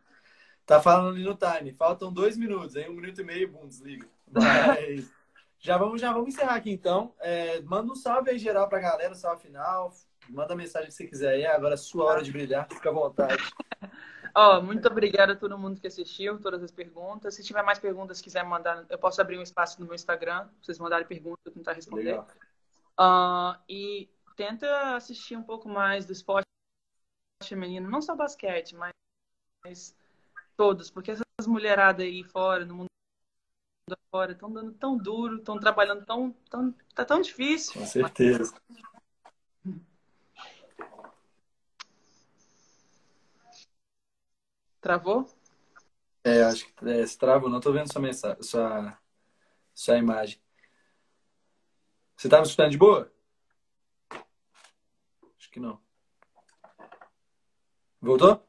Tá 0.65 0.81
falando 0.81 1.15
ali 1.15 1.23
no 1.23 1.37
time. 1.37 1.73
Faltam 1.73 2.11
dois 2.11 2.37
minutos, 2.37 2.75
aí 2.75 2.89
um 2.89 2.93
minuto 2.93 3.21
e 3.21 3.23
meio, 3.23 3.51
bum, 3.51 3.67
desliga. 3.67 4.07
Mas 4.29 5.11
já 5.59 5.77
vamos, 5.77 6.01
já 6.01 6.11
vamos 6.11 6.29
encerrar 6.29 6.55
aqui 6.55 6.71
então. 6.71 7.13
É, 7.19 7.61
manda 7.61 7.91
um 7.91 7.95
salve 7.95 8.31
aí 8.31 8.39
geral 8.39 8.67
pra 8.67 8.79
galera, 8.79 9.13
salve 9.15 9.43
final. 9.43 9.93
Manda 10.29 10.53
a 10.53 10.57
mensagem 10.57 10.87
que 10.87 10.93
você 10.93 11.07
quiser 11.07 11.33
aí. 11.33 11.45
Agora 11.45 11.73
é 11.73 11.77
sua 11.77 12.05
hora 12.05 12.23
de 12.23 12.31
brilhar. 12.31 12.67
Fica 12.69 12.89
à 12.89 12.93
vontade. 12.93 13.43
Ó, 14.35 14.57
oh, 14.57 14.61
muito 14.63 14.87
obrigada 14.87 15.33
a 15.33 15.35
todo 15.35 15.57
mundo 15.59 15.79
que 15.79 15.85
assistiu, 15.85 16.39
todas 16.39 16.63
as 16.63 16.71
perguntas. 16.71 17.35
Se 17.35 17.43
tiver 17.43 17.61
mais 17.61 17.77
perguntas, 17.77 18.19
quiser 18.19 18.43
mandar, 18.43 18.83
eu 18.89 18.97
posso 18.97 19.21
abrir 19.21 19.37
um 19.37 19.43
espaço 19.43 19.79
no 19.79 19.85
meu 19.85 19.93
Instagram, 19.93 20.45
pra 20.45 20.49
vocês 20.59 20.79
mandarem 20.79 21.05
perguntas, 21.05 21.45
eu 21.45 21.51
tentar 21.51 21.73
responder. 21.73 22.19
Uh, 22.99 23.55
e 23.69 24.09
tenta 24.35 24.95
assistir 24.95 25.35
um 25.35 25.43
pouco 25.43 25.69
mais 25.69 26.07
do 26.07 26.13
esporte 26.13 26.47
feminino, 27.43 27.87
não 27.87 28.01
só 28.01 28.15
basquete, 28.15 28.75
mas, 28.75 28.91
mas 29.63 29.95
todos, 30.57 30.89
porque 30.89 31.11
essas 31.11 31.45
mulheradas 31.45 32.03
aí 32.03 32.23
fora, 32.23 32.65
no 32.65 32.73
mundo 32.73 32.87
fora, 34.09 34.31
estão 34.31 34.51
dando 34.51 34.71
tão 34.73 34.97
duro, 34.97 35.37
estão 35.37 35.59
trabalhando 35.59 36.05
tão, 36.05 36.31
tão. 36.49 36.73
tá 36.95 37.05
tão 37.05 37.21
difícil. 37.21 37.73
Com 37.73 37.85
certeza. 37.85 38.55
Travou? 44.83 45.25
É, 46.25 46.43
acho 46.43 46.65
que 46.65 46.89
é, 46.89 47.07
se 47.07 47.17
travou. 47.17 47.49
Não 47.49 47.59
estou 47.59 47.71
vendo 47.71 47.89
sua, 47.89 48.01
mensagem, 48.01 48.43
sua, 48.43 48.99
sua 49.73 49.97
imagem. 49.97 50.41
Você 52.17 52.27
está 52.27 52.39
me 52.39 52.43
escutando 52.43 52.71
de 52.71 52.77
boa? 52.77 53.09
Acho 55.39 55.49
que 55.49 55.57
não. 55.57 55.81
Voltou? 58.01 58.45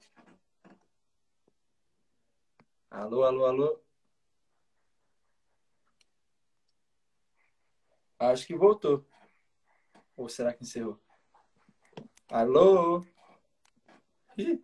Alô, 2.91 3.23
alô, 3.23 3.47
alô. 3.47 3.81
Acho 8.19 8.45
que 8.45 8.57
voltou. 8.57 9.07
Ou 10.17 10.29
será 10.29 10.53
que 10.53 10.65
encerrou? 10.65 11.01
Alô? 12.29 13.07
Ih. 14.37 14.61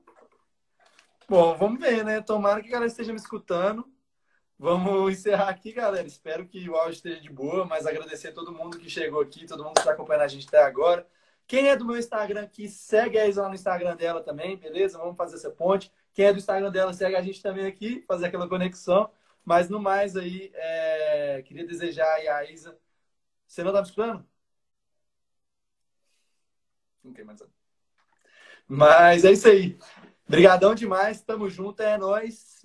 Bom, 1.31 1.57
vamos 1.57 1.79
ver, 1.79 2.05
né? 2.05 2.21
Tomara 2.21 2.61
que 2.61 2.67
a 2.67 2.73
galera 2.73 2.91
esteja 2.91 3.13
me 3.13 3.19
escutando. 3.21 3.89
Vamos 4.59 5.13
encerrar 5.13 5.49
aqui, 5.49 5.73
galera. 5.73 6.05
Espero 6.05 6.45
que 6.45 6.69
o 6.69 6.75
áudio 6.75 6.95
esteja 6.95 7.21
de 7.21 7.31
boa, 7.31 7.65
mas 7.65 7.87
agradecer 7.87 8.31
a 8.31 8.33
todo 8.33 8.53
mundo 8.53 8.77
que 8.77 8.91
chegou 8.91 9.21
aqui, 9.21 9.47
todo 9.47 9.63
mundo 9.63 9.75
que 9.75 9.79
está 9.79 9.93
acompanhando 9.93 10.23
a 10.25 10.27
gente 10.29 10.49
até 10.49 10.61
agora. 10.61 11.07
Quem 11.47 11.69
é 11.69 11.77
do 11.77 11.85
meu 11.85 11.97
Instagram 11.97 12.43
aqui, 12.43 12.69
segue 12.69 13.17
a 13.17 13.29
Isa 13.29 13.43
lá 13.43 13.49
no 13.49 13.55
Instagram 13.55 13.95
dela 13.95 14.21
também, 14.25 14.57
beleza? 14.57 14.99
Vamos 14.99 15.17
fazer 15.17 15.37
essa 15.37 15.53
ponte. 15.53 15.93
Quem 16.13 16.25
é 16.25 16.33
do 16.33 16.41
Instagram 16.41 16.73
dela, 16.73 16.93
segue 16.93 17.15
a 17.15 17.23
gente 17.23 17.41
também 17.41 17.65
aqui, 17.65 18.03
fazer 18.09 18.27
aquela 18.27 18.49
conexão. 18.49 19.09
Mas 19.45 19.69
no 19.69 19.79
mais 19.79 20.17
aí, 20.17 20.51
é... 20.53 21.43
queria 21.47 21.65
desejar 21.65 22.13
aí 22.15 22.27
a 22.27 22.51
Isa. 22.51 22.77
Você 23.47 23.63
não 23.63 23.73
tá 23.73 23.79
me 23.83 23.87
escutando? 23.87 24.27
Não 27.05 27.13
tem 27.13 27.25
mais. 27.25 27.41
Mas 28.67 29.25
é 29.25 29.31
isso 29.31 29.47
aí. 29.47 29.79
Obrigadão 30.31 30.77
demais, 30.77 31.21
tamo 31.21 31.51
junto, 31.51 31.83
é 31.83 31.99
nóis. 31.99 32.63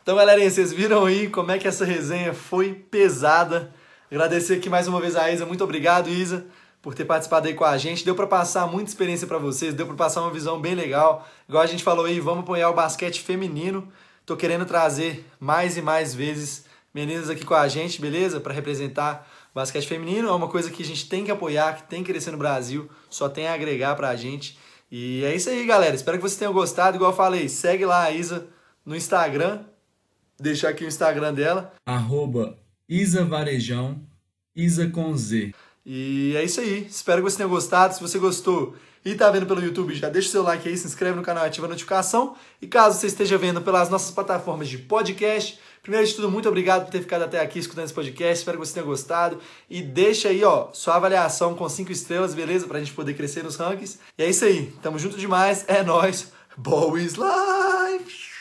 Então, 0.00 0.14
galerinha, 0.14 0.48
vocês 0.48 0.72
viram 0.72 1.04
aí 1.04 1.28
como 1.28 1.50
é 1.50 1.58
que 1.58 1.66
essa 1.66 1.84
resenha 1.84 2.32
foi 2.32 2.72
pesada. 2.72 3.74
Agradecer 4.08 4.54
aqui 4.54 4.70
mais 4.70 4.86
uma 4.86 5.00
vez 5.00 5.16
a 5.16 5.28
Isa. 5.32 5.44
Muito 5.44 5.64
obrigado, 5.64 6.08
Isa, 6.08 6.46
por 6.80 6.94
ter 6.94 7.04
participado 7.04 7.48
aí 7.48 7.54
com 7.54 7.64
a 7.64 7.76
gente. 7.76 8.04
Deu 8.04 8.14
para 8.14 8.28
passar 8.28 8.68
muita 8.68 8.90
experiência 8.90 9.26
para 9.26 9.38
vocês, 9.38 9.74
deu 9.74 9.88
para 9.88 9.96
passar 9.96 10.20
uma 10.20 10.30
visão 10.30 10.60
bem 10.60 10.76
legal. 10.76 11.26
Igual 11.48 11.64
a 11.64 11.66
gente 11.66 11.82
falou 11.82 12.04
aí, 12.04 12.20
vamos 12.20 12.44
apoiar 12.44 12.70
o 12.70 12.74
basquete 12.74 13.20
feminino. 13.20 13.92
Tô 14.24 14.36
querendo 14.36 14.64
trazer 14.64 15.28
mais 15.40 15.76
e 15.76 15.82
mais 15.82 16.14
vezes 16.14 16.64
meninas 16.94 17.28
aqui 17.28 17.44
com 17.44 17.54
a 17.54 17.66
gente, 17.66 18.00
beleza? 18.00 18.38
Para 18.38 18.54
representar 18.54 19.28
o 19.50 19.54
basquete 19.56 19.88
feminino. 19.88 20.28
É 20.28 20.32
uma 20.32 20.46
coisa 20.46 20.70
que 20.70 20.84
a 20.84 20.86
gente 20.86 21.08
tem 21.08 21.24
que 21.24 21.32
apoiar, 21.32 21.74
que 21.74 21.82
tem 21.88 22.04
que 22.04 22.12
crescer 22.12 22.30
no 22.30 22.38
Brasil, 22.38 22.88
só 23.10 23.28
tem 23.28 23.48
a 23.48 23.54
agregar 23.54 23.96
pra 23.96 24.14
gente. 24.14 24.62
E 24.90 25.24
é 25.24 25.34
isso 25.34 25.50
aí, 25.50 25.66
galera. 25.66 25.94
Espero 25.94 26.18
que 26.18 26.22
vocês 26.22 26.38
tenham 26.38 26.52
gostado. 26.52 26.96
Igual 26.96 27.10
eu 27.10 27.16
falei, 27.16 27.48
segue 27.48 27.84
lá 27.84 28.04
a 28.04 28.10
Isa 28.10 28.46
no 28.84 28.94
Instagram. 28.94 29.60
Deixar 30.38 30.70
aqui 30.70 30.84
o 30.84 30.88
Instagram 30.88 31.32
dela. 31.32 31.72
Arroba 31.86 32.58
Isa 32.88 33.24
Varejão, 33.24 34.00
Isa 34.54 34.88
com 34.88 35.16
Z. 35.16 35.54
E 35.86 36.34
é 36.36 36.44
isso 36.44 36.60
aí. 36.60 36.86
Espero 36.86 37.22
que 37.22 37.30
você 37.30 37.36
tenha 37.36 37.48
gostado. 37.48 37.94
Se 37.94 38.00
você 38.00 38.18
gostou 38.18 38.74
e 39.04 39.14
tá 39.14 39.30
vendo 39.30 39.46
pelo 39.46 39.62
YouTube, 39.62 39.94
já 39.94 40.08
deixa 40.08 40.28
o 40.28 40.32
seu 40.32 40.42
like 40.42 40.66
aí, 40.66 40.76
se 40.76 40.86
inscreve 40.86 41.16
no 41.16 41.22
canal, 41.22 41.44
ativa 41.44 41.66
a 41.66 41.68
notificação. 41.68 42.34
E 42.60 42.66
caso 42.66 42.98
você 42.98 43.06
esteja 43.06 43.36
vendo 43.36 43.60
pelas 43.60 43.90
nossas 43.90 44.10
plataformas 44.10 44.68
de 44.68 44.78
podcast, 44.78 45.58
primeiro 45.84 46.06
de 46.06 46.14
tudo, 46.14 46.30
muito 46.30 46.48
obrigado 46.48 46.86
por 46.86 46.90
ter 46.90 47.00
ficado 47.00 47.22
até 47.22 47.40
aqui 47.40 47.58
escutando 47.58 47.84
esse 47.84 47.92
podcast. 47.92 48.38
Espero 48.38 48.58
que 48.58 48.66
você 48.66 48.72
tenha 48.72 48.86
gostado. 48.86 49.38
E 49.68 49.82
deixa 49.82 50.30
aí, 50.30 50.42
ó, 50.42 50.68
sua 50.72 50.96
avaliação 50.96 51.54
com 51.54 51.68
cinco 51.68 51.92
estrelas, 51.92 52.34
beleza? 52.34 52.66
Pra 52.66 52.78
gente 52.78 52.92
poder 52.92 53.12
crescer 53.14 53.44
nos 53.44 53.56
rankings. 53.56 53.98
E 54.18 54.22
é 54.22 54.28
isso 54.28 54.46
aí. 54.46 54.72
Tamo 54.82 54.98
junto 54.98 55.18
demais. 55.18 55.64
É 55.68 55.82
nóis. 55.82 56.32
Boys 56.56 57.14
Life! 57.14 58.34